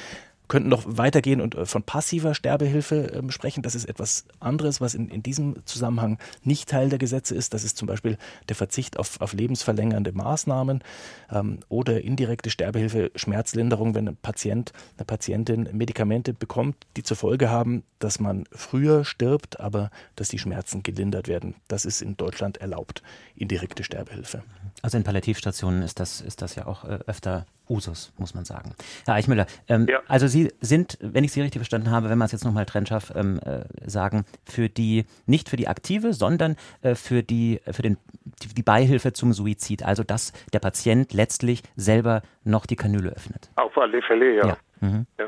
Könnten 0.48 0.68
noch 0.68 0.84
weitergehen 0.86 1.40
und 1.40 1.54
äh, 1.54 1.66
von 1.66 1.82
passiver 1.82 2.34
Sterbehilfe 2.34 3.12
ähm, 3.14 3.30
sprechen. 3.30 3.62
Das 3.62 3.74
ist 3.74 3.86
etwas 3.86 4.26
anderes, 4.40 4.80
was 4.80 4.94
in, 4.94 5.08
in 5.08 5.22
diesem 5.22 5.56
Zusammenhang 5.66 6.18
nicht 6.42 6.68
Teil 6.68 6.88
der 6.88 6.98
Gesetze 6.98 7.34
ist. 7.34 7.54
Das 7.54 7.64
ist 7.64 7.76
zum 7.76 7.86
Beispiel 7.88 8.18
der 8.48 8.56
Verzicht 8.56 8.98
auf, 8.98 9.20
auf 9.20 9.32
lebensverlängernde 9.32 10.12
Maßnahmen 10.12 10.82
ähm, 11.30 11.60
oder 11.68 12.02
indirekte 12.02 12.50
Sterbehilfe, 12.50 13.10
Schmerzlinderung, 13.14 13.94
wenn 13.94 14.08
ein 14.08 14.16
Patient, 14.16 14.72
eine 14.96 15.04
Patientin 15.04 15.68
Medikamente 15.72 16.32
bekommt, 16.32 16.76
die 16.96 17.02
zur 17.02 17.16
Folge 17.16 17.50
haben, 17.50 17.82
dass 17.98 18.20
man 18.20 18.44
früher 18.52 19.04
stirbt, 19.04 19.60
aber 19.60 19.90
dass 20.14 20.28
die 20.28 20.38
Schmerzen 20.38 20.82
gelindert 20.82 21.28
werden. 21.28 21.54
Das 21.68 21.84
ist 21.84 22.02
in 22.02 22.16
Deutschland 22.16 22.58
erlaubt, 22.58 23.02
indirekte 23.34 23.84
Sterbehilfe. 23.84 24.42
Also 24.82 24.96
in 24.98 25.04
Palliativstationen 25.04 25.82
ist 25.82 26.00
das, 26.00 26.20
ist 26.20 26.42
das 26.42 26.54
ja 26.54 26.66
auch 26.66 26.84
äh, 26.84 26.98
öfter 27.06 27.46
Usus, 27.68 28.12
muss 28.18 28.34
man 28.34 28.44
sagen. 28.44 28.74
Herr 29.06 29.14
Eichmüller, 29.14 29.46
ähm, 29.68 29.86
ja. 29.88 30.00
also 30.08 30.26
Sie 30.26 30.52
sind, 30.60 30.98
wenn 31.00 31.24
ich 31.24 31.32
Sie 31.32 31.40
richtig 31.40 31.60
verstanden 31.60 31.90
habe, 31.90 32.08
wenn 32.08 32.18
man 32.18 32.26
es 32.26 32.32
jetzt 32.32 32.44
nochmal 32.44 32.66
trennscharf 32.66 33.12
ähm, 33.14 33.40
äh, 33.44 33.64
sagen, 33.88 34.24
für 34.44 34.68
die, 34.68 35.04
nicht 35.26 35.48
für 35.48 35.56
die 35.56 35.68
aktive, 35.68 36.12
sondern 36.12 36.56
äh, 36.82 36.94
für 36.94 37.22
die, 37.22 37.60
für 37.70 37.82
den, 37.82 37.98
die, 38.42 38.54
die, 38.54 38.62
Beihilfe 38.62 39.12
zum 39.12 39.32
Suizid, 39.32 39.82
also 39.82 40.04
dass 40.04 40.32
der 40.52 40.60
Patient 40.60 41.12
letztlich 41.12 41.62
selber 41.76 42.22
noch 42.44 42.66
die 42.66 42.76
Kanüle 42.76 43.10
öffnet. 43.10 43.50
Auf 43.56 43.76
alle 43.78 44.00
Fälle, 44.02 44.36
ja. 44.36 44.46
ja. 44.46 44.56
Mhm. 44.80 45.06
ja. 45.18 45.26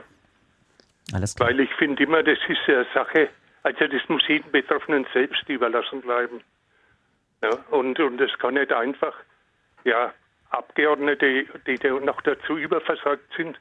Alles 1.13 1.35
klar. 1.35 1.49
Weil 1.49 1.61
ich 1.61 1.73
finde 1.75 2.03
immer, 2.03 2.23
das 2.23 2.39
ist 2.49 2.59
eine 2.69 2.87
Sache, 2.95 3.29
also 3.63 3.87
das 3.87 4.09
muss 4.09 4.27
jedem 4.29 4.51
Betroffenen 4.53 5.07
selbst 5.13 5.49
überlassen 5.49 6.01
bleiben. 6.03 6.41
Ja, 7.43 7.51
und, 7.71 7.99
und 8.01 8.19
das 8.19 8.31
kann 8.39 8.55
nicht 8.55 8.73
einfach, 8.73 9.15
ja, 9.85 10.13
Abgeordnete, 10.51 11.47
die 11.67 11.79
noch 12.05 12.21
dazu 12.23 12.57
überversorgt 12.57 13.33
sind. 13.37 13.59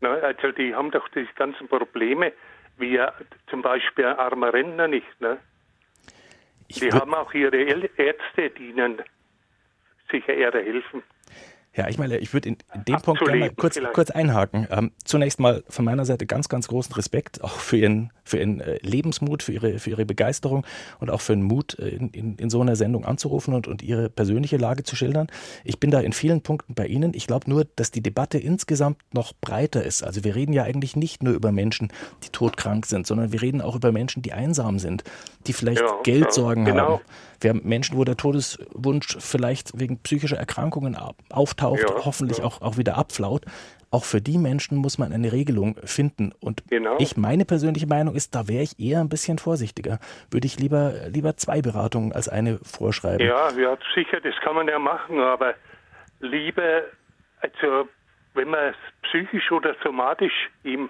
Na, 0.00 0.14
also 0.14 0.50
die 0.50 0.74
haben 0.74 0.90
doch 0.90 1.08
die 1.08 1.28
ganzen 1.36 1.68
Probleme, 1.68 2.32
wie 2.78 3.00
zum 3.48 3.62
Beispiel 3.62 4.06
ein 4.06 4.18
armer 4.18 4.52
Rentner 4.52 4.88
nicht. 4.88 5.20
Ne? 5.20 5.38
Die 6.68 6.92
haben 6.92 7.14
auch 7.14 7.32
ihre 7.34 7.56
Ärzte, 7.56 8.50
die 8.50 8.70
ihnen 8.70 9.02
sicher 10.10 10.34
eher 10.34 10.52
helfen. 10.52 11.02
Ja, 11.74 11.88
ich 11.88 11.96
meine, 11.96 12.18
ich 12.18 12.34
würde 12.34 12.50
in, 12.50 12.56
dem 12.86 13.00
Punkt 13.00 13.24
gerne 13.24 13.40
mal 13.40 13.50
kurz, 13.50 13.78
kurz 13.94 14.10
einhaken. 14.10 14.68
Ähm, 14.70 14.92
zunächst 15.04 15.40
mal 15.40 15.64
von 15.70 15.86
meiner 15.86 16.04
Seite 16.04 16.26
ganz, 16.26 16.50
ganz 16.50 16.68
großen 16.68 16.94
Respekt 16.94 17.42
auch 17.42 17.58
für 17.58 17.78
Ihren, 17.78 18.12
für 18.24 18.38
Ihren 18.38 18.60
äh, 18.60 18.78
Lebensmut, 18.82 19.42
für 19.42 19.52
Ihre, 19.52 19.78
für 19.78 19.88
Ihre 19.88 20.04
Begeisterung 20.04 20.66
und 21.00 21.10
auch 21.10 21.22
für 21.22 21.32
den 21.32 21.44
Mut, 21.44 21.78
äh, 21.78 21.88
in, 21.88 22.10
in, 22.10 22.36
in 22.36 22.50
so 22.50 22.60
einer 22.60 22.76
Sendung 22.76 23.06
anzurufen 23.06 23.54
und, 23.54 23.68
und 23.68 23.82
Ihre 23.82 24.10
persönliche 24.10 24.58
Lage 24.58 24.82
zu 24.82 24.96
schildern. 24.96 25.28
Ich 25.64 25.80
bin 25.80 25.90
da 25.90 26.00
in 26.00 26.12
vielen 26.12 26.42
Punkten 26.42 26.74
bei 26.74 26.86
Ihnen. 26.86 27.14
Ich 27.14 27.26
glaube 27.26 27.48
nur, 27.48 27.64
dass 27.64 27.90
die 27.90 28.02
Debatte 28.02 28.36
insgesamt 28.36 28.98
noch 29.14 29.32
breiter 29.40 29.82
ist. 29.82 30.04
Also 30.04 30.24
wir 30.24 30.34
reden 30.34 30.52
ja 30.52 30.64
eigentlich 30.64 30.94
nicht 30.94 31.22
nur 31.22 31.32
über 31.32 31.52
Menschen, 31.52 31.90
die 32.22 32.28
todkrank 32.28 32.84
sind, 32.84 33.06
sondern 33.06 33.32
wir 33.32 33.40
reden 33.40 33.62
auch 33.62 33.76
über 33.76 33.92
Menschen, 33.92 34.20
die 34.20 34.34
einsam 34.34 34.78
sind, 34.78 35.04
die 35.46 35.54
vielleicht 35.54 35.80
ja, 35.80 36.02
Geldsorgen 36.02 36.66
ja, 36.66 36.72
genau. 36.72 36.92
haben. 36.98 37.02
Wir 37.40 37.50
haben 37.50 37.62
Menschen, 37.64 37.96
wo 37.96 38.04
der 38.04 38.16
Todeswunsch 38.16 39.16
vielleicht 39.18 39.78
wegen 39.78 39.98
psychischer 39.98 40.36
Erkrankungen 40.36 40.96
auftaucht, 41.30 41.61
ja, 41.62 42.04
hoffentlich 42.04 42.38
ja. 42.38 42.44
Auch, 42.44 42.60
auch 42.62 42.76
wieder 42.76 42.96
abflaut. 42.96 43.44
Auch 43.90 44.04
für 44.04 44.20
die 44.20 44.38
Menschen 44.38 44.78
muss 44.78 44.98
man 44.98 45.12
eine 45.12 45.32
Regelung 45.32 45.76
finden. 45.84 46.32
Und 46.40 46.62
genau. 46.70 46.96
ich, 46.98 47.16
meine 47.16 47.44
persönliche 47.44 47.86
Meinung 47.86 48.14
ist, 48.14 48.34
da 48.34 48.48
wäre 48.48 48.62
ich 48.62 48.80
eher 48.80 49.00
ein 49.00 49.08
bisschen 49.08 49.38
vorsichtiger. 49.38 49.98
Würde 50.30 50.46
ich 50.46 50.58
lieber, 50.58 50.92
lieber 51.08 51.36
zwei 51.36 51.60
Beratungen 51.60 52.12
als 52.12 52.28
eine 52.28 52.58
vorschreiben. 52.62 53.26
Ja, 53.26 53.50
ja, 53.52 53.76
sicher, 53.94 54.20
das 54.20 54.34
kann 54.42 54.54
man 54.54 54.66
ja 54.66 54.78
machen, 54.78 55.20
aber 55.20 55.54
lieber, 56.20 56.84
also 57.40 57.88
wenn 58.34 58.48
man 58.48 58.74
psychisch 59.02 59.52
oder 59.52 59.76
somatisch 59.82 60.48
ihm 60.64 60.88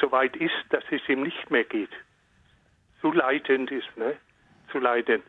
so 0.00 0.10
weit 0.10 0.34
ist, 0.36 0.54
dass 0.70 0.82
es 0.90 1.08
ihm 1.08 1.22
nicht 1.22 1.50
mehr 1.50 1.64
geht, 1.64 1.90
zu 3.00 3.12
leidend 3.12 3.70
ist, 3.70 3.96
ne? 3.96 4.14
zu 4.72 4.78
leidend, 4.78 5.24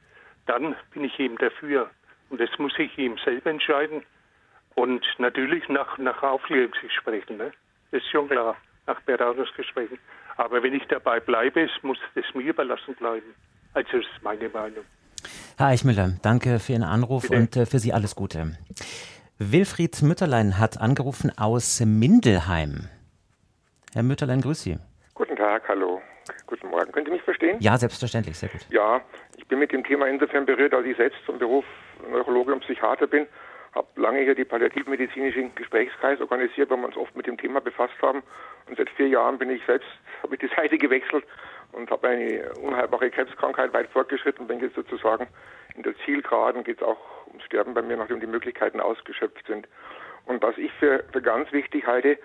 dann 0.48 0.76
bin 0.92 1.04
ich 1.04 1.20
eben 1.20 1.38
dafür. 1.38 1.90
Und 2.30 2.42
das 2.42 2.50
muss 2.58 2.74
ich 2.78 2.98
ihm 2.98 3.18
selber 3.24 3.50
entscheiden. 3.50 4.04
Und 4.80 5.06
natürlich 5.18 5.68
nach, 5.68 5.98
nach 5.98 6.24
Aufklärungsgesprächen. 6.24 7.36
Ne? 7.36 7.52
Das 7.92 8.02
ist 8.02 8.10
schon 8.10 8.30
klar, 8.30 8.56
nach 8.88 9.02
Beratungsgesprächen. 9.02 10.00
Aber 10.38 10.64
wenn 10.64 10.74
ich 10.74 10.84
dabei 10.88 11.20
bleibe, 11.20 11.68
muss 11.82 11.98
das 12.16 12.24
mir 12.34 12.44
überlassen 12.44 12.96
bleiben. 12.96 13.36
Also 13.74 13.98
das 13.98 14.06
ist 14.06 14.24
meine 14.24 14.48
Meinung. 14.48 14.86
Herr 15.58 15.68
Eichmüller, 15.68 16.14
danke 16.22 16.60
für 16.60 16.72
Ihren 16.72 16.84
Anruf 16.84 17.24
Bitte. 17.24 17.36
und 17.36 17.58
äh, 17.58 17.66
für 17.66 17.80
Sie 17.80 17.92
alles 17.92 18.16
Gute. 18.16 18.56
Wilfried 19.38 20.02
Mütterlein 20.02 20.58
hat 20.58 20.80
angerufen 20.80 21.30
aus 21.38 21.82
Mindelheim. 21.86 22.88
Herr 23.94 24.04
Mütterlein, 24.04 24.40
grüß 24.40 24.64
Sie. 24.64 24.78
Guten 25.14 25.36
Tag, 25.36 25.68
hallo. 25.68 26.02
Guten 26.48 26.70
Morgen. 26.70 26.90
Können 26.94 27.06
Sie 27.06 27.12
mich 27.12 27.24
verstehen? 27.24 27.58
Ja, 27.60 27.78
selbstverständlich, 27.78 28.38
sehr 28.38 28.48
gut. 28.48 28.62
Ja, 28.70 29.02
ich 29.36 29.46
bin 29.46 29.60
mit 29.60 29.74
dem 29.74 29.84
Thema 29.84 30.08
insofern 30.08 30.46
berührt, 30.46 30.74
als 30.74 30.86
ich 30.86 30.96
selbst 30.96 31.20
zum 31.26 31.38
Beruf 31.38 31.66
Neurologe 32.10 32.54
und 32.54 32.62
Psychiater 32.62 33.08
bin. 33.08 33.28
Habe 33.74 33.88
lange 33.96 34.22
hier 34.22 34.36
die 34.36 34.46
palliativmedizinischen 34.46 35.54
Gesprächskreis 35.56 36.20
organisiert, 36.22 36.70
weil 36.70 36.78
wir 36.78 36.88
uns 36.88 36.98
oft 36.98 37.16
mit 37.16 37.28
dem 37.28 37.38
Thema 37.38 37.62
befasst 37.62 38.02
haben. 38.02 38.24
Und 38.68 38.78
seit 38.78 38.90
vier 38.92 39.08
Jahren 39.08 39.38
bin 39.38 39.50
ich 39.50 39.64
selbst, 39.66 39.88
habe 40.24 40.36
ich 40.36 40.42
die 40.42 40.56
Seite 40.56 40.78
gewechselt 40.78 41.26
und 41.72 41.90
habe 41.92 42.08
eine 42.08 42.54
unheilbare 42.62 43.10
Krebskrankheit 43.10 43.74
weit 43.74 43.90
fortgeschritten, 43.90 44.48
bin 44.48 44.60
jetzt 44.60 44.76
sozusagen 44.76 45.28
in 45.76 45.84
der 45.84 45.96
Zielgeraden, 46.06 46.64
geht 46.64 46.82
es 46.82 46.88
auch 46.88 47.28
ums 47.28 47.44
Sterben 47.44 47.74
bei 47.74 47.82
mir, 47.82 47.98
nachdem 47.98 48.20
die 48.20 48.28
Möglichkeiten 48.28 48.80
ausgeschöpft 48.80 49.46
sind. 49.46 49.68
Und 50.26 50.42
was 50.42 50.58
ich 50.58 50.72
für, 50.74 51.04
für 51.12 51.22
ganz 51.22 51.52
wichtig 51.52 51.86
halte, 51.86 52.18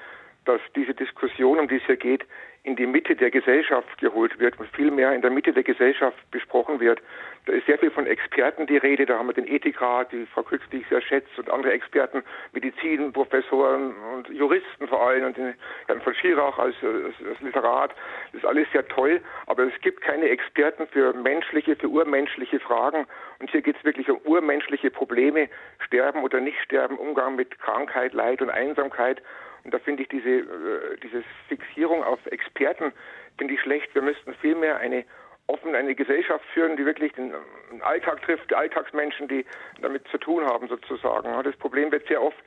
dass 0.45 0.61
diese 0.75 0.95
Diskussion, 0.95 1.59
um 1.59 1.69
die 1.69 1.77
es 1.77 1.85
hier 1.85 1.97
geht, 1.97 2.25
in 2.65 2.77
die 2.77 2.87
Mitte 2.87 3.15
der 3.15 3.31
Gesellschaft 3.31 3.99
geholt 3.99 4.39
wird 4.39 4.59
und 4.59 4.69
viel 4.71 4.91
mehr 4.91 5.13
in 5.13 5.21
der 5.21 5.31
Mitte 5.31 5.53
der 5.53 5.63
Gesellschaft 5.63 6.17
besprochen 6.31 6.81
wird. 6.81 7.01
Da 7.45 7.53
ist 7.53 7.67
sehr 7.67 7.79
viel 7.79 7.91
von 7.91 8.07
Experten 8.07 8.67
die 8.67 8.79
Rede. 8.79 9.05
Da 9.05 9.19
haben 9.19 9.27
wir 9.27 9.35
den 9.35 9.47
Ethikrat, 9.47 10.11
die 10.13 10.25
Frau 10.33 10.43
Krütz, 10.43 10.63
die 10.73 10.79
ich 10.79 10.89
sehr 10.89 11.03
schätze, 11.03 11.29
und 11.37 11.51
andere 11.51 11.73
Experten, 11.73 12.23
Medizinprofessoren 12.53 13.95
und 14.15 14.31
Juristen 14.31 14.89
vor 14.89 15.07
allem 15.07 15.27
und 15.27 15.37
den 15.37 15.55
Herrn 15.89 16.01
von 16.01 16.15
Schirach 16.15 16.59
als, 16.59 16.75
als, 16.83 17.15
als 17.29 17.41
Literat. 17.43 17.91
Das 18.33 18.43
ist 18.43 18.47
alles 18.47 18.67
sehr 18.73 18.89
toll, 18.89 19.21
aber 19.47 19.65
es 19.65 19.79
gibt 19.83 20.01
keine 20.01 20.31
Experten 20.31 20.87
für 20.87 21.13
menschliche, 21.13 21.77
für 21.77 21.89
urmenschliche 21.89 22.61
Fragen. 22.61 23.07
Und 23.41 23.51
hier 23.51 23.61
geht 23.61 23.77
es 23.77 23.85
wirklich 23.85 24.09
um 24.09 24.19
urmenschliche 24.25 24.91
Probleme, 24.91 25.51
Sterben 25.85 26.23
oder 26.23 26.41
nicht 26.41 26.59
sterben, 26.63 26.97
Umgang 26.97 27.37
mit 27.37 27.59
Krankheit, 27.59 28.15
Leid 28.15 28.41
und 28.41 28.49
Einsamkeit. 28.49 29.21
Und 29.65 29.73
da 29.73 29.79
finde 29.79 30.03
ich 30.03 30.09
diese, 30.09 30.29
äh, 30.29 30.97
diese 31.03 31.25
Fixierung 31.49 32.05
auf 32.05 32.25
Experten, 32.27 32.93
finde 33.39 33.55
ich 33.55 33.61
schlecht. 33.61 33.95
Wir 33.95 34.03
müssten 34.03 34.35
vielmehr 34.35 34.77
eine 34.79 35.05
offen 35.47 35.75
eine 35.75 35.95
Gesellschaft 35.95 36.45
führen, 36.55 36.77
die 36.77 36.87
wirklich 36.87 37.13
den, 37.13 37.35
Alltag 37.81 38.23
trifft, 38.23 38.51
die 38.51 38.55
Alltagsmenschen, 38.55 39.29
die 39.29 39.45
damit 39.81 40.07
zu 40.09 40.19
tun 40.19 40.45
haben 40.45 40.69
sozusagen. 40.69 41.29
Das 41.43 41.57
Problem 41.57 41.93
wird 41.93 42.07
sehr 42.07 42.23
oft 42.23 42.43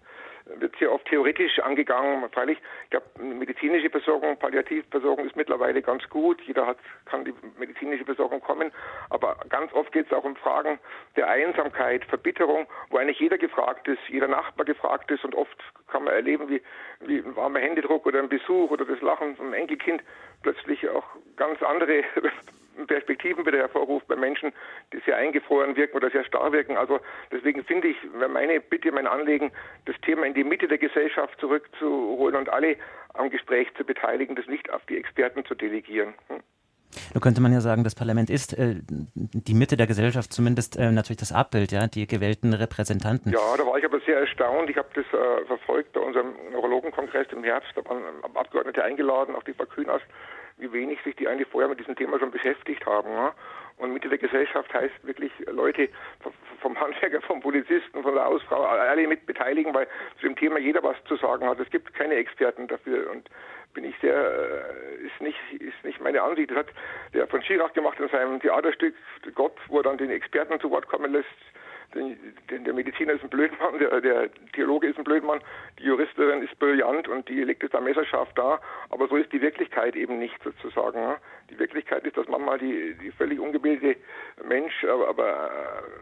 wird 0.59 0.75
sehr 0.77 0.91
oft 0.91 1.05
theoretisch 1.05 1.59
angegangen. 1.59 2.29
Freilich, 2.31 2.57
ich 2.85 2.89
glaube, 2.89 3.05
medizinische 3.19 3.89
Versorgung, 3.89 4.37
Palliativversorgung 4.37 5.25
ist 5.25 5.35
mittlerweile 5.35 5.81
ganz 5.81 6.07
gut. 6.09 6.41
Jeder 6.41 6.65
hat, 6.65 6.77
kann 7.05 7.25
die 7.25 7.33
medizinische 7.57 8.05
Versorgung 8.05 8.41
kommen. 8.41 8.71
Aber 9.09 9.37
ganz 9.49 9.73
oft 9.73 9.91
geht 9.91 10.07
es 10.07 10.13
auch 10.13 10.23
um 10.23 10.35
Fragen 10.35 10.79
der 11.15 11.27
Einsamkeit, 11.29 12.05
Verbitterung, 12.05 12.67
wo 12.89 12.97
eigentlich 12.97 13.19
jeder 13.19 13.37
gefragt 13.37 13.87
ist, 13.87 14.01
jeder 14.07 14.27
Nachbar 14.27 14.65
gefragt 14.65 15.11
ist. 15.11 15.23
Und 15.23 15.35
oft 15.35 15.57
kann 15.87 16.03
man 16.03 16.13
erleben, 16.13 16.49
wie, 16.49 16.61
wie 17.01 17.19
ein 17.19 17.35
warmer 17.35 17.59
Händedruck 17.59 18.05
oder 18.05 18.19
ein 18.19 18.29
Besuch 18.29 18.71
oder 18.71 18.85
das 18.85 19.01
Lachen 19.01 19.35
vom 19.35 19.53
Enkelkind 19.53 20.01
plötzlich 20.43 20.87
auch 20.89 21.05
ganz 21.35 21.61
andere 21.61 22.03
Perspektiven 22.85 23.45
wieder 23.45 23.57
hervorruft 23.57 24.07
bei 24.07 24.15
Menschen, 24.15 24.51
die 24.93 24.99
sehr 25.05 25.17
eingefroren 25.17 25.75
wirken 25.75 25.97
oder 25.97 26.11
sehr 26.11 26.23
starr 26.25 26.51
wirken. 26.51 26.77
Also 26.77 26.99
deswegen 27.31 27.63
finde 27.63 27.87
ich, 27.87 27.97
meine 28.29 28.59
Bitte, 28.59 28.91
mein 28.91 29.07
Anliegen, 29.07 29.51
das 29.85 29.95
Thema 30.01 30.25
in 30.25 30.33
die 30.33 30.43
Mitte 30.43 30.67
der 30.67 30.77
Gesellschaft 30.77 31.39
zurückzuholen 31.39 32.35
und 32.35 32.49
alle 32.49 32.75
am 33.13 33.29
Gespräch 33.29 33.67
zu 33.75 33.83
beteiligen, 33.83 34.35
das 34.35 34.47
nicht 34.47 34.69
auf 34.71 34.85
die 34.85 34.97
Experten 34.97 35.45
zu 35.45 35.55
delegieren. 35.55 36.13
Hm. 36.27 36.41
Nun 37.13 37.21
könnte 37.21 37.41
man 37.41 37.53
ja 37.53 37.61
sagen, 37.61 37.83
das 37.83 37.95
Parlament 37.95 38.29
ist 38.29 38.57
äh, 38.57 38.75
die 39.15 39.53
Mitte 39.53 39.77
der 39.77 39.87
Gesellschaft, 39.87 40.33
zumindest 40.33 40.77
äh, 40.77 40.91
natürlich 40.91 41.19
das 41.19 41.31
Abbild, 41.31 41.71
ja, 41.71 41.87
die 41.87 42.07
gewählten 42.07 42.53
Repräsentanten. 42.53 43.31
Ja, 43.31 43.57
da 43.57 43.65
war 43.65 43.77
ich 43.77 43.85
aber 43.85 43.99
sehr 44.01 44.19
erstaunt. 44.19 44.69
Ich 44.69 44.77
habe 44.77 44.87
das 44.93 45.05
äh, 45.05 45.45
verfolgt 45.45 45.93
bei 45.93 45.99
unserem 45.99 46.33
Neurologenkongress 46.51 47.27
im 47.31 47.43
Herbst. 47.43 47.69
Da 47.75 47.85
waren 47.85 48.03
Abgeordnete 48.35 48.83
eingeladen, 48.83 49.35
auch 49.35 49.43
die 49.43 49.53
Frau 49.53 49.65
Kühners 49.65 50.01
wie 50.57 50.71
wenig 50.71 50.99
sich 51.03 51.15
die 51.15 51.27
eigentlich 51.27 51.47
vorher 51.47 51.69
mit 51.69 51.79
diesem 51.79 51.95
Thema 51.95 52.19
schon 52.19 52.31
beschäftigt 52.31 52.85
haben. 52.85 53.09
Ne? 53.09 53.31
Und 53.77 53.93
Mitte 53.93 54.09
der 54.09 54.17
Gesellschaft 54.17 54.73
heißt 54.73 55.05
wirklich 55.05 55.31
Leute 55.51 55.89
vom 56.61 56.79
Handwerker, 56.79 57.21
vom 57.21 57.41
Polizisten, 57.41 58.01
von 58.01 58.15
der 58.15 58.25
Hausfrau, 58.25 58.63
alle 58.63 59.07
mit 59.07 59.25
beteiligen, 59.27 59.73
weil 59.73 59.87
zu 60.19 60.27
dem 60.27 60.35
Thema 60.35 60.57
jeder 60.57 60.81
was 60.81 60.95
zu 61.05 61.15
sagen 61.15 61.45
hat. 61.47 61.59
Es 61.59 61.69
gibt 61.69 61.93
keine 61.93 62.15
Experten 62.15 62.67
dafür 62.67 63.11
und 63.11 63.29
bin 63.73 63.85
ich 63.85 63.95
sehr, 64.01 64.15
äh, 64.15 65.05
ist 65.05 65.21
nicht, 65.21 65.37
ist 65.59 65.83
nicht 65.83 66.01
meine 66.01 66.23
Ansicht. 66.23 66.49
Das 66.49 66.57
hat 66.57 66.67
der 67.13 67.27
von 67.27 67.43
Schirach 67.43 67.73
gemacht 67.73 67.99
in 67.99 68.09
seinem 68.09 68.39
Theaterstück 68.39 68.95
Gott, 69.35 69.55
wo 69.67 69.77
er 69.77 69.83
dann 69.83 69.99
den 69.99 70.09
Experten 70.09 70.59
zu 70.59 70.71
Wort 70.71 70.87
kommen 70.87 71.11
lässt, 71.11 71.27
der 72.49 72.73
Mediziner 72.73 73.13
ist 73.13 73.23
ein 73.23 73.29
Blödmann, 73.29 73.79
der, 73.79 74.01
der 74.01 74.29
Theologe 74.53 74.87
ist 74.87 74.97
ein 74.97 75.03
Blödmann, 75.03 75.39
die 75.79 75.83
Juristin 75.83 76.41
ist 76.41 76.57
brillant 76.59 77.07
und 77.07 77.27
die 77.29 77.43
legt 77.43 77.63
es 77.63 77.71
da 77.71 77.79
messerscharf 77.79 78.29
da. 78.35 78.59
Aber 78.89 79.07
so 79.07 79.15
ist 79.15 79.31
die 79.31 79.41
Wirklichkeit 79.41 79.95
eben 79.95 80.19
nicht 80.19 80.41
sozusagen. 80.43 81.15
Die 81.49 81.59
Wirklichkeit 81.59 82.03
ist, 82.05 82.17
dass 82.17 82.27
manchmal 82.27 82.57
die, 82.57 82.93
die 82.95 83.11
völlig 83.11 83.39
ungebildete 83.39 83.99
Mensch, 84.43 84.83
aber, 84.83 85.07
aber 85.07 85.49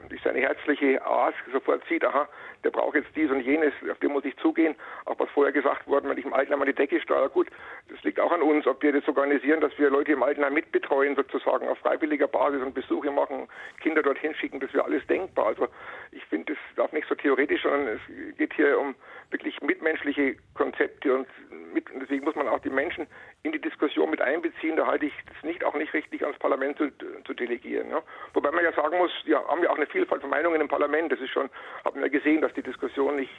äh, 0.06 0.10
durch 0.10 0.22
seine 0.24 0.40
herzliche 0.40 1.04
Art 1.06 1.36
sofort 1.52 1.84
sieht, 1.88 2.04
aha, 2.04 2.28
der 2.64 2.72
braucht 2.72 2.96
jetzt 2.96 3.16
dies 3.16 3.30
und 3.30 3.42
jenes, 3.42 3.72
auf 3.92 4.00
den 4.00 4.12
muss 4.12 4.26
ich 4.26 4.36
zugehen. 4.38 4.76
Auch 5.06 5.20
was 5.20 5.30
vorher 5.30 5.54
gesagt 5.54 5.88
worden, 5.88 6.10
wenn 6.10 6.18
ich 6.18 6.26
im 6.26 6.34
Altenheim 6.34 6.62
an 6.62 6.68
die 6.68 6.74
Decke 6.74 7.00
strahle, 7.00 7.30
gut, 7.30 7.48
das 7.90 8.02
liegt 8.04 8.20
auch 8.20 8.32
an 8.32 8.42
uns, 8.42 8.66
ob 8.66 8.82
wir 8.82 8.92
das 8.92 9.08
organisieren, 9.08 9.62
dass 9.62 9.78
wir 9.78 9.92
Leute 9.92 10.14
im 10.14 10.24
Altenheim 10.24 10.54
mitbetreuen, 10.54 11.16
sozusagen 11.16 11.68
auf 11.68 11.78
freiwilliger 11.78 12.28
Basis 12.28 12.64
und 12.64 12.74
Besuche 12.74 13.12
machen, 13.12 13.48
Kinder 13.82 14.02
dorthin 14.02 14.34
schicken, 14.34 14.60
das 14.60 14.74
wäre 14.74 14.86
alles 14.86 15.06
denkbar. 15.06 15.48
Also 15.48 15.68
ich 16.12 16.26
finde, 16.26 16.54
das 16.54 16.76
darf 16.76 16.92
nicht 16.92 17.08
so 17.08 17.14
theoretisch, 17.14 17.62
sondern 17.62 17.88
es 17.88 18.38
geht 18.38 18.54
hier 18.54 18.80
um 18.80 18.96
wirklich 19.32 19.62
mitmenschliche 19.62 20.36
Konzepte 20.54 21.14
und, 21.14 21.28
mit, 21.74 21.92
und 21.92 22.00
deswegen 22.00 22.26
muss 22.26 22.36
man 22.36 22.48
auch 22.48 22.60
die 22.60 22.70
Menschen 22.70 23.08
in 23.44 23.52
die 23.52 23.60
Diskussion 23.60 24.10
mit 24.10 24.22
einbeziehen. 24.22 24.78
Da 24.78 24.88
halte 24.88 25.06
ich 25.06 25.14
es 25.38 25.44
nicht 25.44 25.64
auch 25.64 25.74
nicht 25.76 25.94
richtig 25.94 26.24
ans 26.24 26.38
Parlament 26.40 26.78
zu, 26.78 26.92
zu 27.26 27.34
delegieren. 27.34 27.90
Ja. 27.90 28.02
Wobei 28.34 28.52
man 28.52 28.64
ja 28.64 28.74
sagen 28.74 28.98
muss, 28.98 29.12
ja, 29.26 29.46
haben 29.48 29.62
wir 29.62 29.72
auch 29.72 29.78
eine 29.78 29.88
Vielfalt 29.88 30.22
von 30.22 30.30
Meinungen 30.30 30.62
im 30.62 30.68
Parlament. 30.68 31.12
Das 31.12 31.20
ist 31.20 31.32
schon, 31.32 31.50
haben 31.84 32.02
wir 32.02 32.10
gesehen, 32.10 32.42
dass 32.42 32.54
die 32.54 32.64
Diskussion 32.64 33.16
nicht, 33.16 33.34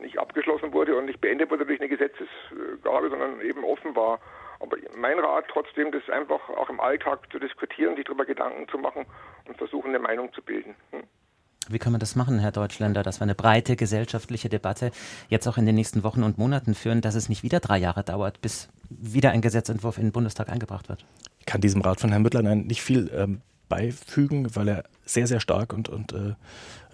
nicht 0.00 0.18
abgeschlossen 0.18 0.72
wurde 0.72 0.96
und 0.96 1.06
nicht 1.06 1.20
beendet 1.20 1.50
wurde 1.50 1.66
durch 1.66 1.80
eine 1.80 1.88
Gesetzesgabe, 1.88 3.10
sondern 3.10 3.40
eben 3.40 3.64
offen 3.64 3.94
war. 3.96 4.20
Aber 4.60 4.76
mein 4.96 5.18
Rat 5.18 5.46
trotzdem, 5.48 5.92
das 5.92 6.08
einfach 6.08 6.48
auch 6.48 6.70
im 6.70 6.80
Alltag 6.80 7.20
zu 7.30 7.38
diskutieren, 7.38 7.96
sich 7.96 8.04
darüber 8.04 8.24
Gedanken 8.24 8.68
zu 8.68 8.78
machen 8.78 9.06
und 9.46 9.58
versuchen, 9.58 9.88
eine 9.88 9.98
Meinung 9.98 10.32
zu 10.32 10.42
bilden. 10.42 10.74
Hm. 10.92 11.02
Wie 11.68 11.80
können 11.80 11.96
wir 11.96 11.98
das 12.00 12.14
machen, 12.14 12.38
Herr 12.38 12.52
Deutschländer, 12.52 13.02
dass 13.02 13.18
wir 13.18 13.24
eine 13.24 13.34
breite 13.34 13.74
gesellschaftliche 13.74 14.48
Debatte 14.48 14.92
jetzt 15.28 15.48
auch 15.48 15.58
in 15.58 15.66
den 15.66 15.74
nächsten 15.74 16.04
Wochen 16.04 16.22
und 16.22 16.38
Monaten 16.38 16.74
führen, 16.74 17.00
dass 17.00 17.16
es 17.16 17.28
nicht 17.28 17.42
wieder 17.42 17.58
drei 17.58 17.78
Jahre 17.78 18.04
dauert, 18.04 18.40
bis 18.40 18.68
wieder 18.88 19.32
ein 19.32 19.40
Gesetzentwurf 19.40 19.98
in 19.98 20.04
den 20.04 20.12
Bundestag 20.12 20.48
eingebracht 20.48 20.88
wird? 20.88 21.04
Kann 21.46 21.60
diesem 21.60 21.80
Rat 21.80 22.00
von 22.00 22.10
Herrn 22.10 22.22
Müttlein 22.22 22.66
nicht 22.66 22.82
viel 22.82 23.10
ähm, 23.14 23.40
beifügen, 23.68 24.54
weil 24.54 24.68
er 24.68 24.84
sehr, 25.04 25.26
sehr 25.26 25.40
stark 25.40 25.72
und, 25.72 25.88
und 25.88 26.12
äh, 26.12 26.34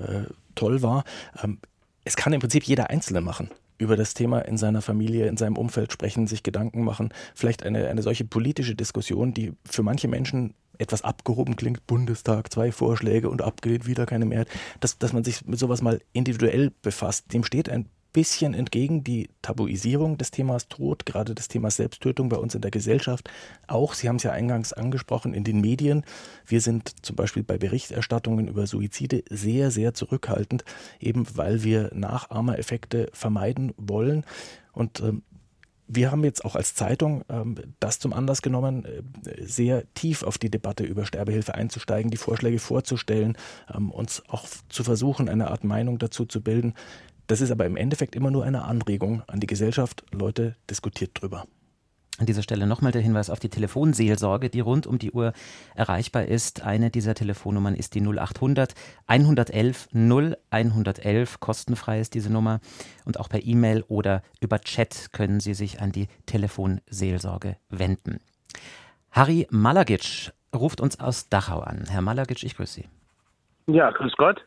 äh, 0.02 0.26
toll 0.54 0.82
war. 0.82 1.04
Ähm, 1.42 1.58
es 2.04 2.16
kann 2.16 2.32
im 2.32 2.40
Prinzip 2.40 2.64
jeder 2.64 2.90
Einzelne 2.90 3.20
machen 3.20 3.50
über 3.78 3.96
das 3.96 4.14
Thema 4.14 4.40
in 4.40 4.58
seiner 4.58 4.80
Familie, 4.80 5.26
in 5.26 5.36
seinem 5.36 5.56
Umfeld 5.56 5.92
sprechen, 5.92 6.26
sich 6.26 6.42
Gedanken 6.42 6.84
machen. 6.84 7.12
Vielleicht 7.34 7.64
eine, 7.64 7.88
eine 7.88 8.02
solche 8.02 8.24
politische 8.24 8.76
Diskussion, 8.76 9.34
die 9.34 9.52
für 9.64 9.82
manche 9.82 10.08
Menschen 10.08 10.54
etwas 10.78 11.02
abgehoben 11.02 11.56
klingt, 11.56 11.86
Bundestag, 11.86 12.52
zwei 12.52 12.72
Vorschläge 12.72 13.28
und 13.28 13.42
abgelehnt, 13.42 13.86
wieder 13.86 14.06
keine 14.06 14.24
Mehrheit, 14.24 14.48
dass, 14.80 14.98
dass 14.98 15.12
man 15.12 15.24
sich 15.24 15.44
mit 15.46 15.58
sowas 15.58 15.82
mal 15.82 16.00
individuell 16.12 16.72
befasst. 16.82 17.32
Dem 17.32 17.44
steht 17.44 17.68
ein 17.68 17.86
bisschen 18.12 18.54
entgegen 18.54 19.04
die 19.04 19.30
Tabuisierung 19.40 20.18
des 20.18 20.30
Themas 20.30 20.68
Tod, 20.68 21.06
gerade 21.06 21.34
des 21.34 21.48
Themas 21.48 21.76
Selbsttötung 21.76 22.28
bei 22.28 22.36
uns 22.36 22.54
in 22.54 22.60
der 22.60 22.70
Gesellschaft. 22.70 23.30
Auch, 23.66 23.94
Sie 23.94 24.08
haben 24.08 24.16
es 24.16 24.22
ja 24.22 24.32
eingangs 24.32 24.72
angesprochen, 24.72 25.34
in 25.34 25.44
den 25.44 25.60
Medien. 25.60 26.04
Wir 26.46 26.60
sind 26.60 27.04
zum 27.04 27.16
Beispiel 27.16 27.42
bei 27.42 27.58
Berichterstattungen 27.58 28.48
über 28.48 28.66
Suizide 28.66 29.24
sehr, 29.30 29.70
sehr 29.70 29.94
zurückhaltend, 29.94 30.64
eben 31.00 31.26
weil 31.34 31.62
wir 31.62 31.90
Nachahmereffekte 31.94 33.08
vermeiden 33.12 33.72
wollen. 33.76 34.24
Und 34.72 35.00
ähm, 35.00 35.22
wir 35.94 36.10
haben 36.10 36.24
jetzt 36.24 36.44
auch 36.44 36.56
als 36.56 36.74
Zeitung 36.74 37.24
ähm, 37.28 37.56
das 37.80 37.98
zum 37.98 38.12
Anlass 38.12 38.40
genommen, 38.40 38.84
äh, 38.84 39.02
sehr 39.44 39.84
tief 39.94 40.22
auf 40.22 40.38
die 40.38 40.50
Debatte 40.50 40.84
über 40.84 41.04
Sterbehilfe 41.04 41.54
einzusteigen, 41.54 42.10
die 42.10 42.16
Vorschläge 42.16 42.58
vorzustellen, 42.58 43.36
ähm, 43.74 43.90
uns 43.90 44.22
auch 44.28 44.46
zu 44.68 44.84
versuchen, 44.84 45.28
eine 45.28 45.50
Art 45.50 45.64
Meinung 45.64 45.98
dazu 45.98 46.24
zu 46.24 46.40
bilden. 46.40 46.74
Das 47.32 47.40
ist 47.40 47.50
aber 47.50 47.64
im 47.64 47.78
Endeffekt 47.78 48.14
immer 48.14 48.30
nur 48.30 48.44
eine 48.44 48.64
Anregung 48.64 49.22
an 49.26 49.40
die 49.40 49.46
Gesellschaft. 49.46 50.04
Leute, 50.12 50.54
diskutiert 50.68 51.12
drüber. 51.14 51.46
An 52.18 52.26
dieser 52.26 52.42
Stelle 52.42 52.66
nochmal 52.66 52.92
der 52.92 53.00
Hinweis 53.00 53.30
auf 53.30 53.40
die 53.40 53.48
Telefonseelsorge, 53.48 54.50
die 54.50 54.60
rund 54.60 54.86
um 54.86 54.98
die 54.98 55.12
Uhr 55.12 55.32
erreichbar 55.74 56.26
ist. 56.26 56.62
Eine 56.62 56.90
dieser 56.90 57.14
Telefonnummern 57.14 57.74
ist 57.74 57.94
die 57.94 58.02
0800 58.02 58.74
111 59.06 59.88
0111. 59.94 61.40
Kostenfrei 61.40 62.00
ist 62.00 62.12
diese 62.12 62.30
Nummer. 62.30 62.60
Und 63.06 63.18
auch 63.18 63.30
per 63.30 63.42
E-Mail 63.42 63.82
oder 63.88 64.20
über 64.42 64.60
Chat 64.60 65.14
können 65.14 65.40
Sie 65.40 65.54
sich 65.54 65.80
an 65.80 65.90
die 65.90 66.08
Telefonseelsorge 66.26 67.56
wenden. 67.70 68.20
Harry 69.10 69.46
Malagic 69.48 70.32
ruft 70.54 70.82
uns 70.82 71.00
aus 71.00 71.30
Dachau 71.30 71.60
an. 71.60 71.86
Herr 71.88 72.02
Malagic, 72.02 72.42
ich 72.42 72.58
grüße 72.58 72.82
Sie. 72.82 72.88
Ja, 73.72 73.90
grüß 73.90 74.12
Gott. 74.18 74.44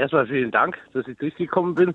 Erstmal 0.00 0.26
vielen 0.26 0.50
Dank, 0.50 0.78
dass 0.94 1.06
ich 1.06 1.18
durchgekommen 1.18 1.74
bin. 1.74 1.94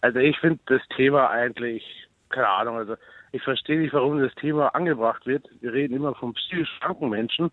Also 0.00 0.18
ich 0.18 0.36
finde 0.40 0.58
das 0.66 0.82
Thema 0.96 1.30
eigentlich, 1.30 1.84
keine 2.28 2.48
Ahnung, 2.48 2.78
also 2.78 2.96
ich 3.30 3.44
verstehe 3.44 3.78
nicht, 3.78 3.94
warum 3.94 4.18
das 4.18 4.34
Thema 4.34 4.74
angebracht 4.74 5.24
wird. 5.24 5.46
Wir 5.60 5.72
reden 5.72 5.94
immer 5.94 6.16
von 6.16 6.34
psychisch 6.34 6.80
kranken 6.80 7.10
Menschen. 7.10 7.52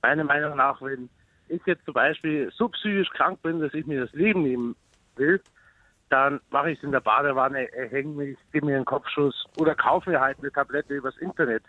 Meiner 0.00 0.24
Meinung 0.24 0.56
nach, 0.56 0.80
wenn 0.80 1.10
ich 1.48 1.60
jetzt 1.66 1.84
zum 1.84 1.92
Beispiel 1.92 2.50
so 2.56 2.70
psychisch 2.70 3.10
krank 3.10 3.42
bin, 3.42 3.60
dass 3.60 3.74
ich 3.74 3.84
mir 3.86 4.00
das 4.00 4.12
Leben 4.14 4.44
nehmen 4.44 4.76
will, 5.16 5.42
dann 6.08 6.40
mache 6.48 6.70
ich 6.70 6.78
es 6.78 6.84
in 6.84 6.92
der 6.92 7.00
Badewanne, 7.00 7.68
hänge 7.90 8.14
mich, 8.14 8.38
gebe 8.50 8.64
mir 8.64 8.76
einen 8.76 8.86
Kopfschuss 8.86 9.44
oder 9.58 9.74
kaufe 9.74 10.08
mir 10.08 10.20
halt 10.20 10.38
eine 10.38 10.50
Tablette 10.50 10.94
übers 10.94 11.18
Internet. 11.18 11.64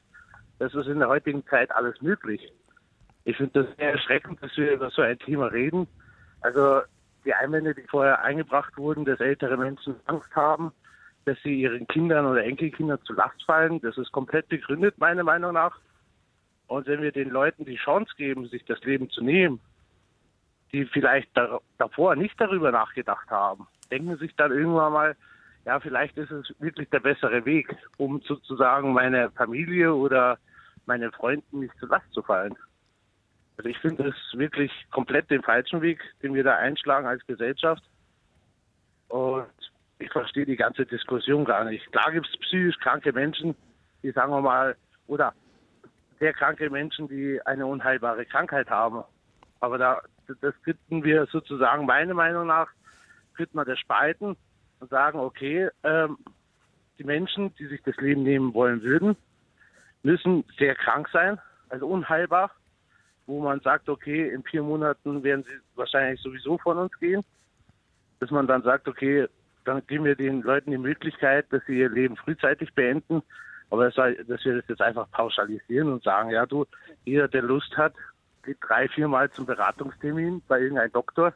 Das 0.59 0.73
ist 0.73 0.87
in 0.87 0.99
der 0.99 1.09
heutigen 1.09 1.45
Zeit 1.47 1.73
alles 1.73 2.01
möglich. 2.01 2.53
Ich 3.25 3.35
finde 3.35 3.63
das 3.63 3.75
sehr 3.75 3.91
erschreckend, 3.91 4.41
dass 4.41 4.55
wir 4.55 4.71
über 4.71 4.89
so 4.91 5.01
ein 5.01 5.19
Thema 5.19 5.47
reden. 5.47 5.89
Also 6.39 6.83
die 7.29 7.35
Einwände, 7.35 7.75
die 7.75 7.83
vorher 7.83 8.23
eingebracht 8.23 8.75
wurden, 8.75 9.05
dass 9.05 9.19
ältere 9.19 9.55
Menschen 9.55 9.95
Angst 10.05 10.35
haben, 10.35 10.71
dass 11.25 11.37
sie 11.43 11.61
ihren 11.61 11.85
Kindern 11.87 12.25
oder 12.25 12.43
Enkelkindern 12.43 12.99
zu 13.03 13.13
Last 13.13 13.43
fallen. 13.43 13.79
Das 13.81 13.99
ist 13.99 14.11
komplett 14.11 14.49
begründet, 14.49 14.97
meiner 14.97 15.23
Meinung 15.23 15.53
nach. 15.53 15.77
Und 16.65 16.87
wenn 16.87 17.03
wir 17.03 17.11
den 17.11 17.29
Leuten 17.29 17.65
die 17.65 17.75
Chance 17.75 18.11
geben, 18.17 18.47
sich 18.47 18.65
das 18.65 18.81
Leben 18.83 19.11
zu 19.11 19.23
nehmen, 19.23 19.59
die 20.71 20.85
vielleicht 20.85 21.29
da, 21.35 21.59
davor 21.77 22.15
nicht 22.15 22.33
darüber 22.41 22.71
nachgedacht 22.71 23.29
haben, 23.29 23.67
denken 23.91 24.17
sich 24.17 24.35
dann 24.35 24.51
irgendwann 24.51 24.93
mal, 24.93 25.15
ja, 25.65 25.79
vielleicht 25.79 26.17
ist 26.17 26.31
es 26.31 26.51
wirklich 26.57 26.89
der 26.89 27.01
bessere 27.01 27.45
Weg, 27.45 27.75
um 27.97 28.21
sozusagen 28.21 28.91
meine 28.91 29.29
Familie 29.31 29.93
oder 29.93 30.39
meine 30.87 31.11
Freunden 31.11 31.59
nicht 31.59 31.77
zu 31.77 31.85
Last 31.85 32.11
zu 32.11 32.23
fallen. 32.23 32.55
Also 33.59 33.71
ich 33.71 33.77
finde 33.79 34.07
es 34.07 34.39
wirklich 34.39 34.71
komplett 34.89 35.29
den 35.29 35.43
falschen 35.43 35.81
Weg, 35.81 35.99
den 36.23 36.33
wir 36.33 36.45
da 36.45 36.55
einschlagen 36.55 37.05
als 37.05 37.25
Gesellschaft. 37.27 37.83
Und 39.09 39.47
ich 39.97 40.09
verstehe 40.13 40.45
die 40.45 40.55
ganze 40.55 40.85
Diskussion 40.85 41.43
gar 41.43 41.65
nicht. 41.65 41.91
Klar 41.91 42.13
gibt 42.13 42.25
es 42.25 42.39
psychisch 42.39 42.79
kranke 42.79 43.11
Menschen, 43.11 43.53
die 44.01 44.11
sagen 44.11 44.31
wir 44.31 44.39
mal, 44.39 44.77
oder 45.07 45.33
sehr 46.21 46.31
kranke 46.31 46.69
Menschen, 46.69 47.09
die 47.09 47.41
eine 47.45 47.65
unheilbare 47.65 48.25
Krankheit 48.25 48.69
haben. 48.69 49.03
Aber 49.59 49.77
da, 49.77 50.01
das 50.39 50.53
könnten 50.63 51.03
wir 51.03 51.25
sozusagen, 51.25 51.85
meiner 51.85 52.13
Meinung 52.13 52.47
nach, 52.47 52.69
könnte 53.35 53.57
man 53.57 53.67
das 53.67 53.77
spalten 53.77 54.37
und 54.79 54.89
sagen, 54.89 55.19
okay, 55.19 55.67
ähm, 55.83 56.17
die 56.97 57.03
Menschen, 57.03 57.53
die 57.55 57.67
sich 57.67 57.83
das 57.83 57.97
Leben 57.97 58.23
nehmen 58.23 58.53
wollen 58.53 58.81
würden, 58.83 59.17
müssen 60.01 60.45
sehr 60.57 60.75
krank 60.75 61.09
sein, 61.11 61.41
also 61.67 61.87
unheilbar, 61.87 62.51
wo 63.29 63.41
man 63.41 63.59
sagt, 63.61 63.87
okay, 63.89 64.27
in 64.29 64.43
vier 64.43 64.63
Monaten 64.63 65.23
werden 65.23 65.43
sie 65.43 65.59
wahrscheinlich 65.75 66.19
sowieso 66.19 66.57
von 66.57 66.79
uns 66.79 66.99
gehen, 66.99 67.23
dass 68.19 68.31
man 68.31 68.47
dann 68.47 68.63
sagt, 68.63 68.87
okay, 68.87 69.27
dann 69.65 69.85
geben 69.85 70.05
wir 70.05 70.15
den 70.15 70.41
Leuten 70.41 70.71
die 70.71 70.79
Möglichkeit, 70.79 71.45
dass 71.51 71.61
sie 71.67 71.79
ihr 71.79 71.89
Leben 71.89 72.17
frühzeitig 72.17 72.73
beenden. 72.73 73.21
Aber 73.69 73.87
dass 73.91 73.97
wir 74.45 74.55
das 74.55 74.67
jetzt 74.67 74.81
einfach 74.81 75.09
pauschalisieren 75.11 75.93
und 75.93 76.03
sagen, 76.03 76.31
ja 76.31 76.47
du, 76.47 76.65
jeder, 77.05 77.27
der 77.27 77.43
Lust 77.43 77.77
hat, 77.77 77.93
geht 78.43 78.57
drei, 78.61 78.87
viermal 78.87 79.29
zum 79.29 79.45
Beratungstermin 79.45 80.41
bei 80.47 80.59
irgendeinem 80.59 80.91
Doktor 80.91 81.33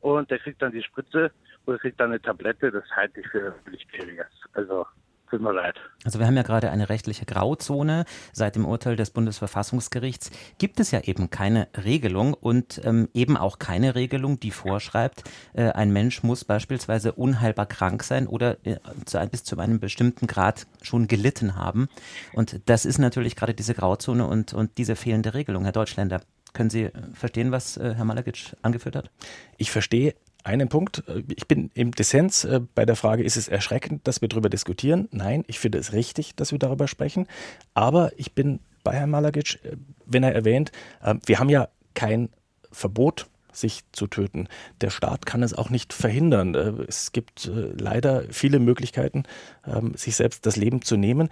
und 0.00 0.28
der 0.32 0.40
kriegt 0.40 0.60
dann 0.62 0.72
die 0.72 0.82
Spritze 0.82 1.30
oder 1.66 1.78
kriegt 1.78 2.00
dann 2.00 2.10
eine 2.10 2.20
Tablette. 2.20 2.72
Das 2.72 2.84
halte 2.90 3.20
ich 3.20 3.28
für 3.28 3.54
völlig 3.64 3.86
pervers. 3.86 4.32
Also 4.52 4.84
Tut 5.30 5.40
mir 5.40 5.52
leid. 5.52 5.76
Also 6.04 6.18
wir 6.18 6.26
haben 6.26 6.36
ja 6.36 6.42
gerade 6.42 6.70
eine 6.70 6.88
rechtliche 6.88 7.24
Grauzone. 7.24 8.04
Seit 8.32 8.56
dem 8.56 8.66
Urteil 8.66 8.94
des 8.94 9.10
Bundesverfassungsgerichts 9.10 10.30
gibt 10.58 10.80
es 10.80 10.90
ja 10.90 11.00
eben 11.00 11.30
keine 11.30 11.68
Regelung 11.82 12.34
und 12.34 12.80
ähm, 12.84 13.08
eben 13.14 13.36
auch 13.36 13.58
keine 13.58 13.94
Regelung, 13.94 14.38
die 14.38 14.50
vorschreibt, 14.50 15.24
äh, 15.54 15.70
ein 15.70 15.92
Mensch 15.92 16.22
muss 16.22 16.44
beispielsweise 16.44 17.12
unheilbar 17.12 17.66
krank 17.66 18.02
sein 18.02 18.26
oder 18.26 18.58
äh, 18.64 18.76
zu, 19.06 19.18
bis 19.30 19.44
zu 19.44 19.58
einem 19.58 19.80
bestimmten 19.80 20.26
Grad 20.26 20.66
schon 20.82 21.08
gelitten 21.08 21.56
haben. 21.56 21.88
Und 22.34 22.60
das 22.66 22.84
ist 22.84 22.98
natürlich 22.98 23.34
gerade 23.34 23.54
diese 23.54 23.74
Grauzone 23.74 24.26
und, 24.26 24.52
und 24.52 24.76
diese 24.76 24.94
fehlende 24.94 25.34
Regelung. 25.34 25.64
Herr 25.64 25.72
Deutschländer, 25.72 26.20
können 26.52 26.70
Sie 26.70 26.90
verstehen, 27.14 27.50
was 27.50 27.76
äh, 27.76 27.94
Herr 27.96 28.04
Malagic 28.04 28.54
angeführt 28.62 28.94
hat? 28.94 29.10
Ich 29.56 29.70
verstehe 29.72 30.14
einen 30.44 30.68
Punkt. 30.68 31.02
Ich 31.34 31.48
bin 31.48 31.70
im 31.74 31.92
Dissens 31.92 32.44
äh, 32.44 32.60
bei 32.74 32.84
der 32.84 32.96
Frage, 32.96 33.24
ist 33.24 33.36
es 33.36 33.48
erschreckend, 33.48 34.06
dass 34.06 34.20
wir 34.20 34.28
darüber 34.28 34.50
diskutieren? 34.50 35.08
Nein, 35.10 35.44
ich 35.46 35.58
finde 35.58 35.78
es 35.78 35.92
richtig, 35.92 36.36
dass 36.36 36.52
wir 36.52 36.58
darüber 36.58 36.86
sprechen. 36.86 37.26
Aber 37.72 38.12
ich 38.16 38.34
bin 38.34 38.60
bei 38.84 38.92
Herrn 38.92 39.10
Malagic, 39.10 39.58
äh, 39.64 39.76
wenn 40.06 40.22
er 40.22 40.34
erwähnt, 40.34 40.70
äh, 41.02 41.14
wir 41.26 41.38
haben 41.38 41.48
ja 41.48 41.68
kein 41.94 42.28
Verbot 42.70 43.26
sich 43.52 43.82
zu 43.92 44.06
töten. 44.06 44.48
Der 44.80 44.90
Staat 44.90 45.26
kann 45.26 45.42
es 45.42 45.54
auch 45.54 45.70
nicht 45.70 45.92
verhindern. 45.92 46.54
Äh, 46.54 46.72
es 46.86 47.12
gibt 47.12 47.46
äh, 47.46 47.72
leider 47.78 48.24
viele 48.30 48.58
Möglichkeiten, 48.58 49.24
ähm, 49.66 49.94
sich 49.96 50.16
selbst 50.16 50.46
das 50.46 50.56
Leben 50.56 50.82
zu 50.82 50.96
nehmen. 50.96 51.28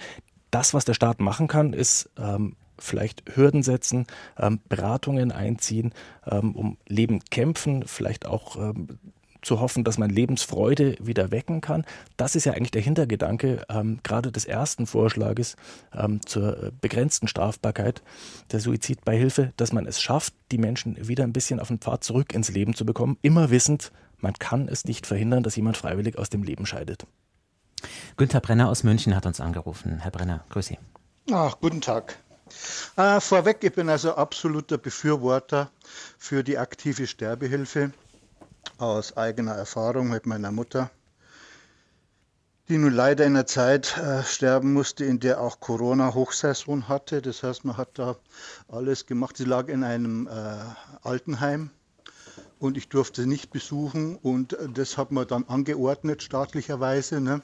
Das, 0.51 0.75
was 0.75 0.85
der 0.85 0.95
Staat 0.95 1.21
machen 1.21 1.49
kann, 1.49 1.73
ist 1.73 2.11
ähm, 2.19 2.57
vielleicht 2.79 3.23
Hürden 3.35 3.63
setzen, 3.63 4.07
ähm, 4.39 4.61
Beratungen 4.69 5.33
einziehen, 5.33 5.93
um 6.25 6.77
Leben 6.87 7.21
kämpfen, 7.31 7.85
vielleicht 7.87 8.27
auch 8.27 8.57
zu 9.43 9.61
hoffen, 9.61 9.85
dass 9.85 9.99
man 9.99 10.09
Lebensfreude 10.09 10.97
wieder 11.01 11.31
wecken 11.31 11.61
kann. 11.61 11.85
Das 12.17 12.35
ist 12.37 12.45
ja 12.45 12.53
eigentlich 12.53 12.71
der 12.71 12.83
Hintergedanke 12.83 13.65
ähm, 13.69 13.99
gerade 14.03 14.33
des 14.33 14.45
ersten 14.45 14.87
Vorschlages 14.87 15.57
ähm, 15.93 16.25
zur 16.25 16.73
begrenzten 16.81 17.29
Strafbarkeit 17.29 18.03
der 18.53 18.61
Suizidbeihilfe, 18.61 19.53
dass 19.57 19.73
man 19.73 19.87
es 19.87 20.01
schafft, 20.01 20.35
die 20.53 20.59
Menschen 20.59 20.97
wieder 21.09 21.25
ein 21.25 21.33
bisschen 21.33 21.61
auf 21.61 21.69
den 21.69 21.79
Pfad 21.79 22.05
zurück 22.05 22.33
ins 22.33 22.51
Leben 22.51 22.75
zu 22.75 22.87
bekommen, 22.87 23.19
immer 23.23 23.51
wissend, 23.51 23.93
man 24.19 24.35
kann 24.35 24.69
es 24.69 24.85
nicht 24.85 25.07
verhindern, 25.07 25.43
dass 25.43 25.57
jemand 25.57 25.77
freiwillig 25.77 26.17
aus 26.17 26.31
dem 26.31 26.45
Leben 26.45 26.65
scheidet. 26.65 27.07
Günther 28.17 28.41
Brenner 28.41 28.69
aus 28.69 28.85
München 28.85 29.17
hat 29.17 29.27
uns 29.27 29.41
angerufen. 29.41 29.99
Herr 29.99 30.13
Brenner, 30.13 30.45
grüß 30.51 30.67
Sie. 30.67 30.79
Ach, 31.33 31.59
guten 31.61 31.81
Tag. 31.81 32.22
Äh, 32.97 33.21
vorweg, 33.21 33.59
ich 33.63 33.73
bin 33.73 33.89
also 33.89 34.15
absoluter 34.15 34.79
Befürworter 34.79 35.71
für 36.19 36.43
die 36.43 36.59
aktive 36.59 37.07
Sterbehilfe 37.07 37.93
aus 38.79 39.17
eigener 39.17 39.53
Erfahrung 39.53 40.09
mit 40.09 40.27
meiner 40.27 40.53
Mutter, 40.53 40.91
die 42.69 42.79
nun 42.79 42.93
leider 42.93 43.25
in 43.25 43.35
einer 43.35 43.47
Zeit 43.47 43.97
äh, 43.97 44.23
sterben 44.23 44.73
musste, 44.73 45.05
in 45.05 45.21
der 45.21 45.41
auch 45.41 45.61
Corona-Hochsaison 45.61 46.89
hatte. 46.89 47.23
Das 47.23 47.43
heißt, 47.43 47.65
man 47.65 47.77
hat 47.77 47.99
da 47.99 48.17
alles 48.69 49.07
gemacht. 49.07 49.37
Sie 49.37 49.45
lag 49.45 49.69
in 49.69 49.85
einem 49.85 50.27
äh, 50.27 50.31
Altenheim 51.03 51.71
und 52.59 52.77
ich 52.77 52.89
durfte 52.89 53.23
sie 53.23 53.29
nicht 53.29 53.51
besuchen 53.51 54.17
und 54.17 54.57
das 54.75 54.97
hat 54.97 55.11
man 55.11 55.27
dann 55.27 55.45
angeordnet 55.49 56.23
staatlicherweise. 56.23 57.21
Ne? 57.21 57.43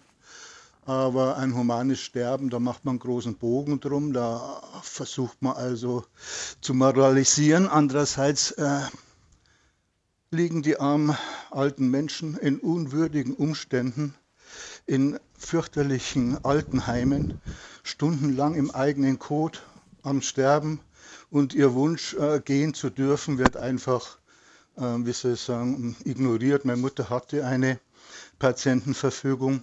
Aber 0.89 1.37
ein 1.37 1.55
humanes 1.55 2.01
Sterben, 2.01 2.49
da 2.49 2.59
macht 2.59 2.87
man 2.87 2.93
einen 2.93 3.01
großen 3.01 3.35
Bogen 3.35 3.79
drum, 3.79 4.15
da 4.15 4.63
versucht 4.81 5.43
man 5.43 5.55
also 5.55 6.07
zu 6.63 6.73
moralisieren. 6.73 7.69
Andererseits 7.69 8.53
äh, 8.53 8.81
liegen 10.31 10.63
die 10.63 10.81
armen 10.81 11.15
alten 11.51 11.91
Menschen 11.91 12.39
in 12.39 12.59
unwürdigen 12.59 13.35
Umständen 13.35 14.15
in 14.87 15.21
fürchterlichen 15.37 16.43
Altenheimen, 16.43 17.35
stundenlang 17.83 18.55
im 18.55 18.71
eigenen 18.71 19.19
Kot 19.19 19.61
am 20.03 20.23
Sterben 20.23 20.81
und 21.29 21.53
ihr 21.53 21.75
Wunsch, 21.75 22.15
äh, 22.15 22.41
gehen 22.43 22.73
zu 22.73 22.89
dürfen, 22.89 23.37
wird 23.37 23.59
einfach, 23.59 24.17
äh, 24.79 24.81
wie 24.81 25.13
soll 25.13 25.35
ich 25.35 25.43
sagen, 25.43 25.97
ignoriert. 26.05 26.65
Meine 26.65 26.81
Mutter 26.81 27.11
hatte 27.11 27.45
eine 27.45 27.79
Patientenverfügung 28.39 29.63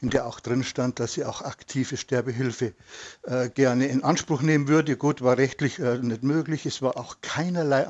in 0.00 0.10
der 0.10 0.26
auch 0.26 0.40
drin 0.40 0.64
stand, 0.64 0.98
dass 1.00 1.14
sie 1.14 1.24
auch 1.24 1.40
aktive 1.42 1.96
Sterbehilfe 1.96 2.74
äh, 3.22 3.48
gerne 3.48 3.86
in 3.86 4.04
Anspruch 4.04 4.42
nehmen 4.42 4.68
würde. 4.68 4.96
Gut, 4.96 5.22
war 5.22 5.38
rechtlich 5.38 5.78
äh, 5.78 5.98
nicht 5.98 6.22
möglich. 6.22 6.66
Es 6.66 6.82
war 6.82 6.96
auch 6.96 7.16
keinerlei 7.22 7.86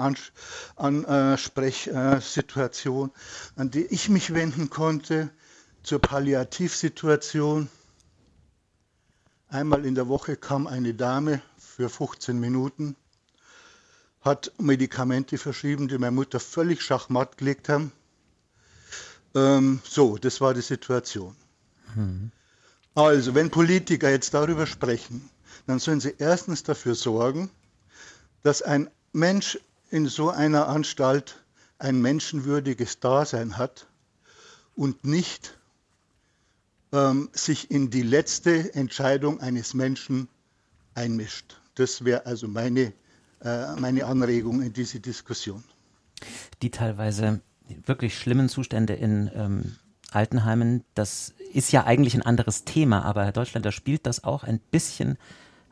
Ansprechsituation, 0.77 3.11
äh, 3.11 3.61
an 3.61 3.71
die 3.71 3.87
ich 3.87 4.09
mich 4.09 4.33
wenden 4.35 4.71
konnte 4.71 5.31
zur 5.83 6.01
Palliativsituation. 6.01 7.69
Einmal 9.49 9.87
in 9.87 9.95
der 9.95 10.09
Woche 10.09 10.37
kam 10.37 10.67
eine 10.67 10.95
Dame 10.95 11.41
für 11.59 11.89
15 11.89 12.41
Minuten, 12.41 12.97
hat 14.21 14.51
Medikamente 14.59 15.39
verschrieben, 15.39 15.87
die 15.89 15.99
meine 15.99 16.11
Mutter 16.11 16.41
völlig 16.41 16.83
schachmatt 16.83 17.39
gelegt 17.39 17.69
haben. 17.69 17.93
Ähm, 19.37 19.81
so, 19.85 20.17
das 20.17 20.41
war 20.41 20.55
die 20.55 20.62
Situation. 20.62 21.37
Also, 22.94 23.34
wenn 23.34 23.51
Politiker 23.51 24.11
jetzt 24.11 24.34
darüber 24.34 24.66
sprechen, 24.66 25.28
dann 25.66 25.78
sollen 25.78 26.01
sie 26.01 26.14
erstens 26.18 26.62
dafür 26.62 26.94
sorgen, 26.94 27.51
dass 28.42 28.62
ein 28.62 28.88
Mensch 29.12 29.59
in 29.90 30.07
so 30.07 30.30
einer 30.30 30.68
Anstalt 30.68 31.42
ein 31.78 32.01
menschenwürdiges 32.01 33.01
Dasein 33.01 33.59
hat 33.59 33.86
und 34.74 35.05
nicht 35.05 35.59
ähm, 36.92 37.28
sich 37.32 37.70
in 37.70 37.90
die 37.90 38.03
letzte 38.03 38.74
Entscheidung 38.74 39.40
eines 39.40 39.74
Menschen 39.74 40.28
einmischt. 40.94 41.61
Das 41.74 42.05
wäre 42.05 42.26
also 42.26 42.49
meine, 42.49 42.92
äh, 43.42 43.76
meine 43.76 44.07
Anregung 44.07 44.62
in 44.62 44.72
diese 44.72 45.01
Diskussion. 45.01 45.62
Die 46.62 46.70
teilweise 46.70 47.40
wirklich 47.84 48.18
schlimmen 48.18 48.49
Zustände 48.49 48.94
in 48.94 49.30
ähm, 49.34 49.76
Altenheimen, 50.17 50.83
das 50.95 51.35
ist 51.53 51.73
ja 51.73 51.85
eigentlich 51.85 52.14
ein 52.14 52.23
anderes 52.23 52.64
Thema, 52.64 53.05
aber 53.05 53.25
Herr 53.25 53.33
Deutschlander 53.33 53.71
spielt 53.71 54.07
das 54.07 54.25
auch 54.25 54.45
ein 54.45 54.61
bisschen 54.71 55.19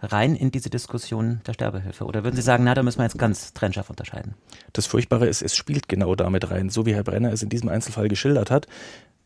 rein 0.03 0.37
in 0.37 0.51
diese 0.51 0.69
Diskussion 0.71 1.41
der 1.47 1.55
Sterbehilfe? 1.55 2.05
Oder 2.05 2.25
würden 2.25 2.37
Sie 2.37 2.43
sagen, 2.43 2.65
na, 2.65 2.75
da 2.75 2.83
müssen 2.83 2.99
wir 2.99 3.05
jetzt 3.05 3.19
ganz 3.19 3.55
trennscharf 3.55 3.89
unterscheiden? 3.89 4.35
Das 4.75 4.87
Furchtbare 4.87 5.27
ist, 5.27 5.43
es 5.43 5.57
spielt 5.57 5.89
genau 5.89 6.15
damit 6.15 6.51
rein, 6.51 6.69
so 6.69 6.85
wie 6.85 6.95
Herr 6.95 7.05
Brenner 7.05 7.33
es 7.33 7.43
in 7.43 7.49
diesem 7.49 7.71
Einzelfall 7.71 8.09
geschildert 8.09 8.51
hat. 8.51 8.67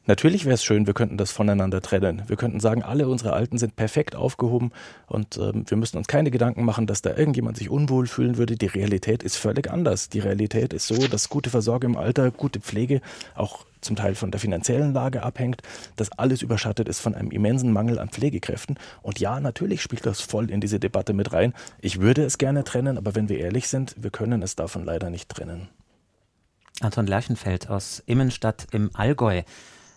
Natürlich 0.07 0.47
wäre 0.47 0.55
es 0.55 0.64
schön, 0.64 0.87
wir 0.87 0.95
könnten 0.95 1.19
das 1.19 1.33
voneinander 1.33 1.83
trennen. 1.83 2.23
Wir 2.29 2.37
könnten 2.37 2.61
sagen, 2.61 2.83
alle 2.83 3.09
unsere 3.09 3.35
Alten 3.35 3.59
sind 3.59 3.77
perfekt 3.77 4.16
aufgehoben 4.16 4.71
und 5.07 5.37
ähm, 5.37 5.64
wir 5.66 5.77
müssen 5.77 5.99
uns 5.99 6.07
keine 6.07 6.31
Gedanken 6.31 6.64
machen, 6.64 6.87
dass 6.87 7.03
da 7.03 7.14
irgendjemand 7.14 7.59
sich 7.59 7.69
unwohl 7.69 8.07
fühlen 8.07 8.39
würde. 8.39 8.57
Die 8.57 8.66
Realität 8.66 9.23
ist 9.23 9.37
völlig 9.37 9.71
anders. 9.71 10.09
Die 10.09 10.21
Realität 10.21 10.73
ist 10.73 10.87
so, 10.87 11.09
dass 11.09 11.29
gute 11.29 11.51
Versorgung 11.51 11.91
im 11.91 11.99
Alter, 11.99 12.31
gute 12.31 12.61
Pflege 12.61 13.03
auch 13.35 13.66
zum 13.81 13.97
Teil 13.97 14.14
von 14.14 14.31
der 14.31 14.41
finanziellen 14.41 14.93
Lage 14.93 15.22
abhängt, 15.22 15.62
dass 15.97 16.12
alles 16.12 16.43
überschattet 16.43 16.89
ist 16.89 17.01
von 17.01 17.14
einem 17.14 17.31
immensen 17.31 17.72
Mangel 17.72 17.99
an 17.99 18.09
Pflegekräften. 18.09 18.79
Und 19.03 19.20
ja, 19.20 19.41
natürlich 19.41 19.83
spielt 19.83 20.07
das 20.07 20.20
voll 20.20 20.51
in 20.51 20.61
diese 20.61 20.81
Debatte 20.81 21.12
mit 21.12 21.33
rein. 21.33 21.55
Ich 21.81 22.01
würde 22.01 22.24
es 22.24 22.39
gerne 22.39 22.64
trennen, 22.64 22.99
aber 22.99 23.14
wenn 23.14 23.29
wir 23.29 23.39
ehrlich 23.39 23.68
sind, 23.68 23.95
wir 23.99 24.11
können 24.11 24.43
es 24.43 24.57
davon 24.57 24.85
leider 24.85 25.11
nicht 25.11 25.29
trennen. 25.29 25.68
Anton 26.81 27.07
Lerchenfeld 27.07 27.68
aus 27.68 28.03
Immenstadt 28.07 28.68
im 28.70 28.91
Allgäu 28.95 29.43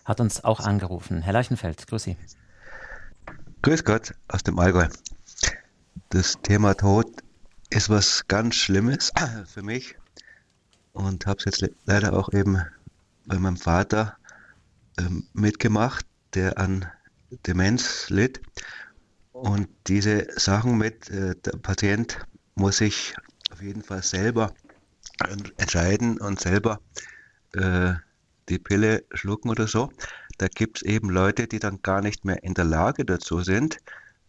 hat 0.04 0.20
uns 0.20 0.42
auch 0.42 0.60
angerufen. 0.60 1.22
Herr 1.22 1.32
Leichenfeld, 1.32 1.86
grüß 1.86 2.02
Sie. 2.02 2.16
Grüß 3.62 3.84
Gott 3.84 4.14
aus 4.26 4.42
dem 4.42 4.58
Allgäu. 4.58 4.88
Das 6.08 6.42
Thema 6.42 6.74
Tod 6.74 7.06
ist 7.70 7.88
was 7.88 8.26
ganz 8.26 8.56
Schlimmes 8.56 9.12
für 9.46 9.62
mich 9.62 9.94
und 10.92 11.26
habe 11.26 11.38
es 11.38 11.44
jetzt 11.44 11.70
leider 11.84 12.12
auch 12.12 12.32
eben 12.32 12.60
bei 13.26 13.38
meinem 13.38 13.56
Vater 13.56 14.16
ähm, 14.98 15.26
mitgemacht, 15.32 16.06
der 16.34 16.58
an 16.58 16.86
Demenz 17.46 18.10
litt. 18.10 18.40
Und 19.32 19.68
diese 19.86 20.26
Sachen 20.36 20.78
mit, 20.78 21.08
äh, 21.10 21.34
der 21.36 21.58
Patient 21.58 22.18
muss 22.54 22.78
sich 22.78 23.14
auf 23.50 23.62
jeden 23.62 23.82
Fall 23.82 24.02
selber 24.02 24.52
entscheiden 25.56 26.20
und 26.20 26.40
selber 26.40 26.80
äh, 27.54 27.94
die 28.48 28.58
Pille 28.58 29.04
schlucken 29.12 29.50
oder 29.50 29.68
so. 29.68 29.90
Da 30.38 30.48
gibt 30.48 30.78
es 30.78 30.82
eben 30.82 31.10
Leute, 31.10 31.46
die 31.46 31.58
dann 31.58 31.82
gar 31.82 32.00
nicht 32.00 32.24
mehr 32.24 32.42
in 32.42 32.54
der 32.54 32.64
Lage 32.64 33.04
dazu 33.04 33.42
sind, 33.42 33.78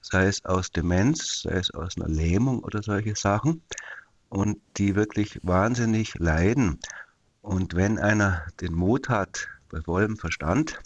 sei 0.01 0.27
es 0.27 0.45
aus 0.45 0.71
Demenz, 0.71 1.41
sei 1.41 1.53
es 1.53 1.71
aus 1.71 1.97
einer 1.97 2.09
Lähmung 2.09 2.59
oder 2.63 2.83
solche 2.83 3.15
Sachen, 3.15 3.63
und 4.29 4.59
die 4.77 4.95
wirklich 4.95 5.39
wahnsinnig 5.43 6.15
leiden. 6.15 6.79
Und 7.43 7.75
wenn 7.75 7.99
einer 7.99 8.41
den 8.61 8.73
Mut 8.73 9.09
hat, 9.09 9.49
bei 9.69 9.81
vollem 9.81 10.15
Verstand, 10.15 10.79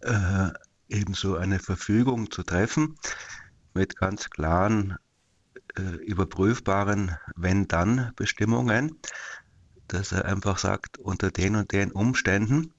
äh, 0.00 0.50
eben 0.88 1.12
so 1.12 1.36
eine 1.36 1.58
Verfügung 1.58 2.30
zu 2.30 2.44
treffen, 2.44 2.96
mit 3.74 3.96
ganz 3.96 4.30
klaren, 4.30 4.96
äh, 5.76 5.96
überprüfbaren 6.04 7.16
Wenn-Dann-Bestimmungen, 7.34 8.96
dass 9.88 10.12
er 10.12 10.24
einfach 10.26 10.58
sagt, 10.58 10.98
unter 10.98 11.32
den 11.32 11.56
und 11.56 11.72
den 11.72 11.90
Umständen, 11.90 12.72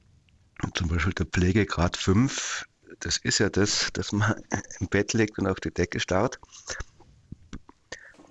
zum 0.74 0.88
Beispiel 0.88 1.14
der 1.14 1.26
Pflegegrad 1.26 1.98
5, 1.98 2.64
das 3.02 3.18
ist 3.18 3.40
ja 3.40 3.50
das, 3.50 3.90
dass 3.92 4.14
man 4.14 4.42
im 4.80 4.88
Bett 4.88 5.12
liegt 5.12 5.38
und 5.38 5.48
auf 5.48 5.60
die 5.60 5.74
Decke 5.74 6.00
starrt. 6.00 6.40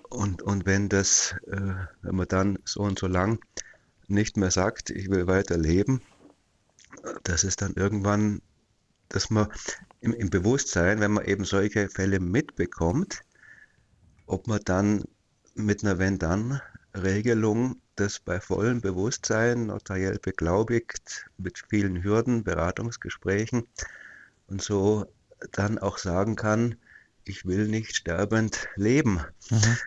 Und, 0.09 0.41
und 0.41 0.65
wenn 0.65 0.89
das, 0.89 1.35
äh, 1.45 1.75
wenn 2.01 2.15
man 2.15 2.27
dann 2.27 2.57
so 2.65 2.79
und 2.79 2.97
so 2.97 3.05
lang 3.05 3.37
nicht 4.07 4.37
mehr 4.37 4.51
sagt, 4.51 4.89
ich 4.89 5.09
will 5.09 5.27
weiter 5.27 5.57
leben, 5.57 6.01
das 7.23 7.43
ist 7.43 7.61
dann 7.61 7.73
irgendwann, 7.73 8.41
dass 9.09 9.29
man 9.29 9.47
im, 10.01 10.13
im 10.13 10.29
Bewusstsein, 10.29 10.99
wenn 10.99 11.11
man 11.11 11.25
eben 11.25 11.45
solche 11.45 11.89
Fälle 11.89 12.19
mitbekommt, 12.19 13.21
ob 14.25 14.47
man 14.47 14.59
dann 14.65 15.03
mit 15.55 15.83
einer 15.83 15.97
Wenn-Dann-Regelung 15.97 17.81
das 17.95 18.19
bei 18.19 18.39
vollem 18.39 18.81
Bewusstsein 18.81 19.67
notariell 19.67 20.19
beglaubigt, 20.19 21.29
mit 21.37 21.63
vielen 21.69 22.03
Hürden, 22.03 22.43
Beratungsgesprächen 22.43 23.65
und 24.47 24.61
so 24.61 25.05
dann 25.51 25.79
auch 25.79 25.97
sagen 25.97 26.35
kann, 26.35 26.75
ich 27.25 27.45
will 27.45 27.67
nicht 27.67 27.95
sterbend 27.95 28.67
leben. 28.75 29.21
Mhm. 29.49 29.77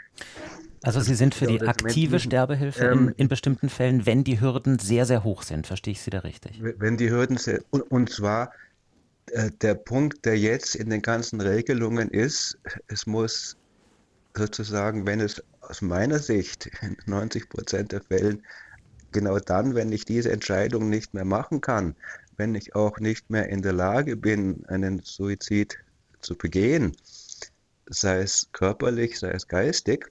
Also 0.82 1.00
Sie 1.00 1.14
sind 1.14 1.34
für 1.34 1.46
die 1.46 1.60
aktive 1.60 2.18
Sterbehilfe 2.18 2.84
in, 2.84 2.92
ähm, 2.92 3.14
in, 3.16 3.28
bestimmten 3.28 3.68
Fällen, 3.68 4.06
wenn 4.06 4.24
die 4.24 4.40
Hürden 4.40 4.78
sehr, 4.78 5.04
sehr 5.04 5.24
hoch 5.24 5.42
sind. 5.42 5.66
Verstehe 5.66 5.92
ich 5.92 6.00
Sie 6.00 6.10
da 6.10 6.20
richtig? 6.20 6.60
Wenn 6.60 6.96
die 6.96 7.10
Hürden 7.10 7.36
sehr, 7.36 7.60
und, 7.70 7.82
und 7.90 8.10
zwar 8.10 8.52
äh, 9.32 9.50
der 9.60 9.74
Punkt, 9.74 10.24
der 10.24 10.38
jetzt 10.38 10.74
in 10.74 10.88
den 10.88 11.02
ganzen 11.02 11.40
Regelungen 11.40 12.08
ist, 12.08 12.58
es 12.88 13.06
muss 13.06 13.56
sozusagen, 14.34 15.06
wenn 15.06 15.20
es 15.20 15.42
aus 15.60 15.82
meiner 15.82 16.18
Sicht 16.18 16.70
in 16.80 16.96
90 17.06 17.48
Prozent 17.48 17.92
der 17.92 18.00
Fällen 18.02 18.42
genau 19.12 19.38
dann, 19.38 19.74
wenn 19.74 19.92
ich 19.92 20.04
diese 20.04 20.32
Entscheidung 20.32 20.88
nicht 20.88 21.14
mehr 21.14 21.24
machen 21.24 21.60
kann, 21.60 21.94
wenn 22.36 22.54
ich 22.54 22.74
auch 22.74 22.98
nicht 23.00 23.28
mehr 23.28 23.48
in 23.48 23.60
der 23.62 23.72
Lage 23.72 24.16
bin, 24.16 24.64
einen 24.66 25.02
Suizid 25.02 25.76
zu 26.20 26.36
begehen, 26.36 26.96
sei 27.86 28.20
es 28.20 28.48
körperlich, 28.52 29.18
sei 29.18 29.32
es 29.32 29.46
geistig, 29.46 30.10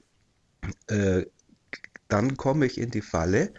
äh, 0.88 1.26
dann 2.08 2.38
komme 2.38 2.66
ich 2.66 2.78
in 2.78 2.92
die 2.92 3.02
Falle, 3.02 3.54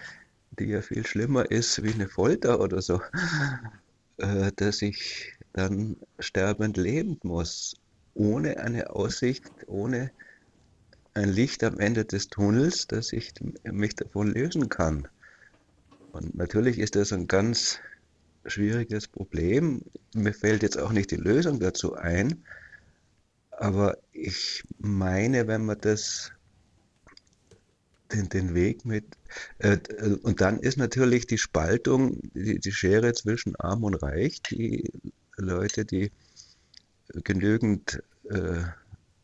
die 0.59 0.65
ja 0.67 0.83
viel 0.83 1.07
schlimmer 1.07 1.51
ist 1.51 1.83
wie 1.83 1.93
eine 1.93 2.09
Folter 2.09 2.61
oder 2.61 2.83
so, 2.83 3.01
äh, 4.19 4.51
dass 4.57 4.83
ich 4.83 5.35
dann 5.53 5.97
sterbend 6.19 6.77
leben 6.77 7.19
muss, 7.23 7.77
ohne 8.15 8.59
eine 8.59 8.91
Aussicht, 8.91 9.45
ohne 9.67 10.11
ein 11.15 11.29
Licht 11.29 11.65
am 11.65 11.79
Ende 11.79 12.05
des 12.05 12.29
Tunnels, 12.29 12.87
dass 12.87 13.13
ich 13.13 13.33
mich 13.65 13.97
davon 13.97 14.29
lösen 14.33 14.69
kann. 14.69 15.09
Und 16.13 16.35
natürlich 16.35 16.79
ist 16.79 16.97
das 16.97 17.13
ein 17.13 17.27
ganz 17.27 17.81
schwieriges 18.47 19.09
Problem. 19.09 19.83
Mir 20.15 20.33
fällt 20.33 20.63
jetzt 20.63 20.79
auch 20.79 20.93
nicht 20.93 21.11
die 21.11 21.17
Lösung 21.17 21.61
dazu 21.61 21.95
ein, 21.95 22.45
aber 23.51 23.99
ich 24.13 24.65
meine, 24.79 25.47
wenn 25.47 25.65
man 25.65 25.81
das 25.81 26.33
den, 28.13 28.29
den 28.29 28.55
Weg 28.55 28.85
mit. 28.85 29.05
Äh, 29.59 29.79
und 30.23 30.41
dann 30.41 30.59
ist 30.61 30.77
natürlich 30.77 31.27
die 31.27 31.39
Spaltung, 31.39 32.19
die, 32.35 32.59
die 32.59 32.73
Schere 32.73 33.13
zwischen 33.13 33.57
Arm 33.57 33.85
und 33.85 33.95
Reich. 33.95 34.43
Die 34.51 34.91
Leute, 35.37 35.85
die 35.85 36.11
genügend 37.25 38.03
äh, 38.29 38.63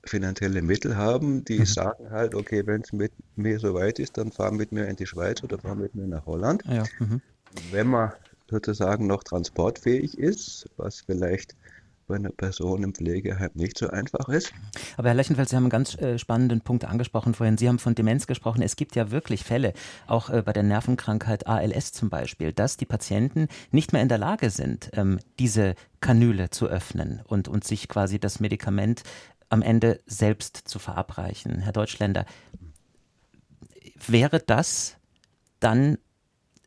finanzielle 0.05 0.62
Mittel 0.62 0.97
haben, 0.97 1.45
die 1.45 1.61
mhm. 1.61 1.66
sagen 1.66 2.11
halt, 2.11 2.34
okay, 2.34 2.66
wenn 2.66 2.82
es 2.82 2.93
mit 2.93 3.12
mir 3.34 3.59
so 3.59 3.74
weit 3.74 3.99
ist, 3.99 4.16
dann 4.16 4.32
fahr 4.32 4.53
mit 4.53 4.72
mir 4.72 4.87
in 4.87 4.97
die 4.97 5.07
Schweiz 5.07 5.43
oder 5.43 5.59
fahr 5.59 5.74
mit 5.74 5.95
mir 5.95 6.07
nach 6.07 6.26
Holland. 6.26 6.62
Ja. 6.66 6.84
Mhm. 6.99 7.20
Wenn 7.70 7.89
man 7.89 8.12
sozusagen 8.49 9.07
noch 9.07 9.24
transportfähig 9.24 10.18
ist, 10.18 10.68
was 10.76 11.01
vielleicht 11.01 11.57
bei 12.07 12.16
einer 12.16 12.30
Person 12.30 12.82
im 12.82 12.94
Pflegeheim 12.94 13.50
nicht 13.54 13.78
so 13.78 13.88
einfach 13.88 14.28
ist. 14.28 14.52
Aber 14.96 15.09
Herr 15.09 15.14
Lechenfeld, 15.14 15.48
Sie 15.48 15.57
haben 15.57 15.64
einen 15.64 15.70
ganz 15.70 15.96
äh, 15.96 16.18
spannenden 16.18 16.61
Punkt 16.61 16.84
angesprochen 16.84 17.34
vorhin. 17.34 17.59
Sie 17.59 17.68
haben 17.68 17.78
von 17.78 17.94
Demenz 17.94 18.26
gesprochen. 18.26 18.62
Es 18.62 18.76
gibt 18.76 18.96
ja 18.96 19.11
wirklich 19.11 19.44
Fälle, 19.44 19.72
auch 20.07 20.30
äh, 20.30 20.42
bei 20.42 20.52
der 20.52 20.62
Nervenkrankheit 20.62 21.46
ALS 21.46 21.92
zum 21.92 22.09
Beispiel, 22.11 22.52
dass 22.52 22.76
die 22.76 22.86
Patienten 22.86 23.48
nicht 23.70 23.92
mehr 23.92 24.02
in 24.02 24.09
der 24.09 24.18
Lage 24.18 24.50
sind, 24.50 24.90
ähm, 24.94 25.18
diese 25.38 25.74
Kanüle 26.00 26.50
zu 26.50 26.66
öffnen 26.66 27.22
und, 27.24 27.48
und 27.48 27.64
sich 27.64 27.88
quasi 27.88 28.18
das 28.18 28.40
Medikament 28.40 29.02
am 29.48 29.62
Ende 29.62 30.00
selbst 30.07 30.57
zu 30.57 30.78
verabreichen. 30.78 31.61
Herr 31.61 31.72
Deutschländer, 31.72 32.26
wäre 34.07 34.40
das 34.40 34.96
dann 35.61 35.98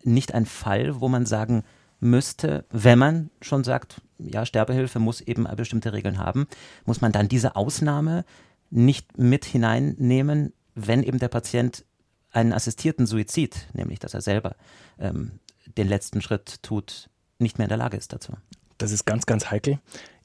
nicht 0.03 0.33
ein 0.33 0.45
Fall, 0.45 0.99
wo 1.01 1.09
man 1.09 1.25
sagen 1.25 1.63
müsste, 2.00 2.66
wenn 2.70 3.00
man 3.00 3.30
schon 3.41 3.64
sagt, 3.64 4.02
ja, 4.18 4.45
Sterbehilfe 4.45 5.00
muss 5.00 5.22
eben 5.22 5.47
bestimmte 5.56 5.93
Regeln 5.93 6.18
haben, 6.18 6.47
muss 6.86 7.02
man 7.02 7.12
dann 7.12 7.30
diese 7.30 7.56
Ausnahme 7.56 8.26
nicht 8.70 9.18
mit 9.18 9.45
hineinnehmen, 9.45 10.54
wenn 10.76 11.04
eben 11.04 11.20
der 11.20 11.28
Patient 11.28 11.86
einen 12.32 12.54
assistierten 12.54 13.06
Suizid, 13.06 13.68
nämlich 13.74 14.00
dass 14.00 14.14
er 14.14 14.22
selber 14.22 14.56
ähm, 15.00 15.39
den 15.78 15.88
letzten 15.88 16.22
Schritt 16.22 16.62
tut, 16.62 17.10
nicht 17.39 17.58
mehr 17.58 17.66
in 17.66 17.70
der 17.70 17.78
Lage 17.78 17.97
ist 17.97 18.14
dazu. 18.14 18.34
Das 18.78 18.91
ist 18.91 19.06
ganz, 19.06 19.26
ganz 19.26 19.50
heikel. 19.50 19.80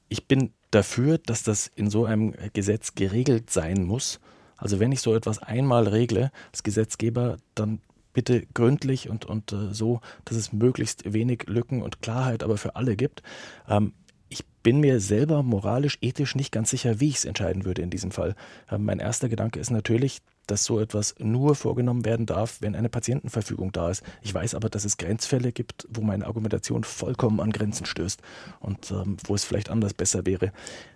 Ich 0.07 0.27
bin 0.27 0.53
dafür, 0.71 1.17
dass 1.17 1.43
das 1.43 1.67
in 1.75 1.89
so 1.89 2.05
einem 2.05 2.33
Gesetz 2.53 2.95
geregelt 2.95 3.49
sein 3.49 3.83
muss. 3.83 4.19
Also 4.57 4.79
wenn 4.79 4.91
ich 4.91 5.01
so 5.01 5.15
etwas 5.15 5.39
einmal 5.39 5.87
regle 5.87 6.31
als 6.51 6.63
Gesetzgeber, 6.63 7.37
dann 7.55 7.79
bitte 8.15 8.47
gründlich 8.55 9.09
und, 9.09 9.25
und 9.25 9.51
äh, 9.51 9.71
so, 9.71 10.01
dass 10.23 10.37
es 10.37 10.51
möglichst 10.51 11.13
wenig 11.13 11.43
Lücken 11.45 11.83
und 11.83 12.01
Klarheit 12.01 12.41
aber 12.41 12.57
für 12.57 12.75
alle 12.75 12.95
gibt. 12.95 13.21
Ähm, 13.69 13.93
ich 14.29 14.43
bin 14.63 14.79
mir 14.79 14.99
selber 14.99 15.43
moralisch, 15.43 15.99
ethisch 16.01 16.33
nicht 16.33 16.51
ganz 16.51 16.71
sicher, 16.71 16.99
wie 16.99 17.09
ich 17.09 17.17
es 17.17 17.25
entscheiden 17.25 17.65
würde 17.65 17.83
in 17.83 17.91
diesem 17.91 18.09
Fall. 18.09 18.35
Ähm, 18.71 18.85
mein 18.85 18.99
erster 18.99 19.29
Gedanke 19.29 19.59
ist 19.59 19.69
natürlich, 19.69 20.21
dass 20.47 20.63
so 20.63 20.79
etwas 20.79 21.15
nur 21.19 21.55
vorgenommen 21.55 22.05
werden 22.05 22.25
darf, 22.25 22.61
wenn 22.61 22.75
eine 22.75 22.89
Patientenverfügung 22.89 23.71
da 23.71 23.89
ist. 23.89 24.03
Ich 24.21 24.33
weiß 24.33 24.55
aber, 24.55 24.69
dass 24.69 24.85
es 24.85 24.97
Grenzfälle 24.97 25.51
gibt, 25.51 25.87
wo 25.89 26.01
meine 26.01 26.25
Argumentation 26.25 26.83
vollkommen 26.83 27.39
an 27.41 27.51
Grenzen 27.51 27.85
stößt 27.85 28.21
und 28.59 28.91
ähm, 28.91 29.17
wo 29.25 29.35
es 29.35 29.43
vielleicht 29.43 29.69
anders 29.69 29.93
besser 29.93 30.25
wäre. 30.25 30.51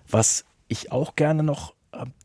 Was 0.07 0.45
ich 0.67 0.91
auch 0.91 1.15
gerne 1.15 1.43
noch 1.43 1.73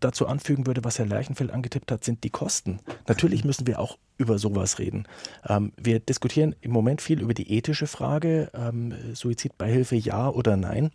dazu 0.00 0.26
anfügen 0.26 0.66
würde, 0.66 0.84
was 0.84 0.98
Herr 0.98 1.06
Lerchenfeld 1.06 1.50
angetippt 1.50 1.90
hat, 1.90 2.04
sind 2.04 2.24
die 2.24 2.30
Kosten. 2.30 2.80
Natürlich 3.06 3.44
müssen 3.44 3.66
wir 3.66 3.80
auch 3.80 3.98
über 4.16 4.38
sowas 4.38 4.78
reden. 4.78 5.06
Ähm, 5.46 5.72
wir 5.76 6.00
diskutieren 6.00 6.54
im 6.60 6.70
Moment 6.70 7.00
viel 7.00 7.20
über 7.20 7.34
die 7.34 7.52
ethische 7.52 7.86
Frage, 7.86 8.50
ähm, 8.54 8.94
Suizidbeihilfe 9.14 9.96
ja 9.96 10.28
oder 10.28 10.56
nein. 10.56 10.90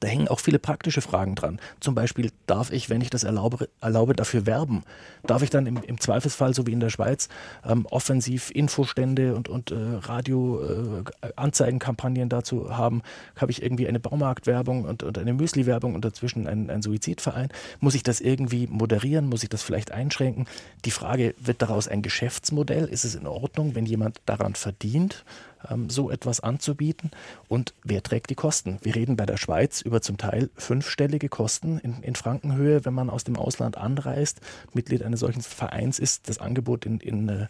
Da 0.00 0.08
hängen 0.08 0.28
auch 0.28 0.40
viele 0.40 0.58
praktische 0.58 1.00
Fragen 1.00 1.34
dran. 1.34 1.58
Zum 1.80 1.94
Beispiel, 1.94 2.30
darf 2.46 2.70
ich, 2.72 2.90
wenn 2.90 3.00
ich 3.00 3.08
das 3.10 3.24
erlaube, 3.24 3.68
erlaube 3.80 4.14
dafür 4.14 4.46
werben? 4.46 4.82
Darf 5.24 5.42
ich 5.42 5.50
dann 5.50 5.66
im, 5.66 5.82
im 5.82 6.00
Zweifelsfall, 6.00 6.54
so 6.54 6.66
wie 6.66 6.72
in 6.72 6.80
der 6.80 6.90
Schweiz, 6.90 7.28
ähm, 7.64 7.86
offensiv 7.86 8.50
Infostände 8.50 9.34
und, 9.34 9.48
und 9.48 9.70
äh, 9.70 9.76
Radio-Anzeigenkampagnen 9.76 12.26
äh, 12.26 12.28
dazu 12.28 12.76
haben? 12.76 13.02
Habe 13.36 13.52
ich 13.52 13.62
irgendwie 13.62 13.86
eine 13.86 14.00
Baumarktwerbung 14.00 14.84
und, 14.84 15.02
und 15.02 15.18
eine 15.18 15.34
Müsli-Werbung 15.34 15.94
und 15.94 16.04
dazwischen 16.04 16.46
ein, 16.46 16.70
ein 16.70 16.82
Suizidverein? 16.82 17.48
Muss 17.80 17.94
ich 17.94 18.02
das 18.02 18.20
irgendwie 18.20 18.66
moderieren? 18.66 19.28
Muss 19.28 19.42
ich 19.42 19.48
das 19.48 19.62
vielleicht 19.62 19.92
einschränken? 19.92 20.46
Die 20.84 20.90
Frage, 20.90 21.34
wird 21.38 21.62
daraus 21.62 21.88
ein 21.88 22.02
Geschäftsmodell? 22.02 22.84
Ist 22.86 23.04
es 23.04 23.14
in 23.14 23.26
Ordnung, 23.26 23.74
wenn 23.74 23.86
jemand 23.86 24.20
daran 24.26 24.54
verdient? 24.54 25.24
Ähm, 25.70 25.90
so 25.90 26.10
etwas 26.10 26.40
anzubieten. 26.40 27.10
Und 27.48 27.74
wer 27.84 28.02
trägt 28.02 28.30
die 28.30 28.34
Kosten? 28.34 28.78
Wir 28.82 28.94
reden 28.94 29.16
bei 29.16 29.26
der 29.26 29.36
Schweiz 29.36 29.80
über 29.80 30.00
zum 30.00 30.18
Teil 30.18 30.50
fünfstellige 30.56 31.28
Kosten 31.28 31.78
in, 31.78 32.02
in 32.02 32.14
Frankenhöhe, 32.14 32.84
wenn 32.84 32.94
man 32.94 33.10
aus 33.10 33.24
dem 33.24 33.36
Ausland 33.36 33.76
anreist, 33.76 34.40
Mitglied 34.72 35.02
eines 35.02 35.20
solchen 35.20 35.42
Vereins 35.42 35.98
ist, 35.98 36.28
das 36.28 36.38
Angebot 36.38 36.86
in, 36.86 36.98
in 37.00 37.28
äh, 37.28 37.46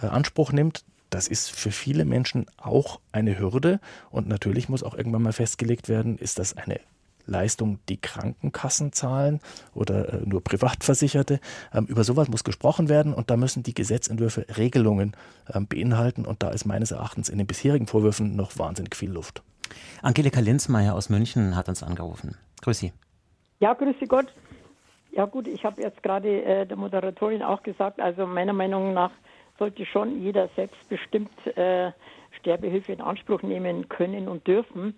Anspruch 0.00 0.52
nimmt. 0.52 0.84
Das 1.10 1.28
ist 1.28 1.50
für 1.50 1.70
viele 1.70 2.04
Menschen 2.04 2.46
auch 2.56 3.00
eine 3.12 3.38
Hürde. 3.38 3.80
Und 4.10 4.26
natürlich 4.28 4.68
muss 4.68 4.82
auch 4.82 4.94
irgendwann 4.94 5.22
mal 5.22 5.32
festgelegt 5.32 5.88
werden, 5.88 6.18
ist 6.18 6.38
das 6.38 6.56
eine 6.56 6.80
Leistung 7.26 7.78
die 7.88 8.00
Krankenkassen 8.00 8.92
zahlen 8.92 9.40
oder 9.74 10.12
äh, 10.12 10.20
nur 10.24 10.42
Privatversicherte. 10.42 11.40
Ähm, 11.72 11.86
über 11.86 12.04
sowas 12.04 12.28
muss 12.28 12.44
gesprochen 12.44 12.88
werden 12.88 13.14
und 13.14 13.30
da 13.30 13.36
müssen 13.36 13.62
die 13.62 13.74
Gesetzentwürfe 13.74 14.46
Regelungen 14.56 15.16
ähm, 15.52 15.66
beinhalten 15.66 16.26
und 16.26 16.42
da 16.42 16.50
ist 16.50 16.64
meines 16.64 16.90
Erachtens 16.90 17.28
in 17.28 17.38
den 17.38 17.46
bisherigen 17.46 17.86
Vorwürfen 17.86 18.36
noch 18.36 18.58
wahnsinnig 18.58 18.96
viel 18.96 19.10
Luft. 19.10 19.42
Angelika 20.02 20.40
Linzmeier 20.40 20.94
aus 20.94 21.08
München 21.08 21.56
hat 21.56 21.68
uns 21.68 21.82
angerufen. 21.82 22.36
Grüß 22.62 22.78
Sie. 22.78 22.92
Ja, 23.60 23.72
grüße 23.72 24.06
Gott. 24.06 24.26
Ja 25.12 25.26
gut, 25.26 25.46
ich 25.46 25.64
habe 25.64 25.80
jetzt 25.80 26.02
gerade 26.02 26.42
äh, 26.42 26.66
der 26.66 26.76
Moderatorin 26.76 27.42
auch 27.42 27.62
gesagt, 27.62 28.00
also 28.00 28.26
meiner 28.26 28.52
Meinung 28.52 28.94
nach 28.94 29.12
sollte 29.58 29.86
schon 29.86 30.20
jeder 30.20 30.48
selbstbestimmt 30.56 31.46
äh, 31.56 31.92
Sterbehilfe 32.40 32.92
in 32.92 33.00
Anspruch 33.00 33.42
nehmen 33.42 33.88
können 33.88 34.28
und 34.28 34.46
dürfen 34.46 34.94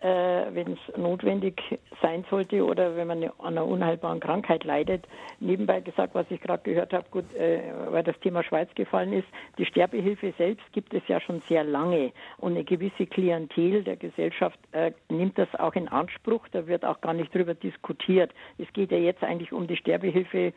äh, 0.00 0.08
wenn 0.52 0.72
es 0.72 0.96
notwendig 0.96 1.60
sein 2.00 2.24
sollte 2.30 2.64
oder 2.64 2.96
wenn 2.96 3.08
man 3.08 3.24
an 3.24 3.32
einer 3.40 3.66
unheilbaren 3.66 4.20
Krankheit 4.20 4.64
leidet. 4.64 5.06
Nebenbei 5.40 5.80
gesagt, 5.80 6.14
was 6.14 6.26
ich 6.30 6.40
gerade 6.40 6.62
gehört 6.62 6.92
habe, 6.92 7.06
gut, 7.10 7.24
äh, 7.34 7.60
weil 7.90 8.04
das 8.04 8.18
Thema 8.20 8.42
Schweiz 8.42 8.68
gefallen 8.74 9.12
ist, 9.12 9.26
die 9.58 9.66
Sterbehilfe 9.66 10.32
selbst 10.38 10.64
gibt 10.72 10.94
es 10.94 11.02
ja 11.08 11.20
schon 11.20 11.42
sehr 11.48 11.64
lange 11.64 12.12
und 12.38 12.52
eine 12.52 12.64
gewisse 12.64 13.06
Klientel 13.06 13.82
der 13.82 13.96
Gesellschaft 13.96 14.58
äh, 14.72 14.92
nimmt 15.08 15.36
das 15.38 15.52
auch 15.56 15.74
in 15.74 15.88
Anspruch. 15.88 16.46
Da 16.52 16.66
wird 16.66 16.84
auch 16.84 17.00
gar 17.00 17.14
nicht 17.14 17.34
drüber 17.34 17.54
diskutiert. 17.54 18.32
Es 18.58 18.72
geht 18.72 18.92
ja 18.92 18.98
jetzt 18.98 19.24
eigentlich 19.24 19.52
um 19.52 19.66
die 19.66 19.76
Sterbehilfe 19.76 20.52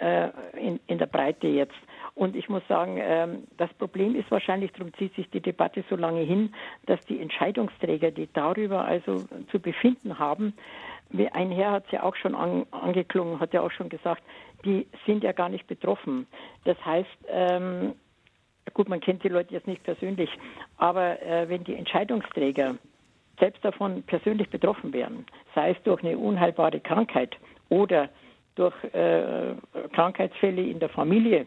äh, 0.00 0.28
in, 0.58 0.80
in 0.86 0.98
der 0.98 1.06
Breite 1.06 1.46
jetzt. 1.46 1.74
Und 2.14 2.36
ich 2.36 2.48
muss 2.48 2.62
sagen, 2.68 2.98
ähm, 3.00 3.44
das 3.56 3.72
Problem 3.74 4.14
ist 4.14 4.30
wahrscheinlich, 4.30 4.72
darum 4.72 4.92
zieht 4.94 5.14
sich 5.14 5.30
die 5.30 5.40
Debatte 5.40 5.84
so 5.88 5.96
lange 5.96 6.20
hin, 6.20 6.54
dass 6.86 7.00
die 7.06 7.20
Entscheidungsträger, 7.20 8.10
die 8.10 8.28
darüber 8.32 8.84
also 8.84 9.24
zu 9.50 9.60
befinden 9.60 10.18
haben, 10.18 10.54
ein 11.32 11.50
Herr 11.50 11.72
hat 11.72 11.86
es 11.86 11.92
ja 11.92 12.02
auch 12.02 12.14
schon 12.16 12.34
an, 12.34 12.66
angeklungen, 12.70 13.40
hat 13.40 13.52
ja 13.52 13.62
auch 13.62 13.72
schon 13.72 13.88
gesagt, 13.88 14.22
die 14.64 14.86
sind 15.06 15.24
ja 15.24 15.32
gar 15.32 15.48
nicht 15.48 15.66
betroffen. 15.66 16.26
Das 16.64 16.76
heißt, 16.84 17.08
ähm, 17.28 17.94
gut, 18.74 18.88
man 18.88 19.00
kennt 19.00 19.24
die 19.24 19.28
Leute 19.28 19.52
jetzt 19.52 19.66
nicht 19.66 19.82
persönlich, 19.82 20.30
aber 20.76 21.20
äh, 21.22 21.48
wenn 21.48 21.64
die 21.64 21.74
Entscheidungsträger 21.74 22.76
selbst 23.38 23.64
davon 23.64 24.02
persönlich 24.02 24.50
betroffen 24.50 24.92
wären, 24.92 25.24
sei 25.54 25.70
es 25.70 25.82
durch 25.82 26.04
eine 26.04 26.16
unheilbare 26.16 26.78
Krankheit 26.80 27.36
oder 27.70 28.08
durch 28.54 28.74
äh, 28.92 29.54
Krankheitsfälle 29.92 30.62
in 30.62 30.78
der 30.78 30.90
Familie 30.90 31.46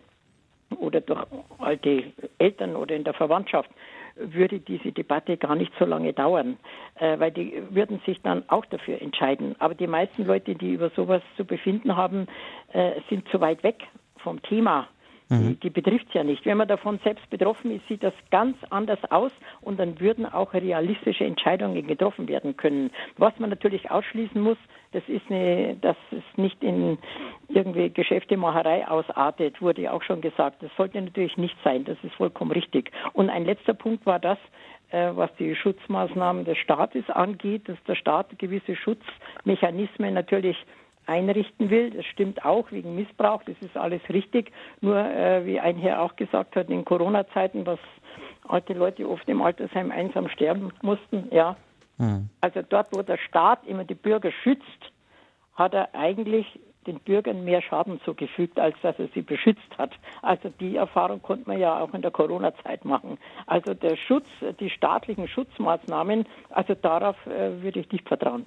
oder 0.76 1.02
durch 1.02 1.26
alte 1.60 2.04
Eltern 2.38 2.76
oder 2.76 2.96
in 2.96 3.04
der 3.04 3.14
Verwandtschaft, 3.14 3.70
würde 4.16 4.60
diese 4.60 4.92
Debatte 4.92 5.38
gar 5.38 5.56
nicht 5.56 5.72
so 5.80 5.86
lange 5.86 6.14
dauern, 6.14 6.58
äh, 7.00 7.20
weil 7.20 7.32
die 7.32 7.62
würden 7.70 8.00
sich 8.06 8.22
dann 8.22 8.44
auch 8.48 8.66
dafür 8.66 9.02
entscheiden. 9.02 9.56
Aber 9.60 9.74
die 9.74 9.88
meisten 9.88 10.26
Leute, 10.26 10.56
die 10.56 10.74
über 10.74 10.90
sowas 10.92 11.22
zu 11.36 11.46
befinden 11.46 11.96
haben, 11.96 12.28
äh, 12.74 12.92
sind 13.10 13.28
zu 13.30 13.42
weit 13.42 13.64
weg 13.64 13.84
vom 14.18 14.42
Thema. 14.44 14.88
Die, 15.30 15.36
mhm. 15.36 15.60
die 15.62 15.70
betrifft 15.70 16.08
es 16.10 16.14
ja 16.14 16.24
nicht. 16.24 16.46
Wenn 16.46 16.58
man 16.58 16.68
davon 16.68 17.00
selbst 17.04 17.28
betroffen 17.30 17.72
ist, 17.72 17.88
sieht 17.88 18.04
das 18.04 18.14
ganz 18.30 18.58
anders 18.70 19.00
aus 19.10 19.32
und 19.62 19.80
dann 19.80 20.00
würden 20.00 20.26
auch 20.26 20.54
realistische 20.54 21.26
Entscheidungen 21.26 21.88
getroffen 21.88 22.28
werden 22.28 22.58
können. 22.58 22.92
Was 23.18 23.38
man 23.40 23.50
natürlich 23.50 23.90
ausschließen 23.90 24.40
muss, 24.40 24.58
das 24.94 25.04
ist 25.08 25.30
eine, 25.30 25.76
dass 25.82 25.98
es 26.12 26.24
nicht 26.38 26.64
in 26.64 26.98
irgendwie 27.50 27.89
Geschäftemacherei 27.89 28.88
ausartet, 28.88 29.62
wurde 29.62 29.91
auch 29.91 30.04
schon 30.04 30.22
gesagt. 30.22 30.62
Das 30.62 30.72
sollte 30.78 31.02
natürlich 31.02 31.38
nicht 31.38 31.56
sein. 31.64 31.84
Das 31.86 31.98
ist 32.04 32.14
vollkommen 32.16 32.52
richtig. 32.52 32.91
Und 33.14 33.30
ein 33.30 33.46
letzter 33.46 33.74
Punkt 33.74 34.06
war 34.06 34.20
das, 34.20 34.38
äh, 34.91 35.12
was 35.16 35.30
die 35.38 35.56
Schutzmaßnahmen 35.56 36.46
des 36.46 36.58
Staates 36.60 37.10
angeht, 37.10 37.68
dass 37.68 37.78
der 37.88 37.96
Staat 37.96 38.38
gewisse 38.38 38.76
Schutzmechanismen 38.76 40.14
natürlich 40.14 40.58
einrichten 41.06 41.70
will. 41.70 41.91
Das 41.91 42.06
stimmt 42.06 42.46
auch 42.46 42.72
wegen 42.72 42.96
Missbrauch, 42.96 43.44
das 43.44 43.56
ist 43.62 43.76
alles 43.76 44.02
richtig. 44.10 44.52
Nur, 44.82 44.98
äh, 44.98 45.46
wie 45.46 45.60
ein 45.60 45.78
Herr 45.78 46.02
auch 46.02 46.16
gesagt 46.16 46.56
hat, 46.56 46.70
in 46.70 46.86
Corona-Zeiten, 46.86 47.66
was 47.66 47.80
alte 48.48 48.74
Leute 48.74 49.10
oft 49.10 49.28
im 49.28 49.41
Altersheim 49.41 49.91
einsam 49.91 50.30
sterben 50.30 50.72
mussten, 50.82 51.28
ja. 51.32 51.58
Mhm. 52.04 52.30
Also 52.41 52.62
dort, 52.68 52.88
wo 52.91 53.01
der 53.01 53.18
Staat 53.18 53.66
immer 53.66 53.84
die 53.84 53.95
Bürger 53.95 54.32
schützt, 54.32 54.91
hat 55.56 55.74
er 55.74 55.93
eigentlich 55.93 56.60
den 56.86 56.99
Bürgern 56.99 57.45
mehr 57.45 57.62
Schaden 57.62 58.01
zugefügt, 58.01 58.60
als 58.60 58.76
dass 58.82 58.99
er 58.99 59.08
sie 59.14 59.22
beschützt 59.22 59.78
hat. 59.78 59.91
Also 60.22 60.49
die 60.60 60.76
Erfahrung 60.76 61.22
konnte 61.22 61.49
man 61.49 61.60
ja 61.60 61.80
auch 61.80 61.93
in 61.93 62.01
der 62.01 62.12
Corona-Zeit 62.12 62.84
machen. 62.84 63.18
Also 63.47 63.74
der 63.74 63.95
Schutz, 63.95 64.26
die 64.60 64.70
staatlichen 64.70 65.28
Schutzmaßnahmen, 65.28 66.26
also 66.49 66.76
darauf 66.76 67.16
äh, 67.26 67.62
würde 67.62 67.80
ich 67.80 67.91
nicht 67.91 68.08
vertrauen. 68.08 68.45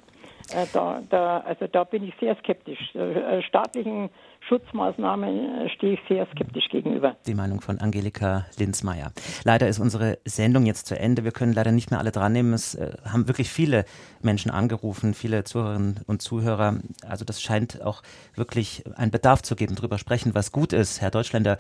Äh, 0.53 0.67
da, 0.73 1.01
da, 1.09 1.39
also 1.39 1.67
da 1.67 1.85
bin 1.85 2.05
ich 2.05 2.15
sehr 2.21 2.37
skeptisch. 2.37 2.95
Äh, 2.95 3.43
staatlichen 3.43 4.11
Schutzmaßnahmen 4.49 5.67
äh, 5.67 5.69
stehe 5.71 5.95
ich 5.95 6.01
sehr 6.09 6.27
skeptisch 6.33 6.69
gegenüber. 6.71 7.17
Die 7.27 7.35
Meinung 7.35 7.61
von 7.61 7.79
Angelika 7.79 8.47
Linzmeier. 8.59 9.13
Leider 9.45 9.69
ist 9.69 9.79
unsere 9.79 10.19
Sendung 10.25 10.67
jetzt 10.67 10.87
zu 10.87 10.99
Ende. 10.99 11.25
Wir 11.25 11.33
können 11.33 11.53
leider 11.53 11.73
nicht 11.73 11.91
mehr 11.91 11.99
alle 12.01 12.13
dran 12.13 12.33
nehmen. 12.33 12.53
Es 12.53 12.75
äh, 12.75 12.93
haben 13.05 13.29
wirklich 13.29 13.51
viele 13.51 13.85
Menschen 14.23 14.51
angerufen, 14.51 15.15
viele 15.15 15.45
Zuhörerinnen 15.45 16.01
und 16.07 16.23
Zuhörer. 16.23 16.81
Also 17.07 17.25
das 17.25 17.43
scheint 17.43 17.83
auch 17.83 18.03
wirklich 18.35 18.85
einen 18.97 19.11
Bedarf 19.11 19.43
zu 19.43 19.57
geben, 19.57 19.75
darüber 19.75 19.99
sprechen, 19.99 20.35
was 20.35 20.53
gut 20.53 20.73
ist. 20.73 21.01
Herr 21.01 21.11
Deutschländer, 21.11 21.59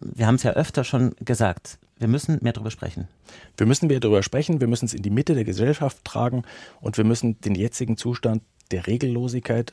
wir 0.00 0.26
haben 0.26 0.36
es 0.36 0.42
ja 0.42 0.52
öfter 0.52 0.84
schon 0.84 1.14
gesagt. 1.20 1.78
Wir 1.98 2.08
müssen 2.08 2.38
mehr 2.42 2.52
darüber 2.52 2.70
sprechen. 2.70 3.08
Wir 3.56 3.66
müssen 3.66 3.86
mehr 3.86 4.00
darüber 4.00 4.22
sprechen, 4.22 4.60
wir 4.60 4.68
müssen 4.68 4.84
es 4.86 4.94
in 4.94 5.02
die 5.02 5.10
Mitte 5.10 5.34
der 5.34 5.44
Gesellschaft 5.44 6.04
tragen 6.04 6.42
und 6.80 6.98
wir 6.98 7.04
müssen 7.04 7.40
den 7.40 7.54
jetzigen 7.54 7.96
Zustand 7.96 8.42
der 8.70 8.86
Regellosigkeit 8.86 9.72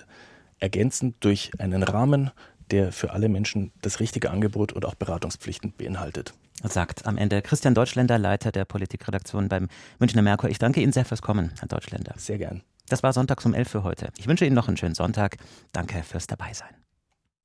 ergänzen 0.59 1.15
durch 1.19 1.51
einen 1.59 1.83
Rahmen, 1.83 2.31
der 2.71 2.91
für 2.91 3.11
alle 3.11 3.29
Menschen 3.29 3.71
das 3.81 3.99
richtige 3.99 4.31
Angebot 4.31 4.73
und 4.73 4.85
auch 4.85 4.95
Beratungspflichten 4.95 5.73
beinhaltet. 5.77 6.33
Sagt 6.63 7.05
am 7.05 7.17
Ende 7.17 7.41
Christian 7.41 7.75
Deutschländer, 7.75 8.17
Leiter 8.17 8.51
der 8.51 8.65
Politikredaktion 8.65 9.49
beim 9.49 9.67
Münchner 9.99 10.21
Merkur. 10.21 10.49
Ich 10.49 10.59
danke 10.59 10.81
Ihnen 10.81 10.93
sehr 10.93 11.05
fürs 11.05 11.21
Kommen, 11.21 11.51
Herr 11.59 11.67
Deutschländer. 11.67 12.13
Sehr 12.17 12.37
gern. 12.37 12.63
Das 12.87 13.03
war 13.03 13.13
Sonntags 13.13 13.45
um 13.45 13.53
11 13.53 13.69
für 13.69 13.83
heute. 13.83 14.09
Ich 14.17 14.27
wünsche 14.27 14.45
Ihnen 14.45 14.55
noch 14.55 14.67
einen 14.67 14.77
schönen 14.77 14.95
Sonntag. 14.95 15.37
Danke 15.71 16.03
fürs 16.03 16.27
Dabeisein. 16.27 16.69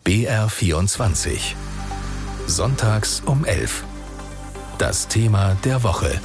BR 0.04 0.48
24. 0.48 1.56
Sonntags 2.46 3.20
um 3.20 3.44
11. 3.44 3.84
Das 4.78 5.08
Thema 5.08 5.56
der 5.64 5.82
Woche. 5.82 6.20